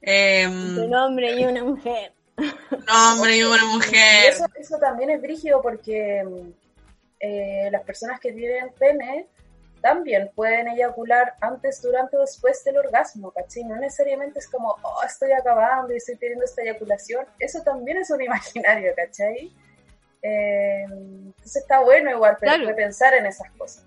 Eh, 0.00 0.46
Un 0.48 0.94
hombre 0.94 1.38
y 1.38 1.44
una 1.44 1.62
mujer. 1.64 2.12
Un 2.70 2.88
hombre 2.90 3.36
y 3.36 3.42
una 3.42 3.62
Y 3.64 3.66
mujer. 3.66 4.32
eso, 4.32 4.46
eso 4.54 4.78
también 4.78 5.10
es 5.10 5.20
brígido 5.20 5.60
porque 5.62 6.24
mm, 6.24 6.50
eh, 7.20 7.68
las 7.70 7.82
personas 7.82 8.20
que 8.20 8.32
tienen 8.32 8.70
pene 8.78 9.26
también 9.80 10.30
pueden 10.34 10.68
eyacular 10.68 11.34
antes, 11.40 11.82
durante 11.82 12.16
o 12.16 12.20
después 12.20 12.62
del 12.64 12.78
orgasmo, 12.78 13.32
¿cachai? 13.32 13.64
No 13.64 13.76
necesariamente 13.76 14.38
es 14.38 14.48
como, 14.48 14.76
oh, 14.80 15.02
estoy 15.04 15.32
acabando 15.32 15.92
y 15.92 15.96
estoy 15.96 16.16
teniendo 16.16 16.44
esta 16.44 16.62
eyaculación. 16.62 17.26
Eso 17.38 17.62
también 17.62 17.98
es 17.98 18.10
un 18.10 18.22
imaginario, 18.22 18.92
¿cachai? 18.94 19.52
Eh, 20.22 20.84
entonces 20.84 21.56
está 21.56 21.80
bueno 21.80 22.10
igual 22.10 22.38
pensar 22.76 23.14
en 23.14 23.26
esas 23.26 23.50
cosas. 23.52 23.84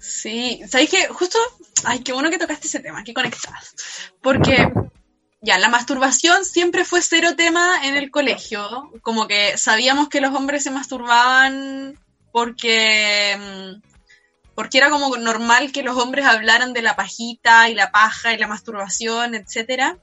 Sí, 0.00 0.60
¿sabes 0.66 0.90
qué? 0.90 1.06
Justo, 1.06 1.38
ay, 1.84 2.02
qué 2.02 2.12
bueno 2.12 2.30
que 2.30 2.38
tocaste 2.38 2.66
ese 2.66 2.80
tema, 2.80 3.04
qué 3.04 3.14
conectadas. 3.14 3.74
Porque 4.20 4.72
ya, 5.42 5.58
la 5.58 5.68
masturbación 5.68 6.44
siempre 6.44 6.84
fue 6.84 7.00
cero 7.00 7.34
tema 7.36 7.80
en 7.84 7.96
el 7.96 8.10
colegio, 8.10 8.90
como 9.02 9.26
que 9.26 9.56
sabíamos 9.56 10.08
que 10.08 10.20
los 10.20 10.34
hombres 10.34 10.62
se 10.62 10.70
masturbaban 10.70 11.98
porque 12.30 13.36
mm, 13.38 13.90
porque 14.54 14.78
era 14.78 14.90
como 14.90 15.16
normal 15.16 15.72
que 15.72 15.82
los 15.82 15.96
hombres 15.96 16.26
hablaran 16.26 16.74
de 16.74 16.82
la 16.82 16.94
pajita 16.94 17.70
y 17.70 17.74
la 17.74 17.90
paja 17.90 18.34
y 18.34 18.38
la 18.38 18.46
masturbación, 18.46 19.34
etcétera, 19.34 19.96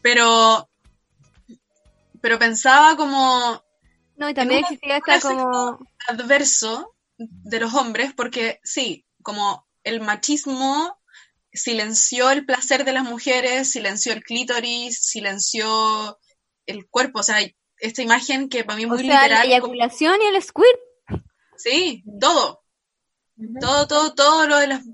pero 0.00 0.68
pero 2.22 2.38
pensaba 2.38 2.96
como 2.96 3.62
no 4.16 4.30
y 4.30 4.34
también 4.34 4.60
existía 4.60 4.96
esta 4.96 5.20
como 5.20 5.78
adverso 6.08 6.94
de 7.18 7.60
los 7.60 7.74
hombres 7.74 8.14
porque 8.14 8.60
sí, 8.64 9.04
como 9.22 9.66
el 9.84 10.00
machismo 10.00 10.99
silenció 11.52 12.30
el 12.30 12.44
placer 12.46 12.84
de 12.84 12.92
las 12.92 13.04
mujeres, 13.04 13.70
silenció 13.70 14.12
el 14.12 14.22
clítoris, 14.22 14.98
silenció 15.00 16.18
el 16.66 16.86
cuerpo, 16.88 17.20
o 17.20 17.22
sea, 17.22 17.38
esta 17.78 18.02
imagen 18.02 18.48
que 18.48 18.64
para 18.64 18.76
mí 18.76 18.82
es 18.82 18.88
muy 18.88 18.98
o 18.98 19.00
sea, 19.00 19.22
literal. 19.22 19.48
La 19.48 19.54
eyaculación 19.54 20.20
y 20.22 20.26
el 20.26 20.42
squirt. 20.42 20.78
Sí, 21.56 22.04
todo. 22.20 22.62
Todo, 23.60 23.88
todo, 23.88 24.14
todo 24.14 24.46
lo 24.46 24.58
de 24.58 24.66
las. 24.66 24.84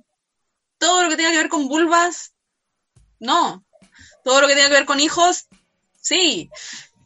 Todo 0.78 1.02
lo 1.02 1.08
que 1.08 1.16
tenga 1.16 1.30
que 1.30 1.38
ver 1.38 1.48
con 1.48 1.68
vulvas, 1.68 2.34
no. 3.18 3.64
Todo 4.24 4.40
lo 4.40 4.46
que 4.46 4.54
tenga 4.54 4.68
que 4.68 4.74
ver 4.74 4.84
con 4.84 5.00
hijos, 5.00 5.46
sí. 6.00 6.50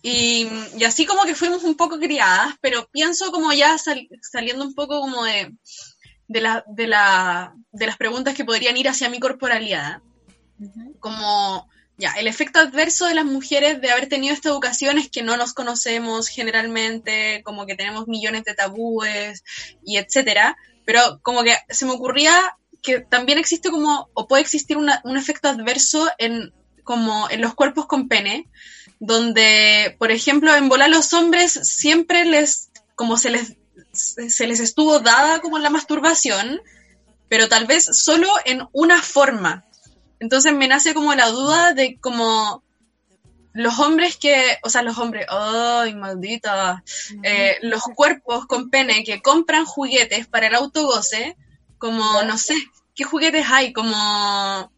Y, 0.03 0.49
así 0.85 1.07
como 1.07 1.25
que 1.25 1.35
fuimos 1.35 1.63
un 1.63 1.77
poco 1.77 1.99
criadas, 1.99 2.55
pero 2.61 2.89
pienso 2.91 3.31
como 3.31 3.53
ya 3.53 3.77
saliendo 3.79 4.65
un 4.65 4.75
poco 4.75 5.01
como 5.01 5.25
de, 5.25 5.53
de, 6.31 6.41
la, 6.41 6.65
de, 6.67 6.87
la, 6.87 7.55
de 7.73 7.87
las 7.87 7.97
preguntas 7.97 8.35
que 8.35 8.45
podrían 8.45 8.77
ir 8.77 8.89
hacia 8.89 9.11
mi 9.11 9.21
corporalidad. 9.21 10.01
Como 10.99 11.69
ya, 11.99 12.13
el 12.13 12.27
efecto 12.27 12.59
adverso 12.59 13.07
de 13.07 13.15
las 13.15 13.25
mujeres 13.25 13.81
de 13.81 13.91
haber 13.91 14.09
tenido 14.09 14.33
esta 14.33 14.49
educación 14.49 14.99
es 14.99 15.11
que 15.11 15.23
no 15.23 15.37
nos 15.37 15.53
conocemos 15.53 16.29
generalmente, 16.29 17.43
como 17.45 17.67
que 17.67 17.75
tenemos 17.75 18.09
millones 18.09 18.45
de 18.45 18.55
tabúes 18.55 19.45
y 19.85 19.99
etcétera 19.99 20.57
pero 20.91 21.21
como 21.23 21.45
que 21.45 21.57
se 21.69 21.87
me 21.87 21.93
ocurría 21.93 22.57
que 22.83 22.99
también 22.99 23.39
existe 23.39 23.71
como, 23.71 24.09
o 24.13 24.27
puede 24.27 24.43
existir 24.43 24.77
un 24.77 25.17
efecto 25.17 25.49
adverso 25.49 26.09
en, 26.19 26.53
como 26.83 27.31
en 27.31 27.43
los 27.43 27.55
cuerpos 27.55 27.87
con 27.87 28.09
pene, 28.09 28.49
donde, 28.99 29.95
por 30.01 30.11
ejemplo, 30.11 30.53
en 30.53 30.69
volar 30.69 30.91
los 30.91 31.13
hombres 31.13 31.53
siempre 31.53 32.25
les, 32.25 32.71
como 32.97 33.19
se 33.19 33.31
les, 33.31 33.57
se 34.29 34.47
les 34.47 34.61
estuvo 34.61 35.01
dada 35.01 35.41
como 35.41 35.59
la 35.59 35.71
masturbación, 35.71 36.61
pero 37.29 37.49
tal 37.49 37.67
vez 37.67 37.85
solo 37.93 38.29
en 38.45 38.67
una 38.73 39.03
forma. 39.03 39.65
Entonces 40.19 40.53
me 40.53 40.69
nace 40.69 40.95
como 40.95 41.15
la 41.15 41.29
duda 41.29 41.73
de 41.73 41.99
como 42.01 42.63
los 43.53 43.79
hombres 43.79 44.17
que, 44.17 44.59
o 44.63 44.71
sea, 44.71 44.83
los 44.83 44.99
hombres, 44.99 45.27
ay, 45.29 45.95
maldita, 45.95 46.85
eh, 47.23 47.57
los 47.63 47.83
cuerpos 47.83 48.47
con 48.47 48.71
pene 48.71 49.03
que 49.05 49.23
compran 49.23 49.65
juguetes 49.65 50.27
para 50.27 50.47
el 50.47 50.55
autogoce, 50.55 51.37
como, 51.79 52.23
no 52.23 52.39
sé, 52.39 52.55
¿qué 52.95 53.05
juguetes 53.05 53.47
hay? 53.51 53.73
Como, 53.73 54.71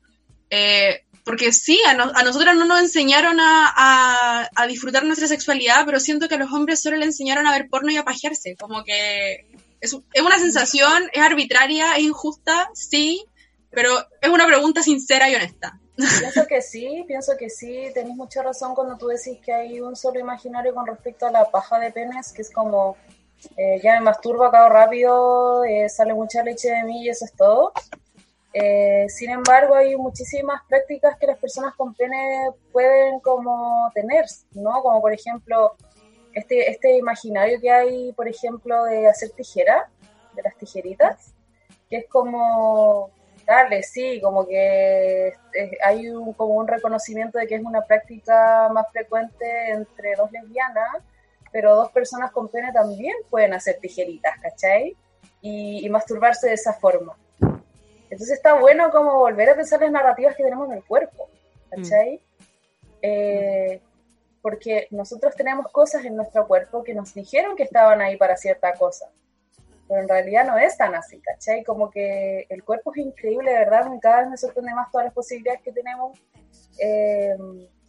eh, 0.49 1.05
porque 1.25 1.53
sí, 1.53 1.79
a, 1.87 1.91
a, 1.91 2.23
nosotras 2.23 2.57
no 2.57 2.65
nos 2.65 2.81
enseñaron 2.81 3.39
a, 3.41 4.49
a, 4.55 4.67
disfrutar 4.67 5.05
nuestra 5.05 5.29
sexualidad, 5.29 5.85
pero 5.87 6.01
siento 6.01 6.29
que 6.29 6.35
a 6.35 6.39
los 6.39 6.53
hombres 6.53 6.83
solo 6.83 6.97
le 6.97 7.05
enseñaron 7.05 7.47
a 7.47 7.53
ver 7.53 7.69
porno 7.69 7.93
y 7.93 7.97
a 7.97 8.05
pajearse, 8.05 8.57
como 8.57 8.83
que 8.85 9.47
es, 9.81 9.97
es 10.13 10.23
una 10.23 10.39
sensación, 10.39 11.05
es 11.13 11.23
arbitraria, 11.23 11.97
es 11.97 12.03
injusta, 12.03 12.71
sí, 12.75 13.25
pero 13.71 13.91
es 14.21 14.29
una 14.31 14.47
pregunta 14.47 14.83
sincera 14.83 15.31
y 15.31 15.35
honesta. 15.35 15.79
Pienso 15.97 16.47
que 16.47 16.63
sí, 16.63 17.05
pienso 17.07 17.37
que 17.39 17.51
sí, 17.51 17.91
tenéis 17.93 18.17
mucha 18.17 18.43
razón 18.43 18.75
cuando 18.75 18.97
tú 18.97 19.09
decís 19.09 19.39
que 19.45 19.53
hay 19.53 19.81
un 19.81 19.95
solo 19.95 20.19
imaginario 20.19 20.75
con 20.75 20.87
respecto 20.87 21.27
a 21.27 21.31
la 21.31 21.51
paja 21.51 21.79
de 21.79 21.93
penes, 21.93 22.33
que 22.33 22.43
es 22.43 22.51
como, 22.51 22.97
eh, 23.57 23.81
ya 23.83 23.95
me 23.95 24.01
masturbo, 24.01 24.45
acabo 24.45 24.69
rápido, 24.71 25.65
eh, 25.65 25.89
sale 25.89 26.15
mucha 26.15 26.43
leche 26.43 26.71
de 26.71 26.85
mí 26.85 27.05
y 27.05 27.11
eso 27.11 27.25
es 27.25 27.33
todo. 27.35 27.73
Eh, 28.53 29.07
sin 29.09 29.31
embargo, 29.31 29.75
hay 29.75 29.97
muchísimas 29.97 30.63
prácticas 30.69 31.17
que 31.19 31.27
las 31.27 31.39
personas 31.39 31.75
con 31.75 31.95
pene 31.95 32.51
pueden 32.71 33.21
como 33.21 33.91
tener, 33.95 34.27
¿no? 34.53 34.83
Como 34.83 35.01
por 35.01 35.13
ejemplo, 35.13 35.75
este, 36.35 36.71
este 36.71 36.99
imaginario 36.99 37.61
que 37.61 37.71
hay, 37.71 38.13
por 38.13 38.29
ejemplo, 38.29 38.85
de 38.85 39.09
hacer 39.09 39.31
tijera, 39.31 39.91
de 40.35 40.43
las 40.43 40.57
tijeritas, 40.57 41.35
que 41.89 41.99
es 41.99 42.09
como 42.09 43.11
Dale, 43.47 43.83
sí, 43.83 44.21
como 44.21 44.47
que 44.47 45.35
hay 45.85 46.09
un, 46.09 46.33
como 46.35 46.55
un 46.55 46.69
reconocimiento 46.69 47.39
de 47.39 47.47
que 47.47 47.57
es 47.57 47.63
una 47.63 47.83
práctica 47.83 48.69
más 48.73 48.87
frecuente 48.93 49.71
entre 49.71 50.15
dos 50.17 50.31
lesbianas, 50.31 51.03
pero 51.51 51.75
dos 51.75 51.91
personas 51.91 52.31
con 52.31 52.49
pene 52.49 52.73
también 52.73 53.15
pueden 53.31 53.53
hacer 53.53 53.79
tijeritas, 53.81 54.39
¿cachai? 54.41 54.97
Y, 55.41 55.89
masturbarse 55.91 56.49
de 56.49 56.55
esa 56.55 56.73
forma. 56.73 57.17
Entonces 58.13 58.37
está 58.37 58.55
bueno 58.55 58.91
como 58.91 59.19
volver 59.19 59.51
a 59.51 59.57
pensar 59.57 59.81
las 59.81 59.91
narrativas 59.91 60.37
que 60.37 60.45
tenemos 60.45 60.69
en 60.69 60.77
el 60.77 60.85
cuerpo, 60.85 61.29
¿cachai? 61.71 62.17
Mm. 62.17 62.21
Eh, 63.03 63.81
porque 64.41 64.87
nosotros 64.91 65.35
tenemos 65.35 65.67
cosas 65.73 66.05
en 66.05 66.17
nuestro 66.17 66.47
cuerpo 66.47 66.85
que 66.85 66.95
nos 66.95 67.15
dijeron 67.15 67.57
que 67.57 67.63
estaban 67.63 68.01
ahí 68.01 68.17
para 68.17 68.37
cierta 68.37 68.75
cosa 68.75 69.09
pero 69.93 70.01
en 70.01 70.09
realidad 70.09 70.47
no 70.47 70.57
es 70.57 70.77
tan 70.79 70.95
así, 70.95 71.21
¿cachai? 71.21 71.63
Como 71.65 71.91
que 71.91 72.47
el 72.49 72.65
cuerpo 72.65 72.93
es 72.95 73.05
increíble, 73.05 73.51
de 73.51 73.59
verdad, 73.59 73.87
cada 74.01 74.21
vez 74.21 74.31
me 74.31 74.37
sorprende 74.39 74.73
más 74.75 74.91
todas 74.91 75.05
las 75.05 75.15
posibilidades 75.15 75.61
que 75.61 75.71
tenemos 75.71 76.19
eh, 76.79 77.37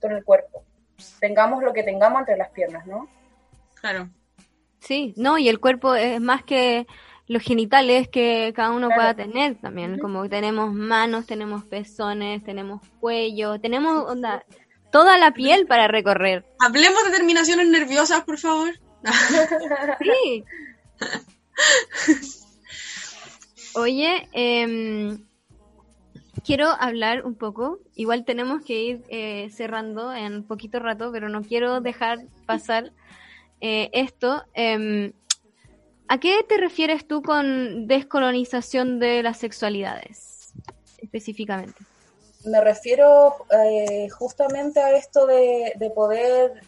con 0.02 0.12
el 0.12 0.24
cuerpo. 0.26 0.66
Tengamos 1.22 1.64
lo 1.64 1.72
que 1.72 1.84
tengamos 1.84 2.20
entre 2.20 2.36
las 2.36 2.50
piernas, 2.50 2.86
¿no? 2.86 3.08
Claro. 3.76 4.10
Sí, 4.80 5.14
no, 5.16 5.38
y 5.38 5.48
el 5.48 5.62
cuerpo 5.62 5.96
es 5.96 6.20
más 6.20 6.44
que 6.44 6.88
los 7.28 7.42
genitales 7.42 8.08
que 8.10 8.52
cada 8.56 8.72
uno 8.72 8.90
pueda 8.90 9.14
tener 9.14 9.56
también, 9.56 9.98
como 10.00 10.28
tenemos 10.28 10.74
manos, 10.74 11.26
tenemos 11.26 11.64
pezones, 11.64 12.44
tenemos 12.44 12.82
cuello, 13.00 13.60
tenemos 13.60 14.10
onda, 14.10 14.44
toda 14.92 15.18
la 15.18 15.32
piel 15.32 15.66
para 15.66 15.88
recorrer. 15.88 16.46
Hablemos 16.60 17.04
de 17.06 17.12
terminaciones 17.12 17.68
nerviosas, 17.68 18.24
por 18.24 18.38
favor. 18.38 18.74
sí. 20.02 20.44
Oye, 23.76 24.30
em, 24.34 25.26
quiero 26.46 26.68
hablar 26.68 27.26
un 27.26 27.36
poco. 27.36 27.80
Igual 27.96 28.26
tenemos 28.26 28.64
que 28.64 28.84
ir 28.84 29.04
eh, 29.10 29.50
cerrando 29.52 30.14
en 30.14 30.44
poquito 30.44 30.80
rato, 30.80 31.12
pero 31.12 31.30
no 31.30 31.42
quiero 31.42 31.82
dejar 31.82 32.20
pasar 32.46 32.92
eh, 33.62 33.90
esto. 33.94 34.44
¿A 36.14 36.20
qué 36.20 36.46
te 36.48 36.58
refieres 36.58 37.08
tú 37.08 37.24
con 37.24 37.88
descolonización 37.88 39.00
de 39.00 39.24
las 39.24 39.40
sexualidades 39.40 40.54
específicamente? 41.00 41.74
Me 42.46 42.62
refiero 42.62 43.34
eh, 43.50 44.08
justamente 44.10 44.80
a 44.80 44.92
esto 44.92 45.26
de, 45.26 45.74
de 45.76 45.90
poder 45.90 46.62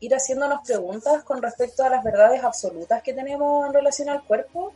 ir 0.00 0.14
haciéndonos 0.14 0.66
preguntas 0.66 1.22
con 1.24 1.42
respecto 1.42 1.84
a 1.84 1.90
las 1.90 2.02
verdades 2.02 2.42
absolutas 2.42 3.02
que 3.02 3.12
tenemos 3.12 3.66
en 3.66 3.74
relación 3.74 4.08
al 4.08 4.24
cuerpo, 4.24 4.72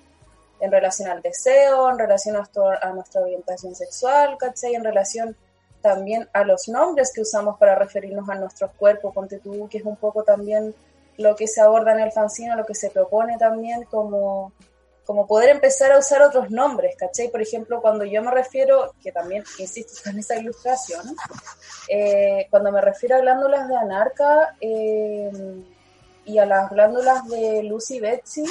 en 0.61 0.71
relación 0.71 1.09
al 1.09 1.23
deseo, 1.23 1.91
en 1.91 1.99
relación 1.99 2.37
a, 2.37 2.93
nuestra 2.93 3.23
orientación 3.23 3.75
sexual, 3.75 4.37
¿cachai? 4.37 4.75
En 4.75 4.85
relación 4.85 5.35
también 5.81 6.29
a 6.35 6.45
los 6.45 6.69
nombres 6.69 7.13
que 7.15 7.23
usamos 7.23 7.57
para 7.57 7.77
referirnos 7.77 8.29
a 8.29 8.35
nuestros 8.35 8.73
cuerpos, 8.73 9.15
ponte 9.15 9.39
tú, 9.39 9.71
que 9.71 9.79
es 9.79 9.85
un 9.85 9.97
poco 9.97 10.23
también 10.23 10.75
lo 11.21 11.37
que 11.37 11.47
se 11.47 11.61
aborda 11.61 11.93
en 11.93 12.01
el 12.01 12.13
fanzino, 12.13 12.57
lo 12.57 12.65
que 12.65 12.75
se 12.75 12.91
propone 12.91 13.37
también 13.39 13.85
como 13.85 14.53
como 15.11 15.27
poder 15.27 15.49
empezar 15.49 15.91
a 15.91 15.99
usar 15.99 16.23
otros 16.23 16.53
nombres, 16.53 16.95
¿cachai? 16.97 17.31
Por 17.31 17.43
ejemplo, 17.43 17.81
cuando 17.83 18.05
yo 18.05 18.23
me 18.23 18.31
refiero, 18.31 18.95
que 19.03 19.11
también 19.11 19.43
insisto 19.59 19.93
en 20.09 20.21
esa 20.21 20.37
ilustración, 20.37 21.03
eh, 21.89 22.47
cuando 22.49 22.71
me 22.71 22.81
refiero 22.81 23.17
a 23.17 23.19
glándulas 23.19 23.67
de 23.67 23.77
anarca 23.77 24.57
eh, 24.61 25.33
y 26.25 26.39
a 26.39 26.47
las 26.47 26.71
glándulas 26.71 27.27
de 27.27 27.65
Lucy 27.65 27.99
Betsy, 27.99 28.45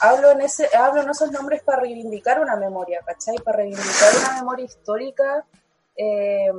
hablo 0.00 0.30
en, 0.30 0.42
ese, 0.42 0.68
hablo 0.76 1.02
en 1.02 1.10
esos 1.10 1.32
nombres 1.32 1.60
para 1.64 1.80
reivindicar 1.80 2.38
una 2.38 2.54
memoria, 2.54 3.00
¿cachai? 3.04 3.38
Para 3.38 3.56
reivindicar 3.56 4.14
una 4.20 4.34
memoria 4.36 4.66
histórica 4.66 5.44
eh, 5.96 6.50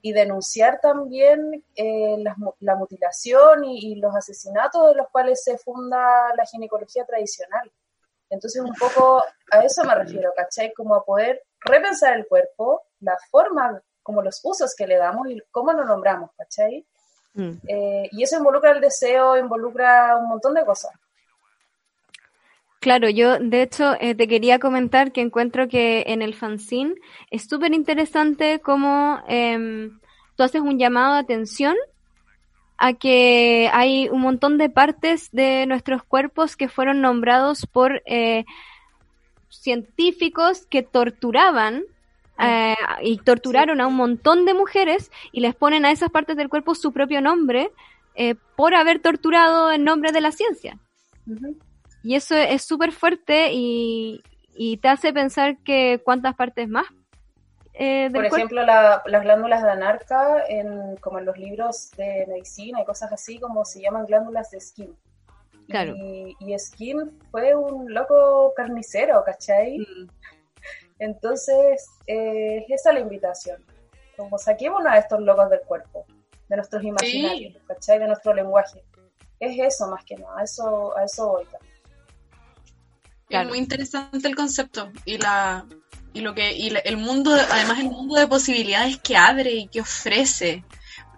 y 0.00 0.12
denunciar 0.12 0.80
también 0.80 1.64
la, 1.76 2.76
mutilación 2.76 3.64
y, 3.64 3.92
y, 3.92 3.94
los 3.96 4.14
asesinatos 4.14 4.88
de 4.88 4.94
los 4.94 5.08
cuales 5.10 5.42
se 5.42 5.58
funda 5.58 6.34
la 6.36 6.44
ginecología 6.46 7.04
tradicional. 7.04 7.70
Entonces 8.28 8.62
un 8.62 8.74
poco 8.74 9.22
a 9.50 9.60
eso 9.64 9.84
me 9.84 9.94
refiero, 9.94 10.32
¿cachai? 10.36 10.72
Como 10.72 10.94
a 10.94 11.04
poder 11.04 11.42
repensar 11.60 12.16
el 12.16 12.26
cuerpo, 12.26 12.82
la 13.00 13.16
forma, 13.30 13.80
como 14.02 14.22
los 14.22 14.40
usos 14.42 14.74
que 14.74 14.86
le 14.86 14.96
damos 14.96 15.28
y 15.28 15.40
cómo 15.50 15.72
lo 15.72 15.84
nombramos, 15.84 16.30
¿cachai? 16.36 16.86
Mm. 17.34 17.52
Eh, 17.68 18.08
y 18.12 18.22
eso 18.22 18.38
involucra 18.38 18.72
el 18.72 18.80
deseo, 18.80 19.36
involucra 19.36 20.16
un 20.16 20.28
montón 20.28 20.54
de 20.54 20.64
cosas. 20.64 20.92
Claro, 22.86 23.10
yo 23.10 23.40
de 23.40 23.62
hecho 23.62 23.96
eh, 23.98 24.14
te 24.14 24.28
quería 24.28 24.60
comentar 24.60 25.10
que 25.10 25.20
encuentro 25.20 25.66
que 25.66 26.04
en 26.06 26.22
el 26.22 26.34
fanzine 26.34 26.94
es 27.32 27.48
súper 27.48 27.74
interesante 27.74 28.60
cómo 28.60 29.18
em, 29.26 29.98
tú 30.36 30.44
haces 30.44 30.60
un 30.60 30.78
llamado 30.78 31.14
de 31.14 31.18
atención 31.18 31.74
a 32.78 32.92
que 32.92 33.68
hay 33.72 34.08
un 34.08 34.20
montón 34.20 34.56
de 34.56 34.70
partes 34.70 35.32
de 35.32 35.66
nuestros 35.66 36.04
cuerpos 36.04 36.54
que 36.54 36.68
fueron 36.68 37.00
nombrados 37.00 37.66
por 37.66 38.04
eh, 38.06 38.44
científicos 39.48 40.64
que 40.66 40.84
torturaban 40.84 41.82
eh, 42.38 42.76
y 43.02 43.18
torturaron 43.18 43.80
a 43.80 43.88
un 43.88 43.96
montón 43.96 44.44
de 44.44 44.54
mujeres 44.54 45.10
y 45.32 45.40
les 45.40 45.56
ponen 45.56 45.84
a 45.84 45.90
esas 45.90 46.10
partes 46.10 46.36
del 46.36 46.48
cuerpo 46.48 46.76
su 46.76 46.92
propio 46.92 47.20
nombre 47.20 47.72
eh, 48.14 48.36
por 48.54 48.76
haber 48.76 49.00
torturado 49.00 49.72
en 49.72 49.82
nombre 49.82 50.12
de 50.12 50.20
la 50.20 50.30
ciencia. 50.30 50.78
Y 52.06 52.14
eso 52.14 52.36
es 52.36 52.62
súper 52.62 52.92
fuerte 52.92 53.48
y, 53.52 54.22
y 54.54 54.76
te 54.76 54.86
hace 54.88 55.12
pensar 55.12 55.56
que 55.64 56.00
cuántas 56.04 56.36
partes 56.36 56.68
más 56.68 56.86
eh, 57.74 58.04
del 58.10 58.12
Por 58.12 58.26
ejemplo, 58.26 58.62
la- 58.64 59.02
las 59.06 59.22
glándulas 59.24 59.62
de 59.62 59.70
anarca, 59.70 60.44
en, 60.48 60.96
como 60.98 61.18
en 61.18 61.24
los 61.26 61.36
libros 61.36 61.90
de 61.96 62.24
medicina 62.28 62.80
y 62.80 62.84
cosas 62.84 63.12
así, 63.12 63.38
como 63.40 63.64
se 63.64 63.80
llaman 63.82 64.06
glándulas 64.06 64.50
de 64.52 64.60
Skin. 64.60 64.96
Claro. 65.68 65.94
Y, 65.96 66.36
y 66.38 66.56
Skin 66.58 67.18
fue 67.32 67.56
un 67.56 67.92
loco 67.92 68.52
carnicero, 68.54 69.24
¿cachai? 69.24 69.80
Mm. 69.80 70.06
Entonces, 71.00 71.88
eh, 72.06 72.58
es 72.68 72.80
esa 72.80 72.92
la 72.92 73.00
invitación. 73.00 73.62
Como 74.16 74.38
saquémonos 74.38 74.92
a 74.92 74.98
estos 74.98 75.20
locos 75.20 75.50
del 75.50 75.60
cuerpo, 75.60 76.06
de 76.48 76.56
nuestros 76.56 76.82
imaginarios, 76.84 77.56
¿cachai? 77.66 77.98
De 77.98 78.06
nuestro 78.06 78.32
lenguaje. 78.32 78.82
Es 79.40 79.58
eso 79.58 79.88
más 79.88 80.04
que 80.04 80.16
nada, 80.16 80.38
a 80.38 80.44
eso, 80.44 80.96
a 80.96 81.04
eso 81.04 81.32
voy 81.32 81.44
también. 81.46 81.75
Claro. 83.28 83.44
Es 83.44 83.48
muy 83.50 83.58
interesante 83.58 84.28
el 84.28 84.36
concepto 84.36 84.90
y 85.04 85.18
la 85.18 85.64
y 86.12 86.20
lo 86.20 86.34
que 86.34 86.52
y 86.52 86.70
la- 86.70 86.78
el 86.80 86.96
mundo, 86.96 87.32
además 87.50 87.78
el 87.80 87.90
mundo 87.90 88.14
de 88.14 88.26
posibilidades 88.26 88.98
que 88.98 89.16
abre 89.16 89.50
y 89.52 89.68
que 89.68 89.80
ofrece. 89.80 90.64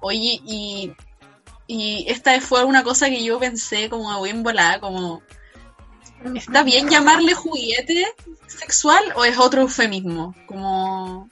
Oye, 0.01 0.41
y 0.45 0.93
y 1.67 2.07
esta 2.09 2.41
fue 2.41 2.65
una 2.65 2.83
cosa 2.83 3.09
que 3.11 3.23
yo 3.23 3.39
pensé 3.39 3.91
como 3.91 4.23
bien 4.23 4.43
volada, 4.43 4.81
como 4.81 5.23
¿está 6.35 6.63
bien 6.63 6.89
llamarle 6.89 7.35
juguete 7.35 8.07
sexual 8.47 9.05
o 9.15 9.25
es 9.25 9.39
otro 9.39 9.61
eufemismo? 9.63 10.35
Como 10.47 11.29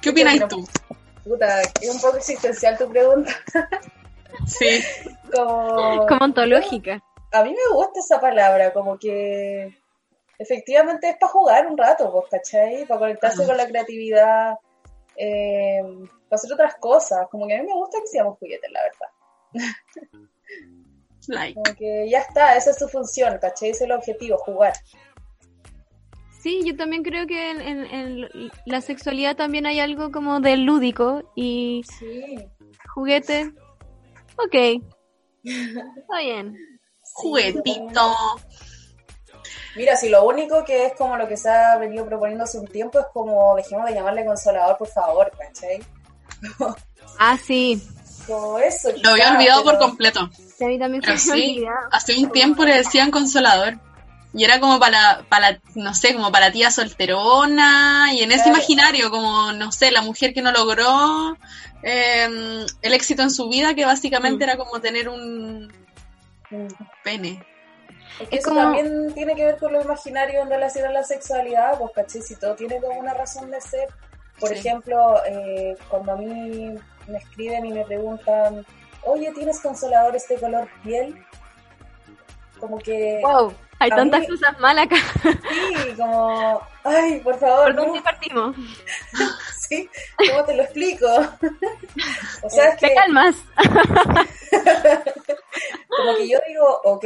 ¿Qué 0.00 0.10
opinas 0.10 0.48
tú? 0.48 0.66
Puta, 1.24 1.60
es 1.62 1.90
un 1.90 2.00
poco 2.00 2.16
existencial 2.18 2.76
tu 2.78 2.88
pregunta. 2.88 3.32
Sí. 4.46 4.82
Como, 5.34 6.06
Como 6.06 6.24
ontológica. 6.24 7.02
A 7.40 7.44
mí 7.44 7.50
me 7.50 7.74
gusta 7.74 8.00
esa 8.00 8.20
palabra, 8.20 8.72
como 8.72 8.98
que 8.98 9.76
efectivamente 10.38 11.08
es 11.10 11.16
para 11.18 11.32
jugar 11.32 11.66
un 11.66 11.76
rato, 11.78 12.10
pues, 12.12 12.26
¿cachai? 12.30 12.84
Para 12.86 13.00
conectarse 13.00 13.38
Ajá. 13.42 13.46
con 13.48 13.56
la 13.56 13.66
creatividad, 13.66 14.54
eh, 15.16 15.82
para 16.28 16.36
hacer 16.36 16.52
otras 16.52 16.74
cosas. 16.76 17.26
Como 17.30 17.46
que 17.46 17.54
a 17.54 17.60
mí 17.62 17.66
me 17.66 17.74
gusta 17.74 17.98
que 18.00 18.06
seamos 18.08 18.38
juguetes, 18.38 18.70
la 18.70 18.80
verdad. 18.82 19.08
Like. 21.28 21.54
Como 21.54 21.76
que 21.76 22.08
ya 22.08 22.20
está, 22.20 22.56
esa 22.56 22.70
es 22.70 22.78
su 22.78 22.88
función, 22.88 23.38
¿cachai? 23.38 23.70
Ese 23.70 23.84
es 23.84 23.90
el 23.90 23.92
objetivo, 23.96 24.38
jugar. 24.38 24.74
Sí, 26.40 26.62
yo 26.64 26.76
también 26.76 27.02
creo 27.02 27.26
que 27.26 27.50
en, 27.50 27.60
en- 27.60 27.86
en 27.92 28.28
la 28.66 28.80
sexualidad 28.80 29.34
también 29.34 29.66
hay 29.66 29.80
algo 29.80 30.12
como 30.12 30.38
de 30.38 30.56
lúdico 30.56 31.32
y 31.34 31.82
Sí. 31.98 32.36
juguete. 32.94 33.52
Ok. 34.38 34.54
Está 35.44 36.18
bien. 36.20 36.56
Juguetito. 37.16 38.14
Mira, 39.76 39.96
si 39.96 40.08
lo 40.08 40.24
único 40.24 40.64
que 40.64 40.86
es 40.86 40.92
como 40.94 41.16
lo 41.16 41.28
que 41.28 41.36
se 41.36 41.50
ha 41.50 41.76
venido 41.76 42.06
proponiendo 42.06 42.44
hace 42.44 42.58
un 42.58 42.66
tiempo 42.66 42.98
es 42.98 43.06
como 43.12 43.54
dejemos 43.56 43.86
de 43.86 43.94
llamarle 43.94 44.24
consolador, 44.24 44.76
por 44.78 44.88
favor, 44.88 45.30
¿cachai? 45.38 45.82
Ah, 47.18 47.38
sí. 47.42 47.82
Como 48.26 48.58
eso. 48.58 48.90
Lo 49.02 49.10
había 49.10 49.32
olvidado 49.32 49.62
por 49.64 49.78
completo. 49.78 50.28
Sí, 50.58 50.64
A 50.64 50.68
mí 50.68 50.78
también 50.78 51.02
Pero 51.02 51.16
sí, 51.16 51.64
hace 51.90 52.14
un 52.18 52.30
tiempo 52.30 52.62
le 52.64 52.74
decían 52.76 53.10
consolador. 53.10 53.78
Y 54.34 54.44
era 54.44 54.60
como 54.60 54.78
para, 54.78 55.24
para, 55.30 55.58
no 55.76 55.94
sé, 55.94 56.14
como 56.14 56.30
para 56.30 56.52
tía 56.52 56.70
solterona. 56.70 58.12
Y 58.12 58.22
en 58.22 58.32
ese 58.32 58.42
Claro. 58.44 58.58
imaginario, 58.58 59.10
como, 59.10 59.52
no 59.52 59.72
sé, 59.72 59.90
la 59.92 60.02
mujer 60.02 60.34
que 60.34 60.42
no 60.42 60.52
logró 60.52 61.38
eh, 61.82 62.66
el 62.82 62.92
éxito 62.92 63.22
en 63.22 63.30
su 63.30 63.48
vida, 63.48 63.74
que 63.74 63.86
básicamente 63.86 64.44
Mm. 64.44 64.48
era 64.50 64.58
como 64.58 64.78
tener 64.80 65.08
un. 65.08 65.72
Pene. 67.02 67.44
Es 68.20 68.28
que 68.28 68.36
Es 68.36 68.40
eso 68.40 68.48
como- 68.50 68.60
también 68.62 69.12
tiene 69.14 69.34
que 69.34 69.44
ver 69.44 69.58
con 69.58 69.72
lo 69.72 69.82
imaginario 69.82 70.42
en 70.42 70.48
relación 70.50 70.86
a 70.88 70.92
la 70.92 71.02
sexualidad, 71.02 71.78
pues, 71.78 71.92
¿cachai? 71.94 72.22
Si 72.22 72.36
todo 72.36 72.54
tiene 72.54 72.80
como 72.80 72.98
una 72.98 73.14
razón 73.14 73.50
de 73.50 73.60
ser. 73.60 73.88
Por 74.38 74.50
Sí. 74.50 74.56
ejemplo, 74.58 75.22
eh, 75.26 75.76
cuando 75.88 76.12
a 76.12 76.16
mí 76.16 76.74
me 77.08 77.18
escriben 77.18 77.64
y 77.66 77.72
me 77.72 77.84
preguntan, 77.84 78.66
oye, 79.04 79.32
¿tienes 79.32 79.60
consoladores 79.60 80.28
de 80.28 80.36
color 80.36 80.68
piel? 80.82 81.24
Como 82.60 82.78
que, 82.78 83.20
Wow, 83.22 83.52
hay 83.78 83.90
tantas 83.90 84.20
mí- 84.20 84.28
cosas 84.28 84.58
malas 84.60 84.86
acá. 84.86 84.96
sí, 85.22 85.94
como, 85.96 86.60
ay, 86.84 87.20
por 87.20 87.38
favor, 87.38 87.64
¿Por 87.66 87.74
no, 87.74 87.84
dónde 87.84 88.00
partimos? 88.02 88.56
sí, 89.68 89.88
¿cómo 90.16 90.44
te 90.44 90.54
lo 90.54 90.62
explico? 90.64 91.06
o 92.42 92.50
sea, 92.50 92.68
es 92.70 92.76
Te 92.78 92.88
que 92.88 92.94
calmas. 92.94 93.36
como 95.96 96.16
que 96.16 96.28
yo 96.28 96.38
digo, 96.46 96.80
ok, 96.84 97.04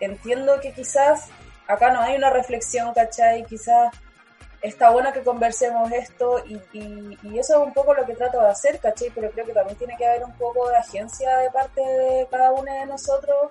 entiendo 0.00 0.60
que 0.60 0.72
quizás 0.72 1.28
acá 1.66 1.90
no 1.90 2.00
hay 2.00 2.16
una 2.16 2.30
reflexión, 2.30 2.92
¿cachai? 2.94 3.44
Quizás 3.44 3.92
está 4.62 4.90
bueno 4.90 5.12
que 5.12 5.22
conversemos 5.22 5.90
esto 5.92 6.42
y, 6.46 6.60
y- 6.72 7.18
y 7.22 7.38
eso 7.38 7.60
es 7.60 7.66
un 7.66 7.72
poco 7.72 7.94
lo 7.94 8.04
que 8.04 8.14
trato 8.14 8.40
de 8.40 8.48
hacer, 8.48 8.78
¿cachai? 8.78 9.10
Pero 9.14 9.30
creo 9.30 9.46
que 9.46 9.52
también 9.52 9.78
tiene 9.78 9.96
que 9.96 10.06
haber 10.06 10.24
un 10.24 10.32
poco 10.36 10.68
de 10.68 10.76
agencia 10.76 11.36
de 11.38 11.50
parte 11.50 11.80
de 11.80 12.26
cada 12.30 12.50
uno 12.52 12.72
de 12.72 12.86
nosotros 12.86 13.50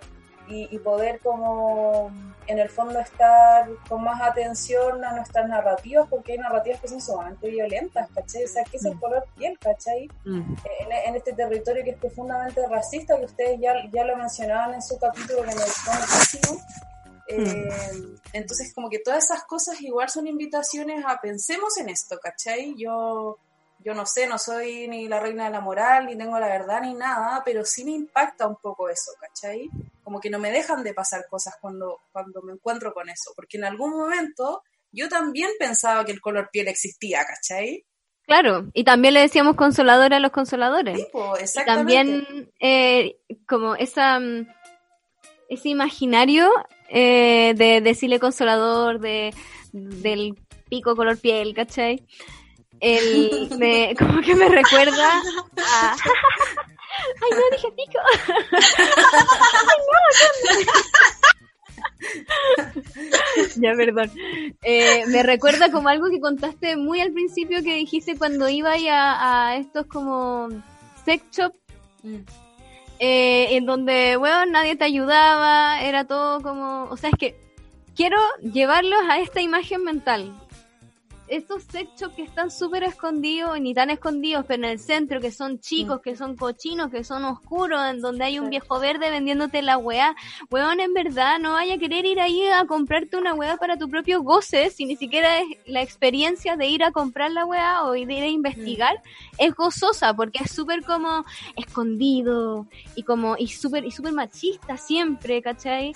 y, 0.49 0.67
y 0.75 0.79
poder 0.79 1.19
como 1.19 2.11
en 2.47 2.57
el 2.57 2.69
fondo 2.69 2.99
estar 2.99 3.69
con 3.87 4.03
más 4.03 4.21
atención 4.21 5.03
a 5.05 5.13
nuestras 5.13 5.47
narrativas 5.47 6.07
porque 6.09 6.33
hay 6.33 6.37
narrativas 6.39 6.81
que 6.81 6.87
son 6.87 6.99
sumamente 6.99 7.47
violentas, 7.47 8.09
¿cachai? 8.13 8.43
O 8.43 8.47
sea, 8.47 8.63
¿qué 8.63 8.77
es 8.77 8.85
el 8.85 8.99
color 8.99 9.23
piel, 9.37 9.57
¿cachai? 9.59 10.09
en, 10.25 10.91
en 11.05 11.15
este 11.15 11.33
territorio 11.33 11.83
que 11.83 11.91
es 11.91 11.97
profundamente 11.97 12.67
racista, 12.67 13.17
que 13.17 13.25
ustedes 13.25 13.59
ya, 13.59 13.73
ya 13.91 14.03
lo 14.03 14.17
mencionaban 14.17 14.73
en 14.73 14.81
su 14.81 14.97
capítulo 14.97 15.41
que 15.43 15.55
me 15.55 15.63
gustó 15.63 15.91
muchísimo. 15.91 16.59
Eh, 17.27 17.69
entonces, 18.33 18.73
como 18.73 18.89
que 18.89 18.97
todas 18.99 19.25
esas 19.25 19.43
cosas 19.43 19.79
igual 19.81 20.09
son 20.09 20.25
invitaciones 20.25 21.05
a 21.05 21.21
pensemos 21.21 21.77
en 21.77 21.89
esto, 21.89 22.17
¿cachai? 22.19 22.73
Yo, 22.75 23.37
yo 23.79 23.93
no 23.93 24.05
sé, 24.05 24.27
no 24.27 24.37
soy 24.37 24.87
ni 24.87 25.07
la 25.07 25.19
reina 25.19 25.45
de 25.45 25.51
la 25.51 25.61
moral, 25.61 26.05
ni 26.05 26.17
tengo 26.17 26.39
la 26.39 26.47
verdad, 26.47 26.81
ni 26.81 26.93
nada, 26.93 27.41
pero 27.45 27.63
sí 27.65 27.85
me 27.85 27.91
impacta 27.91 28.47
un 28.47 28.57
poco 28.57 28.89
eso, 28.89 29.11
¿cachai? 29.19 29.69
Como 30.03 30.19
que 30.19 30.29
no 30.29 30.39
me 30.39 30.51
dejan 30.51 30.83
de 30.83 30.93
pasar 30.93 31.25
cosas 31.29 31.55
cuando, 31.61 32.01
cuando 32.11 32.41
me 32.41 32.53
encuentro 32.53 32.93
con 32.93 33.09
eso, 33.09 33.31
porque 33.35 33.57
en 33.57 33.63
algún 33.63 33.91
momento 33.91 34.63
yo 34.91 35.07
también 35.07 35.49
pensaba 35.59 36.03
que 36.03 36.11
el 36.11 36.21
color 36.21 36.49
piel 36.51 36.67
existía, 36.67 37.23
¿cachai? 37.25 37.85
Claro, 38.23 38.67
y 38.73 38.83
también 38.83 39.15
le 39.15 39.21
decíamos 39.21 39.55
consoladora 39.55 40.17
a 40.17 40.19
los 40.19 40.31
consoladores. 40.31 40.97
Sí, 40.97 41.07
exactamente. 41.39 41.65
también 41.65 42.51
eh, 42.59 43.17
como 43.47 43.75
esa 43.75 44.19
mm, 44.19 44.45
ese 45.49 45.69
imaginario 45.69 46.51
eh, 46.89 47.53
de 47.55 47.81
decirle 47.81 48.19
consolador 48.19 48.99
de 48.99 49.33
del 49.71 50.37
pico 50.69 50.95
color 50.95 51.17
piel, 51.17 51.53
¿cachai? 51.53 52.05
El, 52.79 53.49
me, 53.57 53.95
como 53.99 54.21
que 54.21 54.35
me 54.35 54.49
recuerda 54.49 55.21
a... 55.57 55.95
Ay, 57.21 57.29
no, 57.31 57.55
dije 57.55 57.71
pico. 57.71 57.99
Ay, 58.57 59.77
no, 63.57 63.61
ya, 63.61 63.73
perdón. 63.75 64.11
Eh, 64.63 65.05
me 65.07 65.23
recuerda 65.23 65.71
como 65.71 65.89
algo 65.89 66.09
que 66.09 66.19
contaste 66.19 66.75
muy 66.75 66.99
al 66.99 67.11
principio 67.11 67.63
que 67.63 67.75
dijiste 67.75 68.17
cuando 68.17 68.49
iba 68.49 68.73
a, 68.73 69.49
a 69.49 69.55
estos 69.57 69.85
como 69.85 70.49
sex 71.05 71.23
shop 71.31 71.53
Mm. 72.03 72.15
eh, 72.99 73.55
en 73.57 73.65
donde, 73.65 74.15
bueno, 74.17 74.45
nadie 74.45 74.75
te 74.75 74.85
ayudaba, 74.85 75.81
era 75.81 76.05
todo 76.05 76.41
como, 76.41 76.83
o 76.83 76.97
sea, 76.97 77.09
es 77.09 77.15
que 77.17 77.35
quiero 77.95 78.17
llevarlos 78.41 78.99
a 79.09 79.19
esta 79.19 79.41
imagen 79.41 79.83
mental. 79.83 80.33
Esos 81.29 81.63
sex 81.63 81.89
shops 81.99 82.15
que 82.15 82.23
están 82.23 82.51
súper 82.51 82.83
escondidos, 82.83 83.59
ni 83.59 83.73
tan 83.73 83.89
escondidos, 83.89 84.45
pero 84.47 84.63
en 84.63 84.71
el 84.71 84.79
centro, 84.79 85.21
que 85.21 85.31
son 85.31 85.59
chicos, 85.59 86.01
que 86.01 86.15
son 86.15 86.35
cochinos, 86.35 86.91
que 86.91 87.03
son 87.03 87.23
oscuros, 87.25 87.79
en 87.89 88.01
donde 88.01 88.25
hay 88.25 88.39
un 88.39 88.49
viejo 88.49 88.79
verde 88.79 89.09
vendiéndote 89.09 89.61
la 89.61 89.77
weá. 89.77 90.15
Weón, 90.49 90.79
en 90.79 90.93
verdad, 90.93 91.39
no 91.39 91.53
vaya 91.53 91.75
a 91.75 91.77
querer 91.77 92.05
ir 92.05 92.19
ahí 92.19 92.41
a 92.47 92.65
comprarte 92.65 93.17
una 93.17 93.33
weá 93.33 93.57
para 93.57 93.77
tu 93.77 93.89
propio 93.89 94.23
goce, 94.23 94.69
si 94.69 94.85
ni 94.85 94.95
siquiera 94.95 95.39
es 95.39 95.47
la 95.65 95.81
experiencia 95.81 96.55
de 96.55 96.67
ir 96.67 96.83
a 96.83 96.91
comprar 96.91 97.31
la 97.31 97.45
weá 97.45 97.83
o 97.85 97.91
de 97.91 98.01
ir 98.01 98.09
a 98.11 98.27
investigar, 98.27 99.01
es 99.37 99.53
gozosa, 99.53 100.13
porque 100.13 100.43
es 100.43 100.51
súper 100.51 100.83
como 100.83 101.25
escondido 101.55 102.67
y 102.95 103.03
como, 103.03 103.35
y 103.37 103.47
súper, 103.47 103.85
y 103.85 103.91
súper 103.91 104.13
machista 104.13 104.77
siempre, 104.77 105.41
¿cachai? 105.41 105.93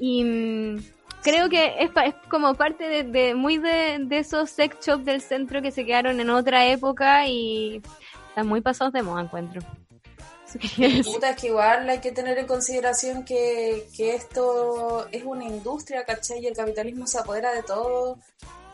Y 0.00 0.24
mm, 0.24 0.78
creo 1.22 1.48
que 1.48 1.76
es, 1.82 1.90
pa- 1.90 2.06
es 2.06 2.14
como 2.30 2.54
parte 2.54 2.88
de, 2.88 3.02
de- 3.04 3.34
muy 3.34 3.58
de, 3.58 3.98
de 4.00 4.18
esos 4.18 4.50
sex 4.50 4.76
shops 4.84 5.04
del 5.04 5.20
centro 5.20 5.62
que 5.62 5.70
se 5.72 5.84
quedaron 5.84 6.20
en 6.20 6.30
otra 6.30 6.66
época 6.66 7.26
y 7.26 7.82
están 8.28 8.46
muy 8.46 8.60
pasados 8.60 8.92
de 8.92 9.02
moda, 9.02 9.22
encuentro. 9.22 9.60
Puta, 11.04 11.30
es 11.30 11.36
que 11.40 11.46
igual 11.46 11.88
hay 11.88 12.00
que 12.00 12.10
tener 12.10 12.36
en 12.38 12.46
consideración 12.46 13.24
que, 13.24 13.86
que 13.96 14.16
esto 14.16 15.06
es 15.12 15.22
una 15.24 15.44
industria, 15.44 16.04
¿cachai? 16.04 16.40
Y 16.40 16.48
el 16.48 16.56
capitalismo 16.56 17.06
se 17.06 17.18
apodera 17.18 17.52
de 17.52 17.62
todo. 17.62 18.18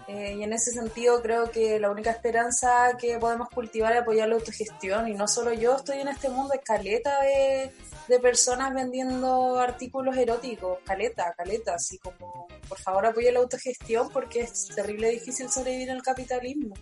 Eh, 0.08 0.36
y 0.38 0.42
en 0.44 0.52
ese 0.52 0.70
sentido 0.70 1.20
creo 1.20 1.50
que 1.50 1.80
la 1.80 1.90
única 1.90 2.12
esperanza 2.12 2.96
que 2.96 3.18
podemos 3.18 3.48
cultivar 3.48 3.92
es 3.92 4.02
apoyar 4.02 4.28
la 4.28 4.36
autogestión. 4.36 5.08
Y 5.08 5.14
no 5.14 5.26
solo 5.26 5.52
yo 5.52 5.76
estoy 5.76 5.98
en 5.98 6.08
este 6.08 6.28
mundo, 6.28 6.54
es 6.54 6.60
caleta 6.64 7.22
de, 7.22 7.72
personas 8.20 8.72
vendiendo 8.72 9.58
artículos 9.58 10.16
eróticos. 10.16 10.78
Caleta, 10.84 11.34
caleta. 11.36 11.74
Así 11.74 11.98
como, 11.98 12.46
por 12.68 12.78
favor 12.78 13.06
apoya 13.06 13.32
la 13.32 13.40
autogestión 13.40 14.10
porque 14.10 14.40
es 14.40 14.68
terrible 14.68 15.10
difícil 15.10 15.50
sobrevivir 15.50 15.90
el 15.90 16.02
capitalismo. 16.02 16.74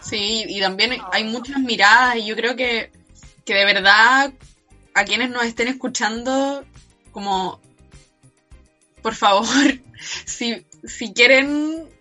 Sí, 0.00 0.44
y 0.48 0.60
también 0.60 0.94
hay 1.12 1.22
muchas 1.22 1.60
miradas 1.60 2.16
y 2.16 2.26
yo 2.26 2.34
creo 2.34 2.56
que, 2.56 2.90
que 3.44 3.54
de 3.54 3.64
verdad 3.64 4.32
a 4.94 5.04
quienes 5.04 5.30
nos 5.30 5.44
estén 5.44 5.68
escuchando, 5.68 6.64
como, 7.12 7.60
por 9.00 9.14
favor, 9.14 9.46
si, 10.26 10.66
si 10.84 11.12
quieren 11.12 11.91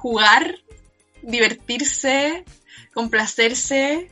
jugar, 0.00 0.56
divertirse, 1.22 2.44
complacerse 2.94 4.10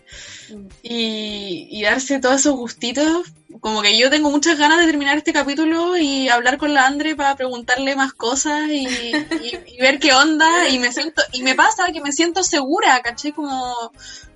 y, 0.83 1.69
y 1.71 1.83
darse 1.83 2.21
todos 2.21 2.37
esos 2.41 2.55
gustitos, 2.55 3.29
como 3.61 3.83
que 3.83 3.99
yo 3.99 4.11
tengo 4.11 4.31
muchas 4.31 4.59
ganas 4.59 4.79
de 4.79 4.87
terminar 4.87 5.17
este 5.19 5.33
capítulo 5.33 5.97
y 5.97 6.29
hablar 6.29 6.59
con 6.59 6.75
la 6.75 6.87
Andre 6.87 7.17
para 7.17 7.35
preguntarle 7.37 7.97
más 7.97 8.13
cosas 8.13 8.69
y, 8.71 8.87
y- 8.87 9.59
y 9.67 9.81
ver 9.81 9.99
qué 9.99 10.13
onda 10.13 10.69
y 10.69 10.79
me 10.79 10.93
siento 10.93 11.23
y 11.33 11.43
me 11.43 11.55
pasa 11.55 11.91
que 11.93 12.01
me 12.01 12.13
siento 12.13 12.43
segura, 12.43 13.01
¿caché? 13.03 13.33
Como 13.33 13.75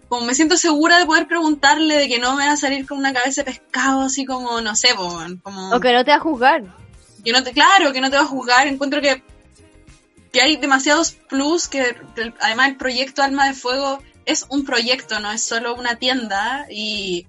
como 0.09 0.27
me 0.27 0.35
siento 0.35 0.59
segura 0.59 0.99
de 0.99 1.07
poder 1.07 1.27
preguntarle 1.27 1.97
de 1.97 2.07
que 2.09 2.19
no 2.19 2.37
me 2.37 2.45
va 2.47 2.53
a 2.53 2.57
salir 2.59 2.87
con 2.87 2.99
una 2.99 3.15
cabeza 3.15 3.43
de 3.43 3.53
pescado 3.53 4.03
así 4.03 4.27
como 4.27 4.61
no 4.61 4.77
sé, 4.77 4.89
como 5.43 5.71
O 5.75 5.81
que 5.81 5.93
no 5.93 6.05
te 6.05 6.11
va 6.11 6.17
a 6.19 6.21
juzgar. 6.21 6.63
que 7.25 7.33
no 7.33 7.43
te, 7.43 7.53
claro, 7.53 7.93
que 7.95 8.01
no 8.03 8.11
te 8.11 8.17
va 8.17 8.23
a 8.23 8.27
juzgar. 8.27 8.67
Encuentro 8.67 9.01
que, 9.01 9.23
que 10.33 10.41
hay 10.41 10.57
demasiados 10.57 11.13
plus, 11.13 11.69
que 11.69 11.95
además 12.41 12.69
el 12.71 12.77
proyecto 12.77 13.23
Alma 13.23 13.47
de 13.47 13.55
Fuego 13.55 14.03
es 14.25 14.47
un 14.49 14.65
proyecto, 14.65 15.21
no 15.21 15.31
es 15.31 15.43
solo 15.43 15.75
una 15.75 15.97
tienda 15.97 16.67
y, 16.71 17.27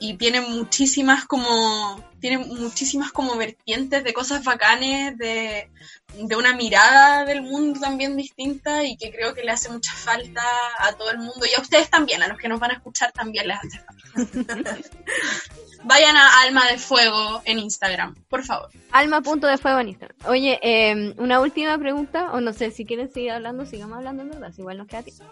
y 0.00 0.14
tiene 0.14 0.40
muchísimas 0.40 1.24
como, 1.24 2.02
tiene 2.20 2.38
muchísimas 2.38 3.12
como 3.12 3.36
vertientes 3.36 4.02
de 4.02 4.12
cosas 4.12 4.42
bacanes, 4.42 5.16
de, 5.18 5.70
de 6.14 6.36
una 6.36 6.56
mirada 6.56 7.24
del 7.24 7.42
mundo 7.42 7.78
también 7.78 8.16
distinta 8.16 8.84
y 8.84 8.96
que 8.96 9.12
creo 9.12 9.34
que 9.34 9.44
le 9.44 9.52
hace 9.52 9.68
mucha 9.70 9.92
falta 9.92 10.42
a 10.78 10.92
todo 10.94 11.10
el 11.10 11.18
mundo 11.18 11.46
y 11.48 11.54
a 11.54 11.60
ustedes 11.60 11.88
también, 11.90 12.22
a 12.22 12.28
los 12.28 12.38
que 12.38 12.48
nos 12.48 12.58
van 12.58 12.72
a 12.72 12.74
escuchar 12.74 13.12
también 13.12 13.46
les 13.46 13.58
hace 13.58 13.78
falta. 13.78 14.78
Vayan 15.84 16.16
a 16.16 16.42
Alma 16.42 16.66
de 16.70 16.78
Fuego 16.78 17.42
en 17.44 17.58
Instagram, 17.58 18.14
por 18.28 18.44
favor. 18.44 18.68
Alma 18.92 19.20
punto 19.20 19.46
de 19.48 19.58
fuego 19.58 19.80
en 19.80 19.88
Instagram. 19.88 20.16
Oye, 20.26 20.58
eh, 20.62 21.14
una 21.18 21.40
última 21.40 21.76
pregunta, 21.78 22.30
o 22.32 22.40
no 22.40 22.52
sé, 22.52 22.70
si 22.70 22.84
quieren 22.84 23.10
seguir 23.10 23.32
hablando, 23.32 23.66
sigamos 23.66 23.98
hablando 23.98 24.22
en 24.22 24.30
verdad, 24.30 24.52
igual 24.56 24.78
nos 24.78 24.86
queda 24.86 25.02
tiempo. 25.02 25.24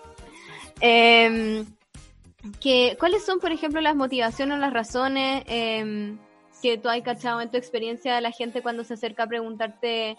Eh, 0.80 1.64
que, 2.60 2.96
¿Cuáles 2.98 3.24
son, 3.24 3.38
por 3.38 3.52
ejemplo, 3.52 3.80
las 3.80 3.94
motivaciones 3.94 4.56
o 4.56 4.60
las 4.60 4.72
razones 4.72 5.44
eh, 5.46 6.16
que 6.62 6.78
tú 6.78 6.88
has 6.88 7.00
cachado 7.02 7.40
en 7.40 7.50
tu 7.50 7.56
experiencia 7.56 8.14
de 8.14 8.20
la 8.20 8.32
gente 8.32 8.62
cuando 8.62 8.82
se 8.82 8.94
acerca 8.94 9.24
a 9.24 9.28
preguntarte 9.28 10.16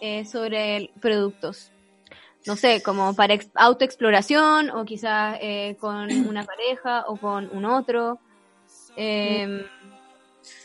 eh, 0.00 0.24
sobre 0.26 0.90
productos? 1.00 1.72
No 2.46 2.56
sé, 2.56 2.82
como 2.82 3.14
para 3.14 3.34
ex- 3.34 3.50
autoexploración 3.54 4.70
o 4.70 4.84
quizás 4.84 5.38
eh, 5.40 5.76
con 5.80 6.10
una 6.28 6.44
pareja 6.44 7.04
o 7.08 7.16
con 7.16 7.48
un 7.56 7.64
otro. 7.64 8.20
Eh, 8.96 9.66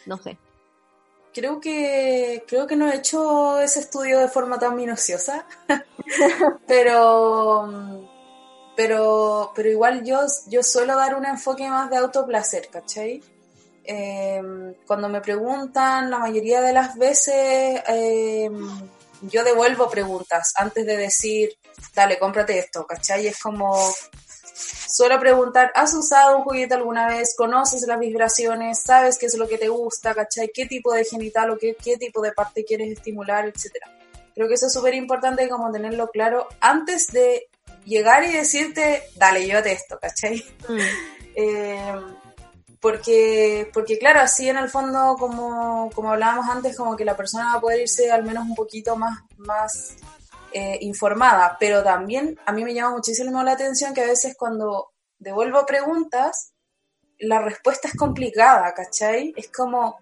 no 0.05 0.17
sé. 0.17 0.38
Creo 1.34 1.59
que, 1.59 2.43
creo 2.47 2.65
que 2.65 2.75
no 2.75 2.89
he 2.89 2.95
hecho 2.95 3.59
ese 3.59 3.82
estudio 3.82 4.19
de 4.19 4.28
forma 4.28 4.57
tan 4.57 4.75
minuciosa, 4.75 5.45
pero, 6.67 7.69
pero, 8.75 9.51
pero 9.55 9.69
igual 9.69 10.03
yo, 10.03 10.21
yo 10.47 10.63
suelo 10.63 10.95
dar 10.95 11.15
un 11.15 11.25
enfoque 11.25 11.69
más 11.69 11.91
de 11.91 11.97
autoplacer, 11.97 12.69
¿cachai? 12.69 13.21
Eh, 13.84 14.41
cuando 14.88 15.09
me 15.09 15.21
preguntan, 15.21 16.09
la 16.09 16.17
mayoría 16.17 16.61
de 16.61 16.73
las 16.73 16.97
veces 16.97 17.82
eh, 17.88 18.49
yo 19.21 19.43
devuelvo 19.43 19.89
preguntas 19.89 20.53
antes 20.55 20.86
de 20.86 20.97
decir, 20.97 21.51
dale, 21.93 22.19
cómprate 22.19 22.59
esto, 22.59 22.86
¿cachai? 22.86 23.28
Es 23.28 23.39
como, 23.39 23.78
Suelo 24.58 25.20
preguntar, 25.20 25.72
¿has 25.76 25.93
usado 25.93 26.38
un 26.38 26.43
juguete 26.43 26.74
alguna 26.74 27.08
vez? 27.08 27.36
¿Conoces 27.36 27.86
las 27.88 27.99
vibraciones? 27.99 28.82
¿Sabes 28.82 29.18
qué 29.18 29.28
es 29.28 29.38
lo 29.38 29.47
que 29.47 29.58
te 29.58 29.70
gusta? 29.70 30.16
¿Cachai? 30.16 30.49
¿Qué 30.53 30.66
tipo 30.66 30.93
de 30.93 31.05
genital 31.05 31.51
o 31.51 31.58
qué, 31.58 31.76
qué 31.76 31.97
tipo 31.97 32.22
de 32.22 32.32
parte 32.32 32.66
quieres 32.66 32.91
estimular? 32.91 33.47
Etcétera. 33.47 33.91
Creo 34.34 34.47
que 34.47 34.55
eso 34.55 34.68
es 34.68 34.74
súper 34.74 34.93
importante 34.93 35.47
como 35.49 35.72
tenerlo 35.72 36.10
claro 36.10 36.47
antes 36.60 37.08
de 37.08 37.49
llegar 37.86 38.24
y 38.24 38.34
decirte, 38.34 39.03
dale, 39.16 39.45
llévate 39.45 39.72
esto, 39.72 39.99
¿cachai? 39.99 40.43
Mm. 40.68 40.78
Eh, 41.39 41.93
porque, 42.80 43.70
porque 43.72 43.99
claro, 43.99 44.22
así 44.22 44.49
en 44.49 44.58
el 44.58 44.70
fondo, 44.70 45.16
como, 45.20 45.91
como 45.93 46.12
hablábamos 46.12 46.49
antes, 46.49 46.76
como 46.76 46.95
que 46.95 47.05
la 47.05 47.16
persona 47.16 47.51
va 47.51 47.60
a 47.60 47.62
poder 47.62 47.82
irse 47.82 48.12
al 48.12 48.24
menos 48.24 48.43
un 48.45 48.55
poquito 48.55 48.95
más, 48.95 49.20
más 49.38 49.97
eh, 50.58 50.78
informada, 50.82 51.55
pero 51.60 51.84
también 51.84 52.39
a 52.45 52.51
mí 52.51 52.64
me 52.64 52.74
llama 52.74 52.95
muchísimo 52.95 53.43
la 53.43 53.51
atención 53.51 53.93
que 53.93 54.01
a 54.01 54.08
veces 54.08 54.36
cuando 54.36 54.91
devuelvo 55.20 55.66
preguntas, 55.66 56.53
la 57.20 57.39
respuesta 57.41 57.88
es 57.88 57.95
complicada, 57.95 58.74
¿cachai? 58.74 59.34
Es 59.36 59.51
como, 59.51 59.97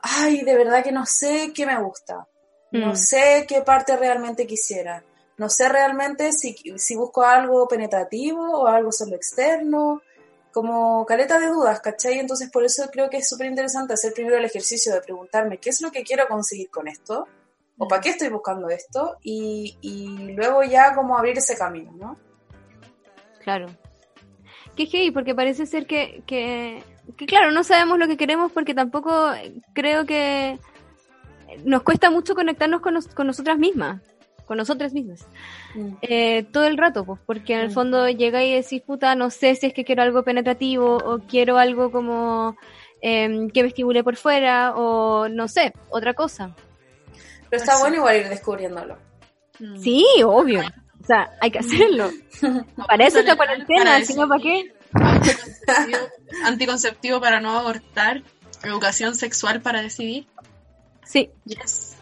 ay, 0.00 0.42
de 0.42 0.56
verdad 0.56 0.82
que 0.82 0.92
no 0.92 1.04
sé 1.06 1.52
qué 1.54 1.66
me 1.66 1.78
gusta, 1.82 2.26
no 2.72 2.92
Mm. 2.92 2.96
sé 2.96 3.44
qué 3.48 3.62
parte 3.62 3.96
realmente 3.96 4.46
quisiera, 4.46 5.02
no 5.36 5.48
sé 5.48 5.68
realmente 5.68 6.32
si, 6.32 6.54
si 6.76 6.96
busco 6.96 7.22
algo 7.22 7.66
penetrativo 7.68 8.42
o 8.60 8.66
algo 8.66 8.92
solo 8.92 9.16
externo, 9.16 10.00
como 10.52 11.04
caleta 11.06 11.38
de 11.38 11.46
dudas, 11.48 11.80
¿cachai? 11.80 12.18
Entonces 12.18 12.50
por 12.50 12.64
eso 12.64 12.88
creo 12.90 13.08
que 13.08 13.18
es 13.18 13.28
súper 13.28 13.46
interesante 13.46 13.94
hacer 13.94 14.12
primero 14.12 14.36
el 14.36 14.44
ejercicio 14.44 14.92
de 14.94 15.00
preguntarme 15.00 15.58
qué 15.58 15.70
es 15.70 15.80
lo 15.80 15.90
que 15.90 16.02
quiero 16.02 16.26
conseguir 16.26 16.70
con 16.70 16.88
esto, 16.88 17.26
o 17.82 17.88
para 17.88 18.02
qué 18.02 18.10
estoy 18.10 18.28
buscando 18.28 18.68
esto, 18.68 19.16
y, 19.22 19.76
y 19.80 20.32
luego 20.34 20.62
ya 20.62 20.94
como 20.94 21.16
abrir 21.16 21.38
ese 21.38 21.56
camino, 21.56 21.90
¿no? 21.98 22.16
Claro. 23.42 23.68
Qué 24.76 24.86
heavy, 24.86 25.10
porque 25.10 25.34
parece 25.34 25.64
ser 25.66 25.86
que, 25.86 26.22
que, 26.26 26.82
que, 27.16 27.26
claro, 27.26 27.50
no 27.50 27.64
sabemos 27.64 27.98
lo 27.98 28.06
que 28.06 28.16
queremos 28.18 28.52
porque 28.52 28.74
tampoco 28.74 29.30
creo 29.72 30.04
que 30.04 30.58
nos 31.64 31.82
cuesta 31.82 32.10
mucho 32.10 32.34
conectarnos 32.34 32.80
con, 32.82 32.94
nos- 32.94 33.08
con 33.08 33.26
nosotras 33.26 33.58
mismas, 33.58 34.00
con 34.46 34.56
nosotras 34.58 34.92
mismas, 34.92 35.26
eh, 36.02 36.44
todo 36.52 36.64
el 36.64 36.76
rato, 36.76 37.04
pues, 37.04 37.18
porque 37.26 37.54
en 37.54 37.60
el 37.60 37.68
Mm. 37.68 37.72
fondo 37.72 38.08
llega 38.08 38.44
y 38.44 38.54
decís, 38.54 38.82
puta, 38.82 39.14
no 39.14 39.30
sé 39.30 39.54
si 39.54 39.66
es 39.66 39.72
que 39.74 39.84
quiero 39.84 40.02
algo 40.02 40.22
penetrativo 40.22 40.96
o 40.98 41.18
quiero 41.20 41.56
algo 41.58 41.90
como 41.90 42.56
em, 43.02 43.48
que 43.50 43.62
me 43.62 43.68
estimule 43.68 44.04
por 44.04 44.16
fuera 44.16 44.74
o 44.76 45.28
no 45.28 45.48
sé, 45.48 45.72
otra 45.88 46.12
cosa. 46.14 46.54
Pero 47.50 47.62
está 47.62 47.72
Así. 47.74 47.82
bueno 47.82 47.96
igual 47.96 48.16
ir 48.16 48.28
descubriéndolo. 48.28 48.96
Sí, 49.82 50.04
obvio. 50.24 50.62
O 51.02 51.06
sea, 51.06 51.30
hay 51.40 51.50
que 51.50 51.58
hacerlo. 51.58 52.10
Para 52.86 53.06
eso 53.06 53.18
esta 53.18 53.36
cuarentena, 53.36 54.02
si 54.04 54.14
no, 54.14 54.28
¿para 54.28 54.40
qué? 54.42 54.72
Anticonceptivo, 54.92 55.98
anticonceptivo 56.44 57.20
para 57.20 57.40
no 57.40 57.58
abortar, 57.58 58.22
educación 58.64 59.14
sexual 59.14 59.60
para 59.60 59.82
decidir. 59.82 60.26
Sí, 61.04 61.30
Yes. 61.44 61.96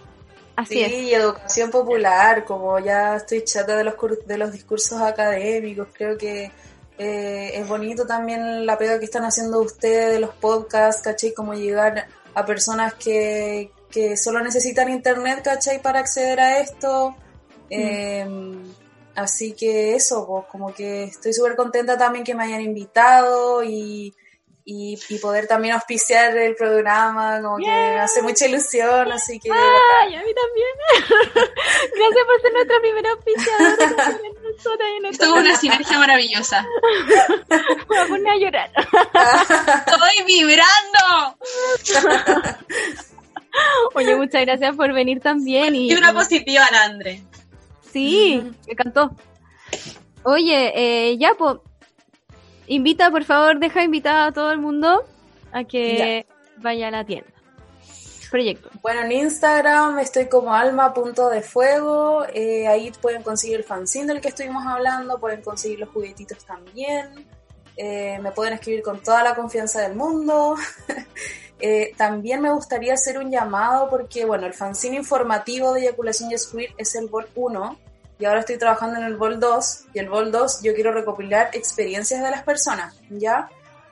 así 0.56 0.74
Sí, 0.74 0.82
es. 0.82 0.92
y 0.92 1.14
educación 1.14 1.70
popular, 1.70 2.44
como 2.44 2.78
ya 2.78 3.16
estoy 3.16 3.42
chata 3.44 3.76
de 3.76 3.84
los, 3.84 3.94
cur- 3.94 4.22
de 4.24 4.38
los 4.38 4.52
discursos 4.52 5.00
académicos, 5.00 5.88
creo 5.92 6.16
que 6.18 6.50
eh, 6.98 7.50
es 7.54 7.68
bonito 7.68 8.06
también 8.06 8.66
la 8.66 8.76
pega 8.78 8.98
que 8.98 9.04
están 9.04 9.24
haciendo 9.24 9.60
ustedes 9.60 10.12
de 10.12 10.20
los 10.20 10.30
podcasts, 10.34 11.02
¿cachai? 11.02 11.32
Como 11.32 11.54
llegar 11.54 12.06
a 12.34 12.44
personas 12.46 12.94
que, 12.94 13.70
que 13.90 14.16
solo 14.16 14.40
necesitan 14.40 14.88
internet, 14.90 15.40
¿cachai? 15.42 15.80
Para 15.80 16.00
acceder 16.00 16.40
a 16.40 16.60
esto. 16.60 17.16
Eh, 17.70 18.26
así 19.14 19.52
que 19.52 19.94
eso, 19.94 20.26
pues 20.26 20.44
como 20.50 20.72
que 20.74 21.04
estoy 21.04 21.32
súper 21.32 21.56
contenta 21.56 21.96
también 21.98 22.24
que 22.24 22.34
me 22.34 22.44
hayan 22.44 22.60
invitado 22.60 23.62
y, 23.64 24.14
y, 24.64 24.98
y 25.08 25.18
poder 25.18 25.46
también 25.46 25.74
auspiciar 25.74 26.36
el 26.36 26.54
programa, 26.54 27.40
como 27.40 27.56
que 27.56 27.64
me 27.64 28.00
hace 28.00 28.20
mucha 28.20 28.46
ilusión, 28.46 29.10
así 29.10 29.40
que... 29.40 29.50
¡Ay, 29.50 30.14
a 30.14 30.22
mí 30.22 30.30
también! 30.34 30.68
Gracias 31.96 32.26
por 32.26 32.40
ser 32.42 32.52
nuestra 32.52 32.80
primera 32.80 33.10
auspiciadora. 33.12 34.18
Esto 35.10 35.24
es 35.24 35.30
una 35.30 35.56
sinergia 35.56 35.98
maravillosa. 35.98 36.66
Me 37.48 37.56
voy 37.86 37.98
a 37.98 38.06
poner 38.06 38.28
a 38.28 38.36
llorar. 38.36 38.70
¡Estoy 39.86 40.24
vibrando! 40.26 41.38
Oye, 43.94 44.16
muchas 44.16 44.42
gracias 44.42 44.76
por 44.76 44.92
venir 44.92 45.20
también. 45.20 45.74
Y, 45.74 45.90
Y 45.90 45.94
una 45.94 46.12
positiva 46.12 46.64
Andre. 46.84 47.22
Sí, 47.92 48.42
me 48.66 48.72
encantó. 48.72 49.14
Oye, 50.24 50.72
eh, 50.74 51.18
ya, 51.18 51.34
pues, 51.38 51.56
invita, 52.66 53.10
por 53.10 53.24
favor, 53.24 53.58
deja 53.58 53.82
invitada 53.82 54.26
a 54.26 54.32
todo 54.32 54.52
el 54.52 54.58
mundo 54.58 55.04
a 55.52 55.64
que 55.64 56.26
vaya 56.58 56.88
a 56.88 56.90
la 56.90 57.04
tienda. 57.04 57.30
Proyecto. 58.30 58.68
Bueno, 58.82 59.00
en 59.02 59.12
Instagram 59.12 59.98
estoy 60.00 60.28
como 60.28 60.52
alma.defuego, 60.54 62.26
eh, 62.34 62.66
ahí 62.66 62.92
pueden 63.00 63.22
conseguir 63.22 63.56
el 63.56 63.64
fanzine 63.64 64.06
del 64.06 64.20
que 64.20 64.28
estuvimos 64.28 64.66
hablando, 64.66 65.18
pueden 65.18 65.40
conseguir 65.40 65.80
los 65.80 65.88
juguetitos 65.88 66.44
también, 66.44 67.26
eh, 67.74 68.18
me 68.20 68.30
pueden 68.32 68.52
escribir 68.52 68.82
con 68.82 69.02
toda 69.02 69.22
la 69.22 69.34
confianza 69.34 69.80
del 69.80 69.94
mundo. 69.94 70.56
Eh, 71.60 71.92
también 71.96 72.40
me 72.40 72.52
gustaría 72.52 72.94
hacer 72.94 73.18
un 73.18 73.30
llamado 73.30 73.90
porque, 73.90 74.24
bueno, 74.24 74.46
el 74.46 74.54
fanzine 74.54 74.96
informativo 74.96 75.72
de 75.72 75.80
Eyaculación 75.80 76.30
y 76.30 76.38
Squid 76.38 76.70
es 76.76 76.94
el 76.94 77.08
Vol 77.08 77.28
1 77.34 77.78
y 78.20 78.24
ahora 78.24 78.40
estoy 78.40 78.58
trabajando 78.58 78.98
en 78.98 79.04
el 79.04 79.16
Vol 79.16 79.40
2 79.40 79.84
y 79.94 79.98
el 79.98 80.08
Vol 80.08 80.30
2 80.30 80.62
yo 80.62 80.74
quiero 80.74 80.92
recopilar 80.92 81.50
experiencias 81.52 82.22
de 82.22 82.30
las 82.30 82.42
personas, 82.42 82.96
¿ya? 83.10 83.48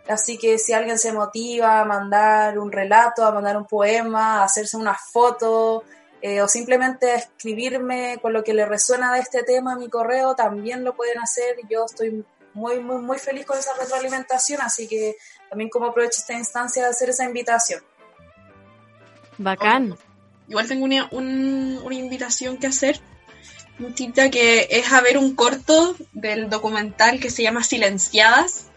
Así 0.08 0.38
que 0.38 0.58
si 0.58 0.72
alguien 0.72 0.98
se 0.98 1.12
motiva 1.12 1.80
a 1.80 1.84
mandar 1.84 2.58
un 2.58 2.70
relato, 2.70 3.24
a 3.24 3.32
mandar 3.32 3.56
un 3.56 3.66
poema, 3.66 4.40
a 4.40 4.44
hacerse 4.44 4.76
una 4.76 4.94
foto 4.94 5.82
eh, 6.22 6.40
o 6.42 6.48
simplemente 6.48 7.10
a 7.10 7.16
escribirme 7.16 8.18
con 8.22 8.32
lo 8.32 8.44
que 8.44 8.54
le 8.54 8.66
resuena 8.66 9.12
de 9.12 9.20
este 9.20 9.42
tema 9.42 9.72
a 9.72 9.76
mi 9.76 9.88
correo, 9.88 10.34
también 10.34 10.84
lo 10.84 10.94
pueden 10.94 11.18
hacer. 11.18 11.56
Yo 11.68 11.84
estoy 11.84 12.24
muy, 12.54 12.80
muy, 12.80 13.02
muy 13.02 13.18
feliz 13.18 13.44
con 13.46 13.58
esa 13.58 13.74
retroalimentación, 13.78 14.60
así 14.62 14.88
que 14.88 15.16
también 15.48 15.70
como 15.70 15.86
aprovecho 15.86 16.18
esta 16.18 16.34
instancia 16.34 16.82
de 16.84 16.90
hacer 16.90 17.10
esa 17.10 17.24
invitación. 17.24 17.82
Bacán. 19.38 19.96
Igual 20.48 20.68
tengo 20.68 20.84
una, 20.84 21.08
un- 21.10 21.80
una 21.82 21.94
invitación 21.94 22.56
que 22.56 22.68
hacer, 22.68 23.00
un 23.78 23.94
tita 23.94 24.30
que 24.30 24.68
es 24.70 24.92
a 24.92 25.00
ver 25.00 25.18
un 25.18 25.34
corto 25.34 25.96
del 26.12 26.48
documental 26.48 27.20
que 27.20 27.30
se 27.30 27.42
llama 27.42 27.62
Silenciadas, 27.64 28.68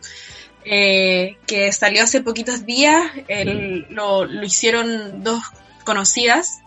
eh, 0.65 1.37
que 1.47 1.71
salió 1.71 2.03
hace 2.03 2.21
poquitos 2.21 2.65
días, 2.65 3.11
el- 3.27 3.85
lo, 3.89 4.25
lo 4.25 4.43
hicieron 4.43 5.23
dos 5.23 5.41
conocidas, 5.85 6.59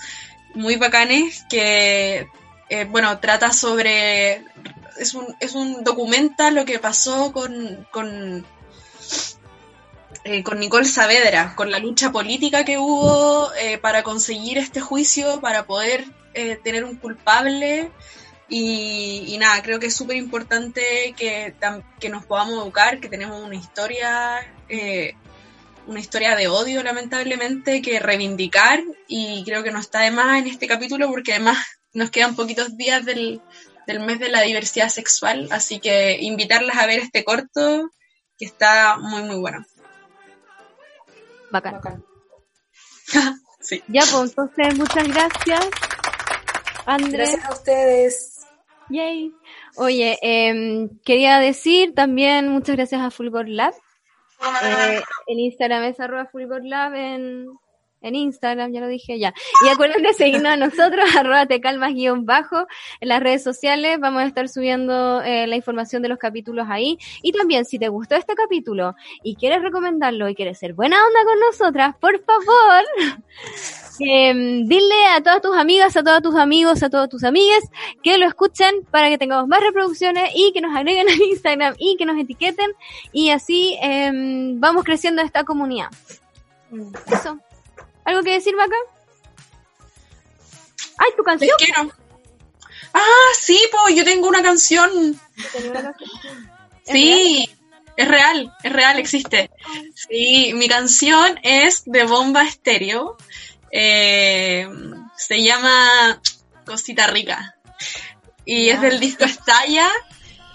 muy 0.55 0.77
bacanes, 0.77 1.45
que, 1.51 2.27
eh, 2.69 2.85
bueno, 2.89 3.19
trata 3.19 3.53
sobre, 3.53 4.45
es 4.99 5.15
un, 5.15 5.27
es 5.41 5.55
un 5.55 5.85
documental 5.85 6.55
lo 6.55 6.65
que 6.65 6.79
pasó 6.79 7.33
con, 7.33 7.87
con 7.91 8.47
eh, 10.25 10.43
con 10.43 10.61
Nicole 10.61 10.85
Saavedra, 10.85 11.55
con 11.57 11.71
la 11.71 11.79
lucha 11.79 12.13
política 12.13 12.65
que 12.65 12.79
hubo 12.79 13.53
eh, 13.55 13.79
para 13.79 14.03
conseguir 14.03 14.59
este 14.59 14.81
juicio, 14.81 15.41
para 15.41 15.67
poder 15.67 16.05
eh, 16.35 16.59
tener 16.63 16.85
un 16.85 16.97
culpable. 16.97 17.91
Y, 18.49 19.25
y 19.29 19.39
nada, 19.39 19.63
creo 19.63 19.81
que 19.81 19.87
es 19.87 19.97
súper 19.97 20.17
importante 20.17 21.15
que, 21.17 21.55
que 21.99 22.09
nos 22.11 22.27
podamos 22.27 22.63
educar, 22.63 23.01
que 23.01 23.09
tenemos 23.09 23.43
una 23.43 23.55
historia, 23.55 24.41
eh, 24.69 25.15
una 25.87 26.01
historia 26.01 26.37
de 26.37 26.49
odio, 26.49 26.83
lamentablemente, 26.83 27.81
que 27.81 27.99
reivindicar. 27.99 28.83
Y 29.09 29.43
creo 29.45 29.63
que 29.63 29.71
no 29.71 29.79
está 29.79 30.01
de 30.01 30.11
más 30.11 30.39
en 30.39 30.49
este 30.49 30.67
capítulo, 30.67 31.09
porque 31.09 31.33
además 31.33 31.59
nos 31.95 32.11
quedan 32.11 32.37
poquitos 32.37 32.77
días 32.77 33.07
del, 33.07 33.41
del 33.87 34.01
mes 34.01 34.19
de 34.19 34.29
la 34.29 34.43
diversidad 34.43 34.91
sexual. 34.91 35.49
Así 35.51 35.81
que 35.81 36.19
invitarlas 36.21 36.77
a 36.77 36.87
ver 36.87 36.99
este 36.99 37.25
corto, 37.25 37.91
que 38.37 38.45
está 38.45 38.99
muy, 38.99 39.23
muy 39.23 39.37
bueno. 39.37 39.65
Bacán. 41.53 41.75
Bacán. 41.75 42.05
Sí. 43.63 43.81
Ya, 43.87 44.03
pues 44.11 44.31
entonces, 44.31 44.77
muchas 44.77 45.07
gracias. 45.07 45.71
Andrés. 46.85 47.31
Gracias 47.31 47.45
a 47.45 47.53
ustedes. 47.53 48.47
Yay. 48.89 49.33
Oye, 49.77 50.19
em, 50.21 50.99
quería 51.05 51.39
decir 51.39 51.95
también 51.95 52.49
muchas 52.49 52.75
gracias 52.75 53.01
a 53.01 53.13
Fulgor 53.13 53.49
Lab. 53.49 53.73
Eh, 54.65 55.01
el 55.29 55.39
Instagram 55.39 55.85
es 55.85 56.01
arroba 56.01 56.27
Fulgor 56.27 56.65
Lab 56.65 56.95
en, 56.95 57.47
en 58.03 58.15
Instagram, 58.15 58.73
ya 58.73 58.81
lo 58.81 58.89
dije 58.89 59.19
ya. 59.19 59.35
Y 59.65 59.69
acuérdense 59.69 60.03
de 60.03 60.15
seguirnos 60.15 60.53
a 60.53 60.57
nosotros, 60.57 61.05
arroba 61.17 61.47
te 61.47 61.61
calmas 61.61 61.95
guion 61.95 62.27
bajo, 62.27 62.67
en 63.01 63.09
las 63.09 63.21
redes 63.21 63.43
sociales. 63.43 63.99
Vamos 64.01 64.23
a 64.23 64.27
estar 64.27 64.49
subiendo 64.49 65.23
eh, 65.23 65.47
la 65.47 65.57
información 65.57 66.03
de 66.03 66.09
los 66.09 66.19
capítulos 66.19 66.67
ahí. 66.69 66.99
Y 67.23 67.33
también, 67.33 67.65
si 67.65 67.79
te 67.79 67.89
gustó 67.89 68.15
este 68.17 68.35
capítulo 68.35 68.95
y 69.23 69.37
quieres 69.37 69.63
recomendarlo 69.63 70.29
y 70.29 70.35
quieres 70.35 70.59
ser 70.59 70.75
buena 70.75 70.97
onda 71.07 71.25
con 71.25 71.41
nosotras, 71.41 71.97
por 72.01 72.23
favor, 72.25 72.85
em, 74.01 74.67
dile 74.67 75.07
a 75.15 75.23
todas 75.23 75.41
tus 75.41 75.57
amigas, 75.57 75.97
a 75.97 76.03
todos 76.03 76.23
tus 76.23 76.35
amigos, 76.37 76.83
a 76.83 76.91
todos 76.91 77.09
tus 77.09 77.25
amigues 77.25 77.65
que 78.03 78.19
lo 78.19 78.27
escuchen 78.27 78.85
para 78.91 79.09
que 79.09 79.19
tengamos 79.19 79.49
más 79.49 79.61
reproducciones 79.61 80.31
y 80.35 80.53
que 80.53 80.61
nos 80.61 80.75
agreguen 80.77 81.09
en 81.09 81.23
Instagram 81.23 81.75
y 81.79 81.97
que 81.97 82.07
nos 82.07 82.19
etiqueten 82.19 82.71
y 83.13 83.31
así 83.31 83.77
em, 83.81 84.61
vamos 84.61 84.85
creciendo 84.85 85.23
esta 85.23 85.45
comunidad. 85.45 85.89
Eso. 87.13 87.39
¿Algo 88.05 88.23
que 88.23 88.33
decir, 88.33 88.55
Vaca? 88.57 88.77
¡Ay, 90.99 91.11
tu 91.17 91.23
canción! 91.23 91.51
quiero. 91.59 91.93
Ah, 92.95 93.31
sí, 93.41 93.59
pues 93.71 93.97
yo 93.97 94.05
tengo 94.05 94.29
una 94.29 94.43
canción. 94.43 95.19
Sí, 96.85 97.49
es 97.97 98.09
real, 98.09 98.53
es 98.63 98.73
real, 98.73 98.99
existe. 98.99 99.51
Sí, 99.95 100.53
mi 100.55 100.69
canción 100.69 101.39
es 101.43 101.85
de 101.87 102.05
Bomba 102.05 102.43
Estéreo. 102.43 103.17
Eh, 103.71 104.69
se 105.17 105.43
llama 105.43 106.21
Cosita 106.67 107.07
Rica. 107.07 107.57
Y 108.45 108.69
es 108.69 108.81
del 108.81 109.01
disco 109.01 109.25
Estalla. 109.25 109.89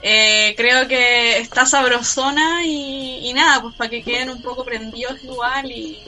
Eh, 0.04 0.54
creo 0.56 0.88
que 0.88 1.40
está 1.40 1.66
sabrosona 1.66 2.64
y, 2.66 3.30
y 3.30 3.34
nada, 3.34 3.62
pues 3.62 3.76
para 3.76 3.90
que 3.90 4.04
queden 4.04 4.30
un 4.30 4.44
poco 4.44 4.64
prendidos 4.64 5.24
igual 5.24 5.72
y 5.72 6.04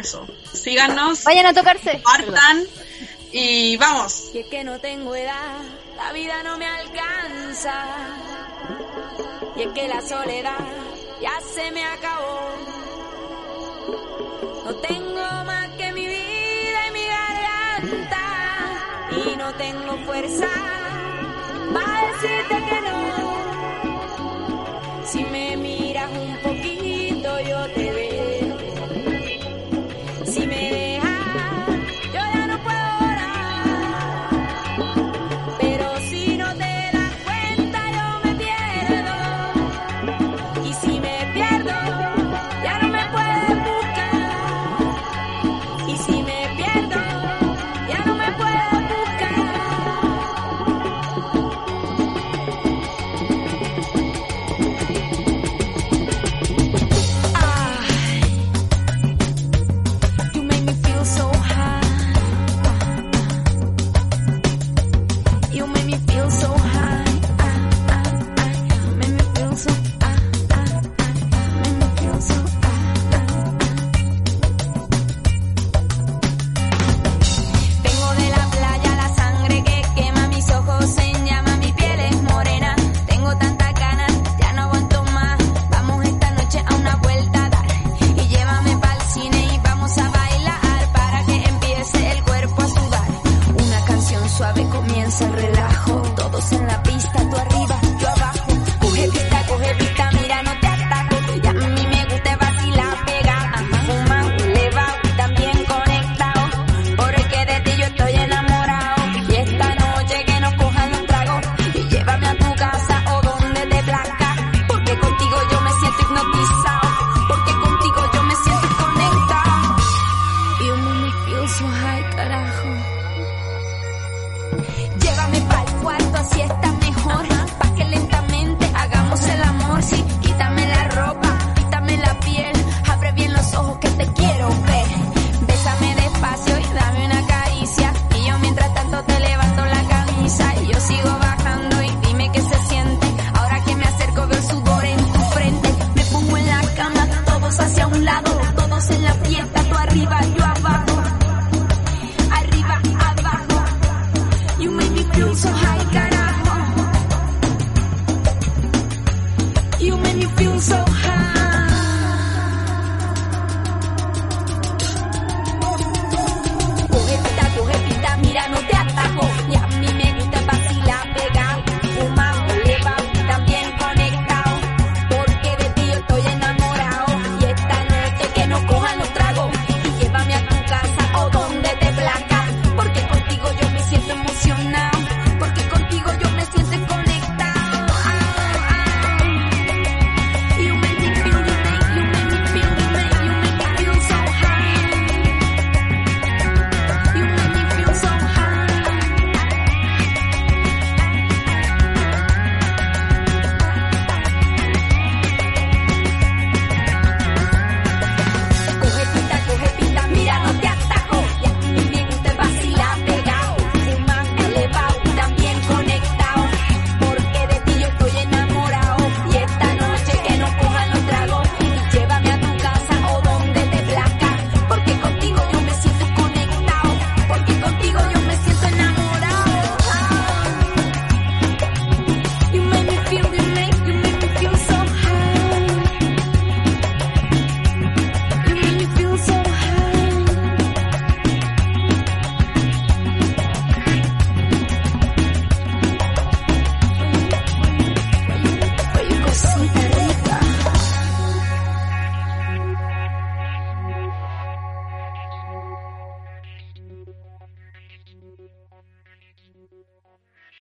eso. 0.00 0.26
Síganos, 0.52 1.24
Vayan 1.24 1.46
a 1.46 1.54
tocarse. 1.54 2.02
compartan 2.02 2.64
y 3.32 3.76
vamos. 3.76 4.30
Y 4.34 4.38
es 4.40 4.46
que 4.46 4.64
no 4.64 4.78
tengo 4.80 5.14
edad, 5.14 5.58
la 5.96 6.12
vida 6.12 6.42
no 6.42 6.58
me 6.58 6.66
alcanza. 6.66 7.84
Y 9.56 9.62
es 9.62 9.68
que 9.68 9.88
la 9.88 10.00
soledad 10.02 10.58
ya 11.20 11.32
se 11.54 11.70
me 11.70 11.84
acabó. 11.84 12.50
No 14.64 14.74
tengo 14.76 15.44
más 15.44 15.68
que 15.76 15.92
mi 15.92 16.06
vida 16.06 16.86
y 16.88 16.90
mi 16.92 17.06
garganta. 17.06 18.22
Y 19.26 19.36
no 19.36 19.52
tengo 19.54 19.96
fuerza 20.06 20.46
para 21.74 22.06
decirte 22.12 22.54
que 22.68 22.80
no. 22.80 23.09